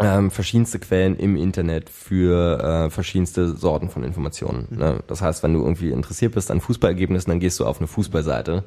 [0.00, 4.66] ähm, verschiedenste Quellen im Internet für äh, verschiedenste Sorten von Informationen.
[4.70, 5.00] Ne?
[5.06, 8.64] Das heißt, wenn du irgendwie interessiert bist an Fußballergebnissen, dann gehst du auf eine Fußballseite,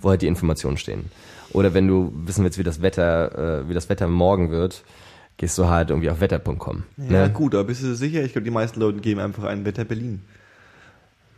[0.00, 1.10] wo halt die Informationen stehen.
[1.52, 4.84] Oder wenn du wissen willst, wie das Wetter, äh, wie das Wetter morgen wird,
[5.40, 6.82] gehst du halt irgendwie auf wetter.com.
[6.98, 7.30] Ja, ne?
[7.30, 8.22] gut, aber bist du sicher?
[8.22, 10.20] Ich glaube, die meisten Leute geben einfach ein Wetter Berlin.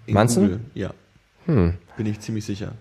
[0.06, 0.40] In Meinst du?
[0.40, 0.60] Google.
[0.74, 0.90] Ja.
[1.46, 1.74] Hm.
[1.96, 2.72] Bin ich ziemlich sicher.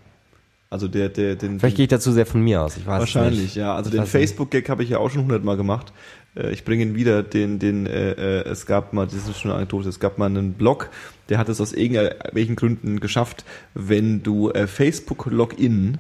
[0.72, 2.76] Also der, der, den, Vielleicht gehe ich dazu sehr von mir aus.
[2.76, 3.56] Ich weiß Wahrscheinlich, nicht.
[3.56, 3.76] ja.
[3.76, 4.08] Also Ich den.
[4.08, 5.94] Facebook-Gag habe ich ja auch schon hundertmal gemacht.
[6.36, 9.52] Äh, Ich bringe ihn wieder, den, den, äh, äh, es gab mal, das ist schon
[9.52, 10.90] eine Anekdote, es gab mal einen Blog,
[11.30, 13.46] der hat es aus irgendwelchen Gründen geschafft,
[13.76, 16.00] wenn du äh, Facebook-Login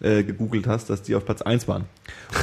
[0.00, 1.84] äh, gegoogelt hast, dass die auf Platz 1 waren.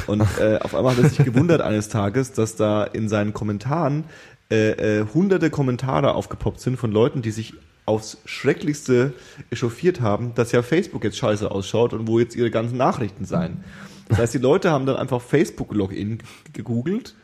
[0.06, 4.04] Und äh, auf einmal hat er sich gewundert eines Tages, dass da in seinen Kommentaren
[4.50, 7.54] äh, äh, hunderte Kommentare aufgepoppt sind von Leuten, die sich
[7.84, 9.14] aufs Schrecklichste
[9.50, 13.64] echauffiert haben, dass ja Facebook jetzt scheiße ausschaut und wo jetzt ihre ganzen Nachrichten seien.
[14.08, 16.18] Das heißt, die Leute haben dann einfach Facebook-Login
[16.52, 17.14] gegoogelt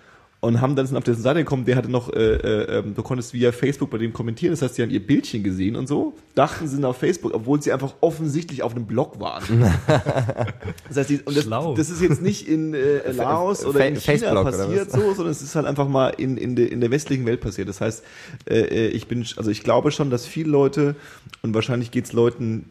[0.45, 3.03] und haben dann sind auf dessen Seite gekommen, der hatte noch, äh, äh, ähm, du
[3.03, 6.15] konntest via Facebook bei dem kommentieren, das heißt, die haben ihr Bildchen gesehen und so,
[6.35, 9.43] dachten, sie sind auf Facebook, obwohl sie einfach offensichtlich auf einem Blog waren.
[10.89, 14.13] das heißt, die, und das, das ist jetzt nicht in äh, Laos oder in Fa-
[14.13, 16.91] China Faceblog passiert, so, sondern es ist halt einfach mal in, in, de, in der
[16.91, 17.69] westlichen Welt passiert.
[17.69, 18.05] Das heißt,
[18.49, 20.95] äh, äh, ich bin, also ich glaube schon, dass viele Leute,
[21.43, 22.67] und wahrscheinlich geht's Leuten,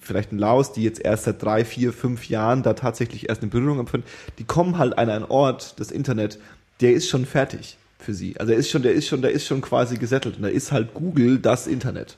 [0.00, 3.50] vielleicht in Laos, die jetzt erst seit drei, vier, fünf Jahren da tatsächlich erst eine
[3.50, 4.06] Berührung empfinden,
[4.38, 6.38] die kommen halt an einen Ort, das Internet,
[6.82, 8.38] der ist schon fertig für sie.
[8.38, 10.72] Also er ist schon, der ist schon, der ist schon quasi gesettelt und da ist
[10.72, 12.16] halt Google das Internet.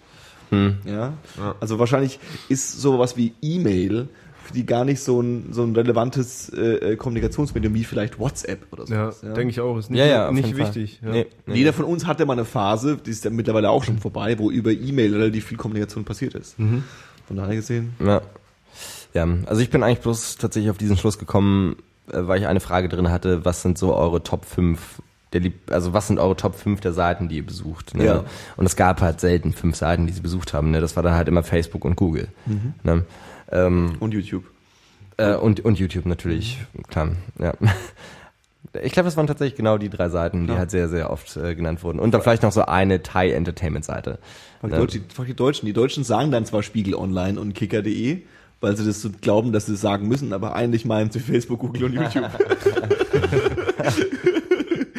[0.84, 1.14] Ja?
[1.60, 2.18] Also wahrscheinlich
[2.48, 4.08] ist sowas wie E-Mail
[4.44, 8.66] für die gar nicht so ein, so ein relevantes äh, äh, Kommunikationsmedium wie vielleicht WhatsApp
[8.72, 9.32] oder Ja, so.
[9.32, 9.76] denke ich auch.
[9.78, 11.00] Ist nicht, Ja, ja, nicht wichtig.
[11.02, 11.10] Ja.
[11.10, 11.54] Nee, nee.
[11.56, 14.50] Jeder von uns hatte mal eine Phase, die ist ja mittlerweile auch schon vorbei, wo
[14.50, 16.56] über E-Mail relativ viel Kommunikation passiert ist.
[16.56, 17.94] Von daher gesehen.
[18.04, 18.20] Ja.
[19.14, 21.76] ja, also ich bin eigentlich bloß tatsächlich auf diesen Schluss gekommen,
[22.06, 25.02] weil ich eine Frage drin hatte, was sind so eure Top 5
[25.32, 27.96] der lieb, also was sind eure Top 5 der Seiten, die ihr besucht?
[27.96, 28.04] Ne?
[28.04, 28.24] Ja.
[28.56, 30.70] Und es gab halt selten fünf Seiten, die sie besucht haben.
[30.70, 30.80] Ne?
[30.80, 32.28] Das war dann halt immer Facebook und Google.
[32.84, 33.04] Ne?
[33.50, 34.44] Ähm, Und YouTube.
[35.16, 37.08] äh, und, und YouTube natürlich, klar.
[37.38, 37.52] Ja.
[38.82, 40.58] Ich glaube, das waren tatsächlich genau die drei Seiten, die Ja.
[40.58, 42.00] halt sehr, sehr oft äh, genannt wurden.
[42.00, 44.18] Und dann vielleicht noch so eine Thai-Entertainment-Seite.
[44.64, 45.66] Die, frag die Deutschen.
[45.66, 48.22] Die Deutschen sagen dann zwar Spiegel Online und Kicker.de,
[48.64, 51.60] weil sie das so glauben, dass sie es sagen müssen, aber eigentlich meinen sie Facebook,
[51.60, 52.24] Google und YouTube.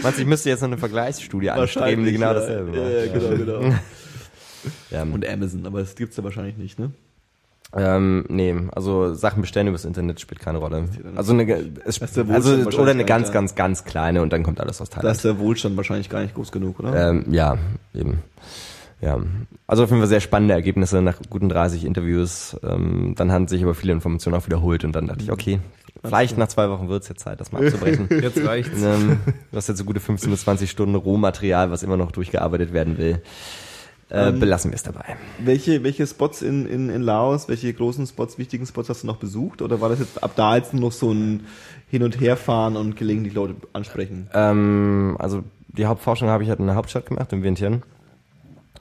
[0.04, 2.34] Meinst du, ich müsste jetzt noch eine Vergleichsstudie anstreben, die genau ja.
[2.36, 2.78] dasselbe?
[2.78, 3.62] Ja, ja, genau, genau.
[4.92, 5.02] Ja.
[5.12, 6.92] Und Amazon, aber das gibt's ja wahrscheinlich nicht, ne?
[7.76, 10.88] Ähm, nee, also Sachen bestellen übers Internet spielt keine Rolle.
[11.16, 14.92] Also eine, es, also, oder eine ganz, ganz, ganz kleine und dann kommt alles aus
[14.92, 15.16] Da Thailand.
[15.16, 17.10] ist der Wohlstand wahrscheinlich gar nicht groß genug, oder?
[17.10, 17.58] Ähm, ja,
[17.94, 18.20] eben.
[19.02, 19.20] Ja.
[19.68, 22.58] Also auf jeden Fall sehr spannende Ergebnisse nach guten 30 Interviews.
[22.64, 25.60] Ähm, dann haben sich aber viele Informationen auch wiederholt und dann dachte ich, okay,
[26.04, 28.08] vielleicht nach zwei Wochen wird es jetzt Zeit, das mal abzubrechen.
[28.22, 28.82] Jetzt reicht's.
[28.82, 29.18] ähm,
[29.52, 32.98] du hast jetzt so gute 15 bis 20 Stunden Rohmaterial, was immer noch durchgearbeitet werden
[32.98, 33.22] will.
[34.10, 35.18] Äh, Ähm, belassen wir es dabei.
[35.44, 39.18] Welche, welche Spots in, in, in Laos, welche großen Spots, wichtigen Spots hast du noch
[39.18, 39.62] besucht?
[39.64, 41.42] Oder war das jetzt ab da jetzt noch so ein
[41.90, 44.30] Hin- und Herfahren und gelegentlich Leute ansprechen?
[44.34, 47.82] Ähm, also die Hauptforschung habe ich halt in der Hauptstadt gemacht, in Vientiane.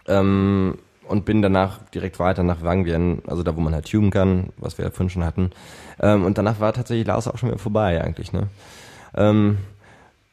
[0.07, 4.11] Ähm, und bin danach direkt weiter nach Wang Vieng, also da, wo man halt tuben
[4.11, 5.51] kann, was wir ja vorhin schon hatten.
[6.01, 8.33] Ähm, und danach war tatsächlich Laos auch schon wieder vorbei eigentlich.
[8.33, 8.49] Ne?
[9.15, 9.59] Ähm,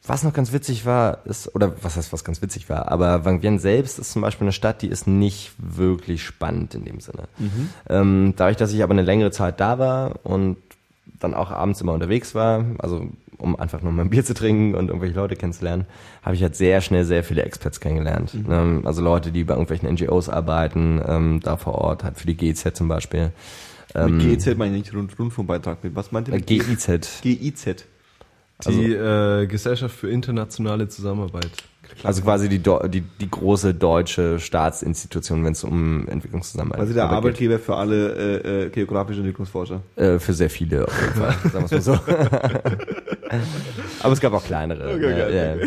[0.04, 3.40] was noch ganz witzig war, ist, oder was heißt, was ganz witzig war, aber Wang
[3.42, 7.28] Vieng selbst ist zum Beispiel eine Stadt, die ist nicht wirklich spannend in dem Sinne.
[7.88, 10.56] Ähm, dadurch, dass ich aber eine längere Zeit da war und
[11.20, 13.06] dann auch abends immer unterwegs war, also
[13.42, 15.86] um einfach nur mal ein Bier zu trinken und irgendwelche Leute kennenzulernen,
[16.22, 18.34] habe ich halt sehr schnell sehr viele Expats kennengelernt.
[18.48, 22.36] Ähm, also Leute, die bei irgendwelchen NGOs arbeiten, ähm, da vor Ort, halt für die
[22.36, 23.32] GZ zum Beispiel.
[23.94, 25.84] Mit GZ meine ich nicht Rund Rundfunkbeitrag.
[25.84, 26.34] Mit was meint ihr?
[26.34, 27.20] Mit GIZ.
[27.20, 27.84] GIZ.
[28.66, 31.50] Die äh, Gesellschaft für internationale Zusammenarbeit.
[32.04, 37.12] Also quasi die, die, die große deutsche Staatsinstitution, wenn es um Entwicklungszusammenarbeit Also der geht.
[37.12, 38.12] Arbeitgeber für alle
[38.42, 39.80] äh, äh, geografischen Entwicklungsforscher.
[39.96, 41.98] Äh, für sehr viele auf jeden Fall, sagen wir mal so.
[44.02, 44.98] Aber es gab auch kleinere.
[44.98, 45.58] ne,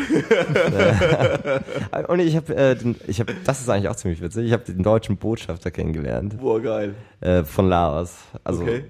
[1.93, 2.02] ja.
[2.07, 4.45] Und ich habe, äh, den- ich habe, das ist eigentlich auch ziemlich witzig.
[4.47, 6.95] Ich habe den deutschen Botschafter kennengelernt Boah, geil.
[7.22, 8.15] äh, von Laos.
[8.43, 8.85] Also, Okay.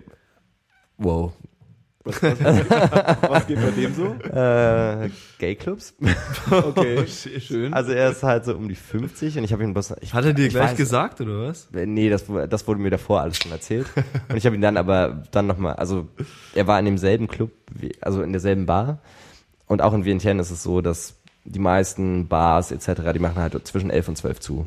[0.98, 1.32] wow.
[2.06, 4.16] Was geht bei dem so?
[4.36, 5.10] Äh,
[5.40, 5.96] Gay-Clubs.
[6.52, 7.06] Okay,
[7.40, 7.74] schön.
[7.74, 9.96] Also er ist halt so um die 50 und ich habe ihn bloß.
[10.02, 11.68] Ich, Hat er dir ich gleich weiß- gesagt, oder was?
[11.72, 13.88] Nee, das, das wurde mir davor alles schon erzählt.
[14.30, 16.08] Und ich habe ihn dann aber dann nochmal, also
[16.54, 19.00] er war in demselben Club, wie, also in derselben Bar.
[19.68, 23.68] Und auch in Vientiane ist es so, dass die meisten Bars etc., die machen halt
[23.68, 24.66] zwischen 11 und 12 zu.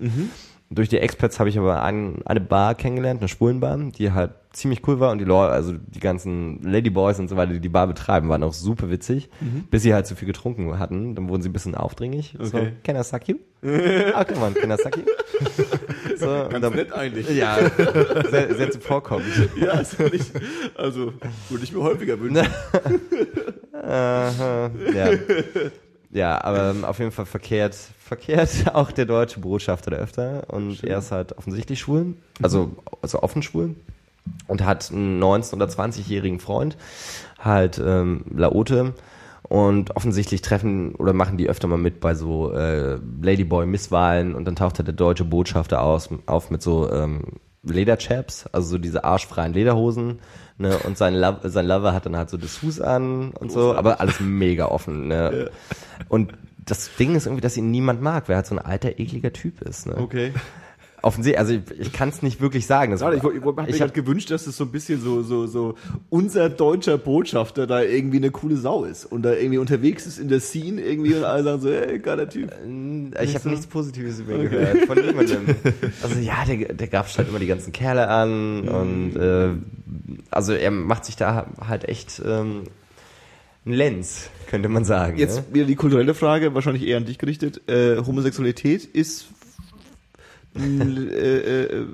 [0.71, 4.87] Durch die Expats habe ich aber ein, eine Bar kennengelernt, eine Schwulenbar, die halt ziemlich
[4.89, 7.87] cool war und die Leute, also die ganzen Ladyboys und so weiter, die die Bar
[7.87, 9.29] betreiben, waren auch super witzig,
[9.71, 11.15] bis sie halt zu viel getrunken hatten.
[11.15, 12.37] Dann wurden sie ein bisschen aufdringlich.
[12.41, 12.73] So, Okay.
[12.83, 13.37] can I suck you?
[14.15, 15.05] ah, come on, can I suck you?
[16.17, 17.29] So, Ganz dann, nett eigentlich.
[17.31, 17.57] ja,
[18.31, 19.29] sehr, sehr zuvorkommend.
[19.61, 20.33] Ja, ist nicht,
[20.77, 21.13] also
[21.49, 22.45] würde ich mir häufiger wünschen.
[23.73, 25.11] Aha, ja.
[26.11, 30.83] ja, aber ähm, auf jeden Fall verkehrt, verkehrt auch der deutsche Botschafter da öfter und
[30.83, 32.73] er ist halt offensichtlich schwul, also,
[33.03, 33.77] also offen schwul
[34.47, 36.77] und hat einen 19- oder 20-jährigen Freund,
[37.39, 38.95] halt ähm, Laote
[39.43, 44.57] und offensichtlich treffen oder machen die öfter mal mit bei so äh, Ladyboy-Misswahlen und dann
[44.57, 47.23] taucht halt der deutsche Botschafter aus, auf mit so ähm,
[47.63, 50.21] Lederchaps, also so diese arschfreien Lederhosen,
[50.59, 54.01] ne, und sein, Lo sein Lover hat dann halt so Dessous an und so, aber
[54.01, 55.51] alles mega offen, ne.
[56.09, 56.33] Und
[56.65, 59.33] das Ding ist irgendwie, dass ihn niemand mag, weil er halt so ein alter, ekliger
[59.33, 59.97] Typ ist, ne.
[59.97, 60.33] Okay.
[61.03, 62.93] Offensichtlich, also ich, ich kann es nicht wirklich sagen.
[62.93, 65.23] Das, Ja, ich, ich, ich habe mir halt gewünscht, dass es so ein bisschen so,
[65.23, 65.75] so, so
[66.11, 70.29] unser deutscher Botschafter da irgendwie eine coole Sau ist und da irgendwie unterwegs ist in
[70.29, 72.53] der Scene irgendwie und alle sagen so, ey, geiler Typ.
[73.23, 75.55] Ich habe nichts Positives über ihn gehört, von niemandem.
[76.03, 79.51] Also ja, der, der gab halt immer die ganzen Kerle an und äh,
[80.31, 82.65] also er macht sich da halt echt ähm,
[83.67, 85.19] ein Lenz, könnte man sagen.
[85.19, 85.55] Jetzt ne?
[85.55, 87.69] wieder die kulturelle Frage, wahrscheinlich eher an dich gerichtet.
[87.69, 89.27] Äh, Homosexualität ist
[90.59, 91.87] äh, äh,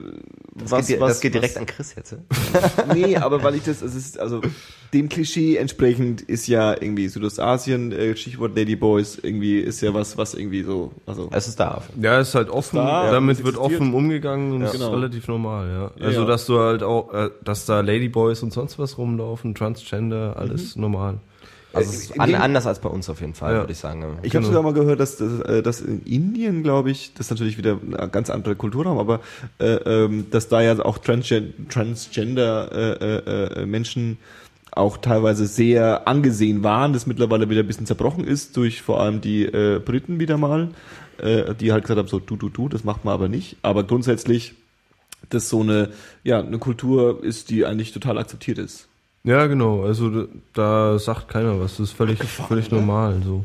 [0.57, 2.17] das, was, geht, was, das geht direkt was, an Chris jetzt.
[2.95, 4.41] Nee, aber weil ich das, es ist, also
[4.93, 10.35] dem Klischee entsprechend ist ja irgendwie Südostasien, äh, Stichwort Ladyboys, irgendwie ist ja was, was
[10.35, 11.83] irgendwie so, also Es ist da.
[12.01, 14.67] Ja, ist halt offen, da, damit es wird offen umgegangen und Ja.
[14.69, 14.91] ist Genau.
[14.91, 15.69] relativ normal,
[15.99, 16.05] ja.
[16.07, 16.27] Also, ja.
[16.27, 21.19] dass du halt auch, äh, dass da Ladyboys und sonst was rumlaufen, Transgender, alles normal.
[21.75, 23.59] Also es ist Im an, anders als bei uns auf jeden Fall, Ja.
[23.61, 24.01] würde ich sagen.
[24.23, 24.47] Ich habe Genau.
[24.47, 27.79] sogar mal gehört, dass, dass, äh, dass in Indien, glaube ich, das ist natürlich wieder
[27.99, 29.21] eine ganz andere Kulturraum, aber
[29.59, 32.71] äh, ähm, dass da ja auch Transgen Transgender
[33.01, 34.19] äh, äh, Menschen
[34.73, 39.21] auch teilweise sehr angesehen waren, das mittlerweile wieder ein bisschen zerbrochen ist durch vor allem
[39.21, 40.71] die äh, Briten wieder mal,
[41.19, 43.57] äh, die halt gesagt haben, so du, du, du, das macht man aber nicht.
[43.63, 44.55] Aber grundsätzlich,
[45.31, 45.91] dass so eine,
[46.25, 48.89] ja, eine Kultur ist, die eigentlich total akzeptiert ist.
[49.25, 53.45] Ja, genau, also da, sagt keiner was, das ist völlig, völlig normal, so.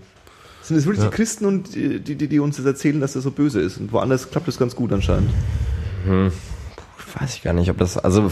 [0.62, 1.10] Sind es wirklich Ja.
[1.10, 3.78] die Christen und die, die, die uns das erzählen, dass das so böse ist?
[3.78, 5.32] Und woanders klappt das ganz gut anscheinend.
[7.20, 8.30] weiß ich gar nicht, ob das, also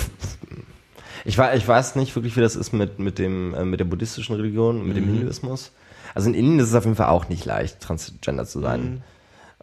[1.26, 3.86] ich, weiß, ich weiß nicht wirklich, wie das ist mit, mit, dem, äh, mit der
[3.86, 5.72] buddhistischen Religion, mit dem Hinduismus.
[6.14, 9.04] Also in Indien ist es auf jeden Fall auch nicht leicht, transgender zu sein.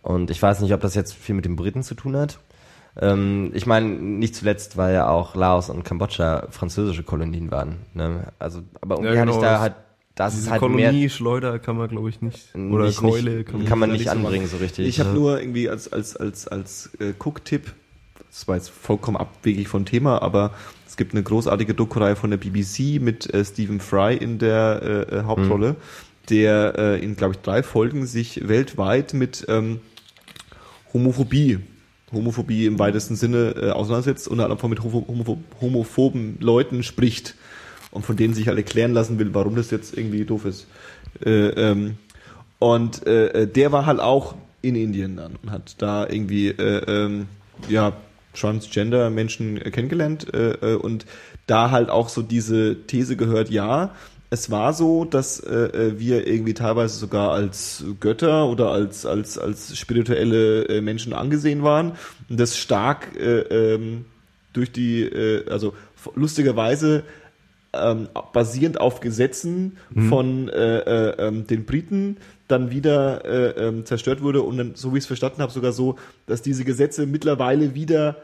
[0.02, 2.38] Und ich weiß nicht, ob das jetzt viel mit den Briten zu tun hat.
[3.00, 7.76] Ähm, ich meine, nicht zuletzt, weil ja auch Laos und Kambodscha französische Kolonien waren.
[7.92, 8.32] Ne?
[8.38, 9.74] Also, aber irgendwie Ja, hatte ich genau, da das- halt,
[10.14, 12.54] das ist Diese halt Kolonie, Schleuder kann man, glaube ich, nicht.
[12.54, 14.86] Oder nicht, Keule nicht, kann man kann man nicht nicht so anbringen so richtig.
[14.86, 17.72] Ich habe nur irgendwie als, als, als, als äh, Cook-Tipp,
[18.30, 20.52] das war jetzt vollkommen abwegig vom Thema, aber
[20.86, 24.80] es gibt eine großartige Doku-Reihe von der BBC mit äh, Stephen Fry in der
[25.10, 25.74] äh, äh, Hauptrolle,
[26.30, 29.80] der äh, in, glaube ich, drei Folgen sich weltweit mit ähm,
[30.92, 31.58] Homophobie,
[32.14, 37.34] Homophobie im weitesten Sinne äh, auseinandersetzt und halt einfach mit homo homo homophoben Leuten spricht
[37.90, 40.66] und von denen sich halt erklären lassen will, warum das jetzt irgendwie doof ist.
[41.24, 41.96] Äh, ähm,
[42.58, 46.82] und äh, äh, der war halt auch in Indien dann und hat da irgendwie äh,
[46.86, 47.26] ähm,
[47.68, 47.92] ja,
[48.34, 51.06] Transgender-Menschen äh, kennengelernt äh, äh, und
[51.46, 53.94] da halt auch so diese These gehört, ja,
[54.34, 59.38] es war so, dass äh, äh, wir irgendwie teilweise sogar als Götter oder als, als,
[59.38, 61.92] als spirituelle äh, Menschen angesehen waren.
[62.28, 64.06] Und das stark äh, ähm,
[64.52, 65.74] durch die, äh, also
[66.16, 67.04] lustigerweise
[67.72, 69.78] ähm, basierend auf Gesetzen
[70.08, 72.16] von äh, äh, ähm, den Briten
[72.46, 74.42] dann wieder äh, ähm, zerstört wurde.
[74.42, 75.96] Und dann, so wie ich es verstanden habe, sogar so,
[76.26, 78.16] dass diese Gesetze mittlerweile wieder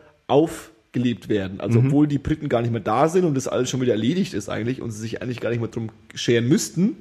[0.91, 1.61] aufgelebt werden.
[1.61, 4.35] Also obwohl die Briten gar nicht mehr da sind und das alles schon wieder erledigt
[4.35, 6.97] ist eigentlich und sie sich eigentlich gar nicht mehr drum scheren müssten,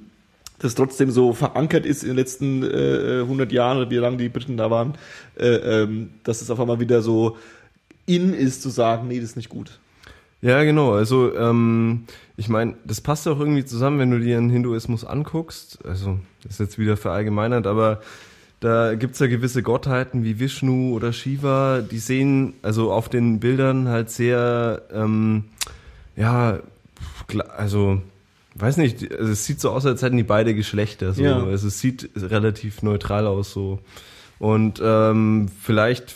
[0.59, 4.29] das trotzdem so verankert ist in den letzten äh, 100 Jahren oder wie lange die
[4.29, 4.93] Briten da waren,
[5.37, 7.37] äh, ähm, dass es auf einmal wieder so
[8.05, 9.79] in ist zu sagen, nee, das ist nicht gut.
[10.41, 10.93] Ja, genau.
[10.93, 12.05] Also ähm,
[12.37, 15.79] ich meine, das passt auch irgendwie zusammen, wenn du dir den Hinduismus anguckst.
[15.85, 18.01] Also das ist jetzt wieder verallgemeinert, aber
[18.59, 23.87] da gibt's ja gewisse Gottheiten wie Vishnu oder Shiva, die sehen also auf den Bildern
[23.87, 25.45] halt sehr, ähm,
[26.15, 26.59] ja,
[27.55, 28.01] also
[28.55, 31.13] weiß nicht, also es sieht so aus, als hätten die beide Geschlechter.
[31.13, 31.23] So.
[31.23, 31.43] Ja.
[31.43, 33.79] Also es sieht relativ neutral aus so.
[34.39, 36.13] Und ähm, vielleicht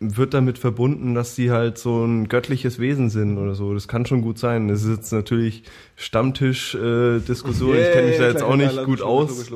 [0.00, 3.74] wird damit verbunden, dass sie halt so ein göttliches Wesen sind oder so.
[3.74, 4.68] Das kann schon gut sein.
[4.68, 5.64] Das ist jetzt natürlich
[5.96, 7.16] Stammtisch-Diskussion.
[7.16, 7.76] Äh, Diskussion.
[7.76, 9.50] ich kenne mich da jetzt auch nicht gut aus.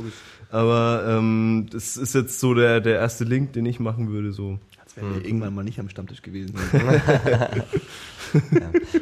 [0.53, 4.33] Aber ähm, das ist jetzt so der, der erste Link, den ich machen würde.
[4.33, 4.59] So.
[4.85, 6.55] Als wären wir irgendwann mal nicht am Stammtisch gewesen.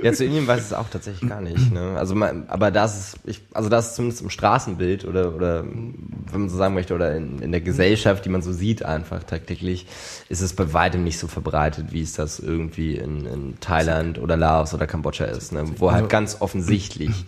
[0.03, 1.73] Ja, zu Indien weiß ich es auch tatsächlich gar nicht.
[1.73, 1.95] Ne?
[1.97, 6.41] Also, man, aber das ist, ich, also das ist zumindest im Straßenbild oder, oder wenn
[6.41, 9.87] man so sagen möchte, oder in, in der Gesellschaft, die man so sieht einfach tagtäglich,
[10.29, 14.37] ist es bei weitem nicht so verbreitet, wie es das irgendwie in, in Thailand oder
[14.37, 15.65] Laos oder Kambodscha ist, ne?
[15.77, 17.25] wo halt ganz offensichtlich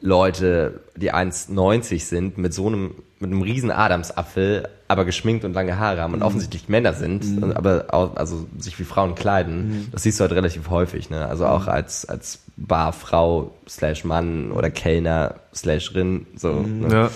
[0.00, 5.78] Leute, die 1,90 sind, mit so einem, mit einem riesen Adamsapfel, aber geschminkt und lange
[5.78, 10.02] Haare haben und offensichtlich Männer sind, und aber auch, also sich wie Frauen kleiden, das
[10.04, 11.26] siehst du halt relativ häufig, ne?
[11.26, 16.60] Also auch als, als Barfrau slash Mann oder Kellner slash Rin, so.
[16.60, 16.88] Ne?
[16.90, 17.10] Ja,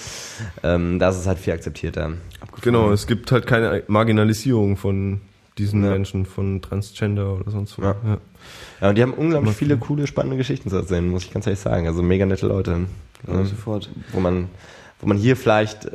[0.75, 2.13] Ähm, das ist halt viel akzeptierter.
[2.61, 2.93] genau.
[2.93, 5.21] Es gibt halt keine Marginalisierung von
[5.59, 5.91] diesen Ja.
[5.91, 7.97] Menschen, von Transgender oder sonst was.
[8.05, 8.19] Ja.
[8.81, 8.85] Ja.
[8.85, 11.61] Ja, und die haben unglaublich viele coole, spannende Geschichten zu erzählen, muss ich ganz ehrlich
[11.61, 11.87] sagen.
[11.87, 12.87] Also mega nette Leute.
[13.27, 13.47] Ne?
[13.47, 13.89] sofort.
[14.13, 14.49] wo man,
[15.01, 15.91] wo man hier vielleicht,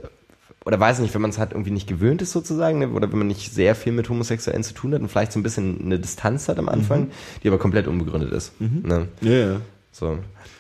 [0.65, 3.19] oder weiß nicht, wenn man es halt irgendwie nicht gewöhnt ist sozusagen, ne, oder wenn
[3.19, 5.99] man nicht sehr viel mit Homosexuellen zu tun hat und vielleicht so ein bisschen eine
[5.99, 7.11] Distanz hat am Anfang,
[7.43, 8.59] die aber komplett unbegründet ist.
[8.59, 9.07] Ne?
[9.21, 9.61] Ja, ja.
[9.91, 10.17] So.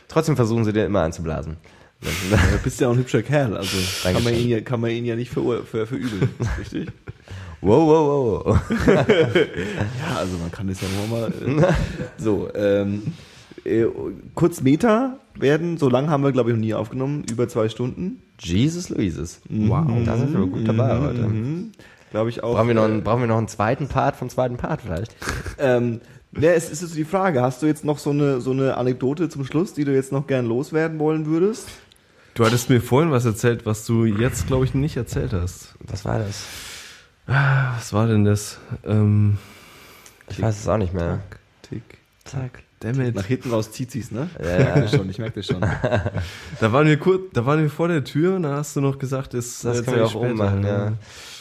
[0.07, 1.57] Trotzdem versuchen sie dir immer einzublasen.
[2.01, 5.03] Du bist ja auch ein hübscher Kerl, also kann man, ihn ja, kann man ihn
[5.03, 6.87] ja nicht ver, ver, verübeln, richtig?
[7.59, 8.61] wow, wow, wow.
[8.87, 11.27] Ja, also man kann das ja nur mal.
[11.29, 11.73] Äh,
[12.17, 13.03] so, ähm,
[13.65, 13.85] äh,
[14.33, 18.21] kurz Meta werden, so lang haben wir, glaube ich, noch nie aufgenommen, über zwei Stunden.
[18.39, 19.41] Jesus Louises.
[19.49, 19.85] Wow.
[20.05, 21.21] Da sind wir gut dabei heute.
[21.21, 21.71] Mhm.
[22.11, 22.55] Glaube ich auch.
[22.55, 25.15] Brauchen wir, noch einen, brauchen wir noch einen zweiten Part vom zweiten Part vielleicht?
[25.59, 25.99] Ähm,
[26.39, 29.29] ja, es ist jetzt die Frage, hast du jetzt noch so eine, so eine Anekdote
[29.29, 31.67] zum Schluss, die du jetzt noch gern loswerden wollen würdest?
[32.39, 35.75] Du hattest mir vorhin was erzählt, was du jetzt, glaube ich, nicht erzählt hast.
[35.81, 36.45] Was war das?
[37.25, 38.59] Was war denn das?
[38.85, 39.37] Ähm,
[40.29, 41.19] Ich weiß es auch nicht mehr.
[41.63, 41.83] Tick.
[42.23, 42.63] Zack.
[42.79, 43.13] damn it.
[43.13, 44.29] Nach hinten raus zieht sie's, ne?
[44.41, 44.81] Ja, Ich merke ja.
[44.83, 45.59] das schon, ich merke das schon.
[46.61, 48.97] Da waren wir kurz, da waren wir vor der Tür und da hast du noch
[48.99, 50.93] gesagt, es Das können wir auch ummachen, ja.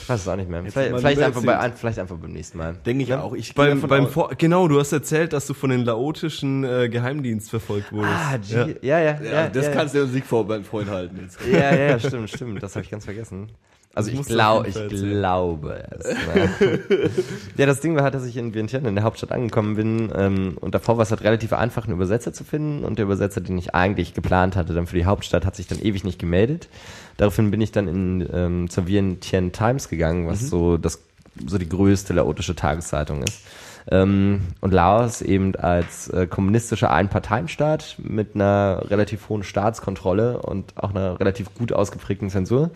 [0.09, 0.65] Ich weiß es auch nicht mehr.
[0.65, 2.77] Vielleicht, vielleicht, einfach bei, vielleicht einfach beim nächsten Mal.
[2.87, 3.21] Denke ich Ja.
[3.21, 3.35] auch.
[3.35, 6.89] Ich gehe Beim, beim vor, genau, du hast erzählt, dass du von den laotischen äh,
[6.89, 8.15] Geheimdienst verfolgt wurdest.
[8.15, 8.65] Ah, ja.
[8.65, 9.31] G ja, ja, ja.
[9.33, 11.19] ja, das ja, kannst du uns nicht vor beim Freund halten.
[11.21, 11.39] Jetzt.
[11.53, 12.63] Ja, ja, ja, stimmt, stimmt.
[12.63, 13.51] Das habe ich ganz vergessen.
[13.99, 16.07] Also ich, glaub, ich glaube es.
[16.29, 17.11] Ne?
[17.57, 20.57] ja, das Ding war halt, dass ich in Vientiane, in der Hauptstadt angekommen bin ähm,
[20.61, 23.59] und davor war es halt relativ einfach, einen Übersetzer zu finden und der Übersetzer, den
[23.59, 26.69] ich eigentlich geplant hatte, dann für die Hauptstadt, hat sich dann ewig nicht gemeldet.
[27.17, 31.01] Daraufhin bin ich dann in, ähm, zur Vientiane Times gegangen, was so das
[31.47, 33.43] so die größte laotische Tageszeitung ist.
[33.91, 40.91] Ähm, und Laos eben als äh, kommunistischer Einparteienstaat mit einer relativ hohen Staatskontrolle und auch
[40.91, 42.71] einer relativ gut ausgeprägten Zensur.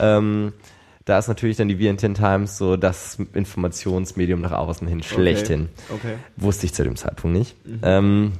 [0.00, 0.52] Ähm,
[1.04, 5.68] da ist natürlich dann die Vientiane Times so das Informationsmedium nach außen hin schlechthin.
[5.92, 6.14] Okay.
[6.36, 7.56] Wusste ich zu dem Zeitpunkt nicht.
[7.82, 8.32] Ähm,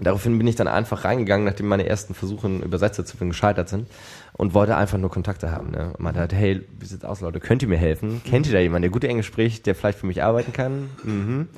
[0.00, 3.68] daraufhin bin ich dann einfach reingegangen, nachdem meine ersten Versuche, einen Übersetzer zu finden, gescheitert
[3.68, 3.88] sind
[4.34, 5.70] und wollte einfach nur Kontakte haben.
[5.70, 5.92] Ne?
[5.92, 7.40] Und meinte halt, hey, wie sieht's aus, Leute?
[7.40, 8.20] Könnt ihr mir helfen?
[8.24, 10.90] Kennt ihr da jemanden, der gut Englisch spricht, der vielleicht für mich arbeiten kann?
[11.02, 11.48] Mhm.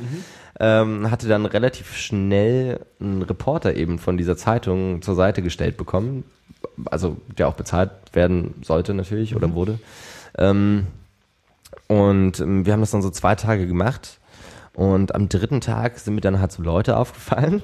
[0.60, 6.24] Ähm, hatte dann relativ schnell einen Reporter eben von dieser Zeitung zur Seite gestellt bekommen,
[6.86, 9.78] also der auch bezahlt werden sollte natürlich oder wurde.
[10.36, 10.86] Ähm,
[11.86, 14.19] und ähm, wir haben das dann so zwei Tage gemacht.
[14.74, 17.62] Und am dritten Tag sind mir dann halt so Leute aufgefallen.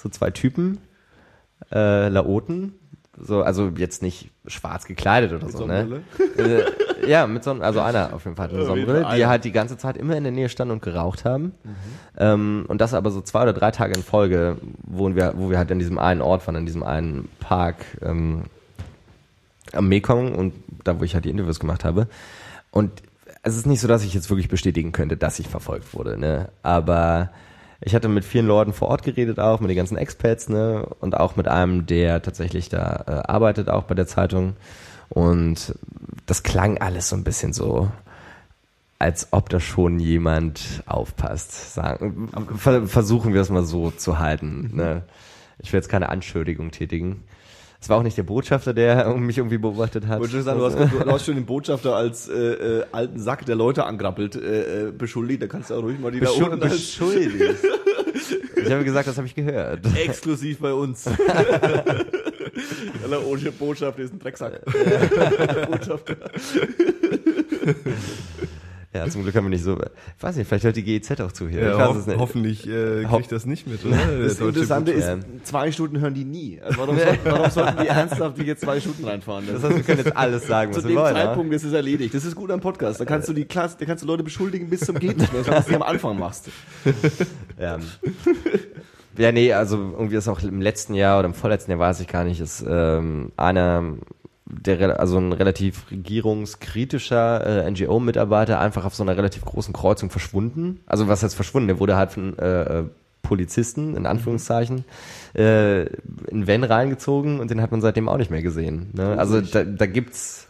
[0.00, 0.78] So zwei Typen,
[1.72, 2.74] äh, Laoten,
[3.18, 5.86] So, also jetzt nicht schwarz gekleidet oder so, ne?
[6.38, 6.64] Sonnenbrille?
[7.02, 9.44] äh, ja, mit Sonnen, also einer auf jeden Fall hatte eine jeden Sonnenbrille, die halt
[9.44, 11.52] die ganze Zeit immer in der Nähe standen und geraucht haben.
[12.16, 15.58] Ähm, und das aber so zwei oder drei Tage in Folge, wo wir, wo wir
[15.58, 18.44] halt an diesem einen Ort waren, an diesem einen Park ähm,
[19.72, 20.54] am Mekong und
[20.84, 22.06] da, wo ich halt die Interviews gemacht habe.
[22.70, 23.02] Und
[23.42, 26.48] es ist nicht so, dass ich jetzt wirklich bestätigen könnte, dass ich verfolgt wurde, ne?
[26.62, 27.30] Aber
[27.80, 30.86] ich hatte mit vielen Leuten vor Ort geredet auch, mit den ganzen Expats, ne?
[31.00, 34.56] Und auch mit einem, der tatsächlich da äh, arbeitet, auch bei der Zeitung.
[35.08, 35.74] Und
[36.26, 37.90] das klang alles so ein bisschen so,
[38.98, 41.74] als ob da schon jemand aufpasst.
[41.74, 44.70] Sagen, ver versuchen wir es mal so zu halten.
[44.74, 45.02] Ne?
[45.58, 47.24] Ich will jetzt keine Anschuldigung tätigen.
[47.82, 50.20] Es war auch nicht der Botschafter, der mich irgendwie beobachtet hat.
[50.20, 53.18] Wollte schon sagen, du hast, du, du hast schon den Botschafter als äh, äh, alten
[53.18, 55.42] Sack, der Leute angrappelt, äh, äh, beschuldigt.
[55.42, 57.56] Da kannst du auch ruhig mal die da Beschu unten beschuldigt.
[58.62, 59.80] Ich habe gesagt, das habe ich gehört.
[59.96, 61.06] exklusiv bei uns.
[63.02, 64.60] Aller ohne Botschafter ist ein Drecksack.
[65.70, 66.16] Botschafter.
[68.94, 69.78] Ja, zum Glück haben wir nicht so.
[69.78, 71.60] Ich weiß nicht, vielleicht hört die GEZ auch zu hier.
[71.60, 72.18] Ja, ich weiß ho es nicht.
[72.18, 73.96] hoffentlich äh, Ho- kriegt das nicht mit, oder?
[74.18, 75.08] Der Das Interessante ist,
[75.44, 76.60] zwei Stunden hören die nie.
[76.60, 79.44] Also warum, sollten, warum sollten die ernsthaft die jetzt zwei Stunden reinfahren?
[79.46, 81.14] Das heißt, wir können jetzt alles sagen, Zu was dem wir wollen.
[81.14, 81.26] ja?
[81.26, 82.14] Zeitpunkt ist es erledigt.
[82.14, 82.98] Das ist gut am Podcast.
[83.00, 85.46] Da kannst du die Klasse, da kannst du Leute beschuldigen bis zum geht nicht mehr,
[85.46, 86.48] was du am Anfang machst.
[87.60, 87.78] Ja.
[89.18, 92.08] ja, nee, also irgendwie ist auch im letzten Jahr oder im vorletzten Jahr, weiß ich
[92.08, 93.84] gar nicht, ist ähm, einer
[94.50, 100.80] der also ein relativ regierungskritischer äh, NGO-Mitarbeiter einfach auf so einer relativ großen Kreuzung verschwunden.
[100.86, 101.68] Also was heißt verschwunden?
[101.68, 102.84] Der wurde halt von äh, äh,
[103.22, 104.84] Polizisten, in Anführungszeichen,
[105.34, 108.90] äh, in Van reingezogen und den hat man seitdem auch nicht mehr gesehen.
[108.92, 109.16] Ne?
[109.18, 110.48] Also da, da gibt's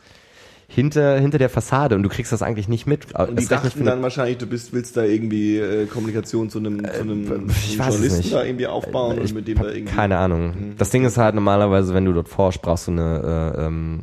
[0.73, 3.13] hinter, hinter der Fassade und du kriegst das eigentlich nicht mit.
[3.13, 7.01] Und die dachten dann wahrscheinlich, du bist, willst da irgendwie äh, Kommunikation zu einem, zu
[7.01, 9.69] einem, zu einem ich weiß es Journalisten da irgendwie aufbauen Ich und mit dem da
[9.69, 9.93] irgendwie.
[9.93, 10.75] Keine Ahnung.
[10.79, 14.03] Das Ding ist halt normalerweise, wenn du dort forschst, brauchst du eine äh, ähm,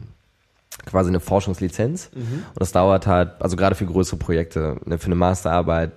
[0.85, 2.11] quasi eine Forschungslizenz.
[2.14, 5.91] Und das dauert halt, also gerade für größere Projekte, ne, für eine Masterarbeit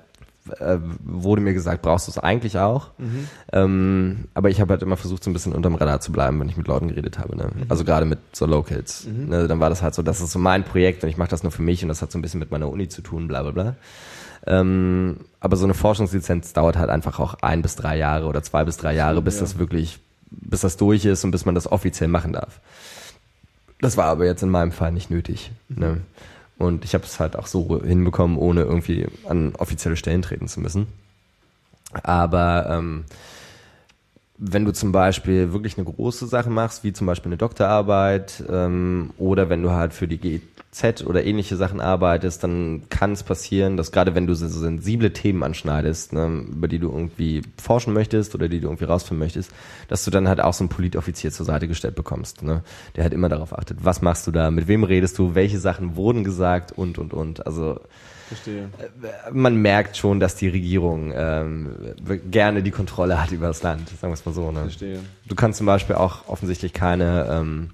[0.58, 2.90] äh, wurde mir gesagt, brauchst du es eigentlich auch.
[3.52, 6.48] Ähm, aber ich habe halt immer versucht, so ein bisschen unterm Radar zu bleiben, wenn
[6.48, 7.36] ich mit Leuten geredet habe.
[7.36, 7.50] Ne?
[7.68, 9.06] Also gerade mit so Locals.
[9.28, 9.48] Ne?
[9.48, 11.52] Dann war das halt so, das ist so mein Projekt und ich mache das nur
[11.52, 13.52] für mich und das hat so ein bisschen mit meiner Uni zu tun, bla bla
[13.52, 13.76] bla.
[14.46, 18.64] Ähm, aber so eine Forschungslizenz dauert halt einfach auch ein bis drei Jahre oder zwei
[18.64, 20.00] bis drei Jahre, bis das wirklich,
[20.30, 22.60] bis das durch ist und bis man das offiziell machen darf.
[23.80, 25.52] Das war aber jetzt in meinem Fall nicht nötig.
[25.68, 26.00] Ne?
[26.60, 30.60] Und ich habe es halt auch so hinbekommen, ohne irgendwie an offizielle Stellen treten zu
[30.60, 30.88] müssen.
[32.02, 33.06] Aber ähm,
[34.36, 39.14] wenn du zum Beispiel wirklich eine große Sache machst, wie zum Beispiel eine Doktorarbeit ähm,
[39.16, 40.42] oder wenn du halt für die
[40.72, 45.12] GZ oder ähnliche Sachen arbeitest, dann kann es passieren, dass gerade wenn du so sensible
[45.12, 49.50] Themen anschneidest, ne, über die du irgendwie forschen möchtest oder die du irgendwie rausfinden möchtest,
[49.88, 52.62] dass du dann halt auch so einen Politoffizier zur Seite gestellt bekommst, ne,
[52.94, 55.96] der halt immer darauf achtet, was machst du da, mit wem redest du, welche Sachen
[55.96, 57.46] wurden gesagt und und und.
[57.46, 57.80] Also
[58.28, 58.68] Verstehe.
[59.32, 61.74] man merkt schon, dass die Regierung ähm,
[62.30, 64.52] gerne die Kontrolle hat über das Land, sagen wir es mal so.
[64.52, 64.60] Ne?
[64.60, 65.00] Verstehe.
[65.26, 67.70] Du kannst zum Beispiel auch offensichtlich keine ähm,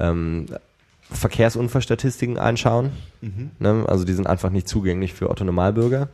[0.00, 0.46] ähm,
[1.10, 2.90] Verkehrsunfallstatistiken einschauen.
[3.58, 3.84] Ne?
[3.88, 6.08] Also die sind einfach nicht zugänglich für Otto Normalbürger.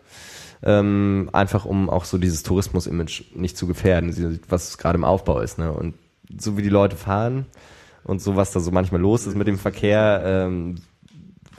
[0.65, 5.59] Ähm, einfach um auch so dieses Tourismus-Image nicht zu gefährden, was gerade im Aufbau ist.
[5.59, 5.73] Ne?
[5.73, 5.95] Und
[6.39, 7.47] so wie die Leute fahren
[8.05, 10.77] und so was da so manchmal los ist mit dem Verkehr, ähm,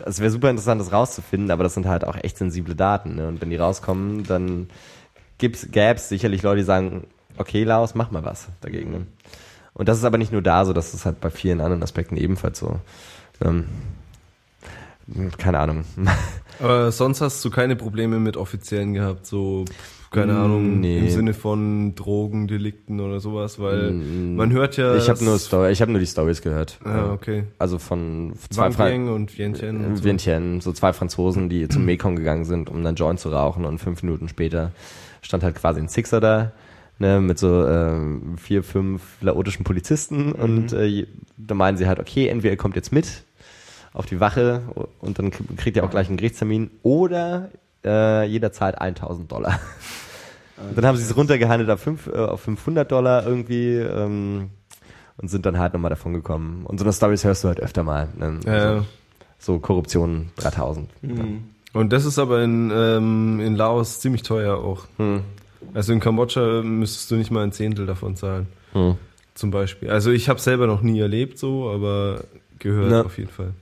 [0.06, 3.16] es wäre super interessant, das rauszufinden, aber das sind halt auch echt sensible Daten.
[3.16, 3.28] Ne?
[3.28, 4.70] Und wenn die rauskommen, dann
[5.38, 7.08] gibt's, gäb's sicherlich Leute, die sagen,
[7.38, 8.92] okay, Laos, mach mal was dagegen.
[8.92, 9.08] Ne?
[9.74, 12.18] Und das ist aber nicht nur da so, das ist halt bei vielen anderen Aspekten
[12.18, 12.80] ebenfalls so.
[13.42, 13.66] Ähm,
[15.38, 15.84] keine Ahnung.
[16.60, 19.66] Aber sonst hast du keine Probleme mit Offiziellen gehabt, so,
[20.12, 21.00] keine Ahnung, Nee.
[21.00, 24.96] im Sinne von Drogendelikten oder sowas, weil man hört ja.
[24.96, 26.80] ich habe nur, Story, ich hab nur die Stories gehört.
[26.86, 27.46] Ah, okay.
[27.58, 30.04] Also von zwei Wang Fra Yang und Vientiane und so.
[30.04, 33.80] Vientiane, so zwei Franzosen, die zum Mekong gegangen sind, um dann Joint zu rauchen und
[33.80, 34.72] fünf Minuten später
[35.24, 36.52] stand halt quasi ein Sixer da,
[37.00, 41.08] ne, mit so ähm, vier, fünf laotischen Polizisten und äh,
[41.38, 43.24] da meinen sie halt, okay, entweder ihr kommt jetzt mit
[43.94, 44.62] auf die Wache
[45.00, 47.50] und dann kriegt ihr auch gleich einen Gerichtstermin oder
[47.86, 49.60] äh, jederzeit 1000 Dollar.
[50.58, 54.52] Und dann haben sie es runtergehandelt auf, fünf, äh, auf 500 Dollar irgendwie ähm,
[55.18, 56.66] und sind dann halt nochmal davon gekommen.
[56.66, 58.08] Und so eine Stories hörst du halt öfter mal.
[58.18, 58.40] Ne?
[58.46, 58.86] Ja, Also, ja.
[59.40, 60.90] so Korruption 3000.
[61.74, 64.86] Und das ist aber in, ähm, in Laos ziemlich teuer auch.
[64.98, 65.22] Hm.
[65.74, 68.48] Also in Kambodscha müsstest du nicht mal ein Zehntel davon zahlen.
[68.74, 68.96] Hm.
[69.36, 69.90] Zum Beispiel.
[69.90, 72.24] Also ich habe selber noch nie erlebt so, aber
[72.60, 73.02] gehört Na.
[73.04, 73.54] auf jeden Fall.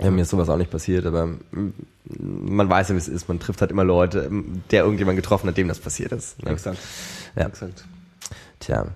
[0.00, 1.72] Ja, mir ist sowas auch nicht passiert, aber mm,
[2.14, 3.28] man weiß ja, wie es ist.
[3.28, 6.42] Man trifft halt immer Leute, mm, der irgendjemand getroffen hat, dem das passiert ist.
[6.42, 6.50] Ne?
[6.50, 6.78] Exakt.
[7.34, 7.46] Ja.
[7.46, 7.84] Exakt.
[8.60, 8.86] Tja.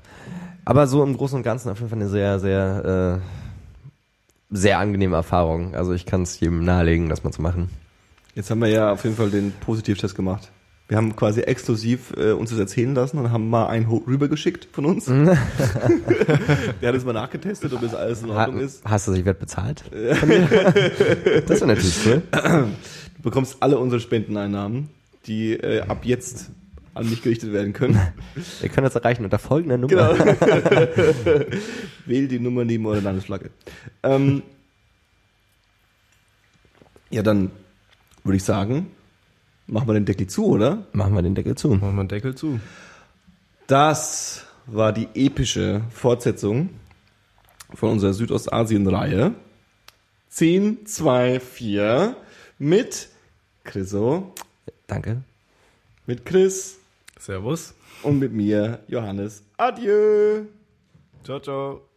[0.64, 5.16] Aber so im Großen und Ganzen auf jeden Fall eine sehr, sehr, äh, sehr angenehme
[5.16, 5.74] Erfahrung.
[5.74, 7.68] Also ich kann es jedem nahelegen, das mal zu machen.
[8.34, 10.50] Jetzt haben wir ja auf jeden Fall den Positivtest gemacht.
[10.88, 14.84] Wir haben quasi exklusiv äh, uns das erzählen lassen und haben mal einen rübergeschickt von
[14.84, 15.06] uns.
[15.06, 15.36] Der
[16.88, 18.84] hat es mal nachgetestet, ob das alles in Ha Ordnung ist.
[18.84, 19.84] hast du, ich werde bezahlt?
[19.90, 20.22] Das
[21.60, 22.22] wäre natürlich cool.
[22.32, 24.90] Du bekommst alle unsere Spendeneinnahmen,
[25.26, 26.50] die äh, ab jetzt
[26.94, 27.98] an mich gerichtet werden können.
[28.60, 30.12] Wir können das erreichen unter folgender Nummer.
[30.14, 30.36] Genau.
[32.06, 33.50] Wähl die Nummer neben eurer Landesflagge.
[34.02, 34.42] Ähm,
[37.08, 37.50] ja, dann
[38.24, 38.88] würde ich sagen,
[39.72, 40.86] machen wir den Deckel zu, oder?
[40.92, 41.68] Machen wir den Deckel zu.
[41.70, 42.60] Machen wir einen Deckel zu.
[43.66, 46.70] Das war die epische Fortsetzung
[47.74, 49.34] von unserer Südostasien-Reihe.
[50.28, 52.16] 10, 2, 4
[52.58, 53.08] mit
[53.64, 54.32] Chriso,
[54.86, 55.22] Danke.
[56.06, 56.78] mit Chris
[57.18, 57.74] Servus.
[58.02, 59.42] und mit mir, Johannes.
[59.56, 60.46] Adieu!
[61.24, 61.91] Ciao, ciao.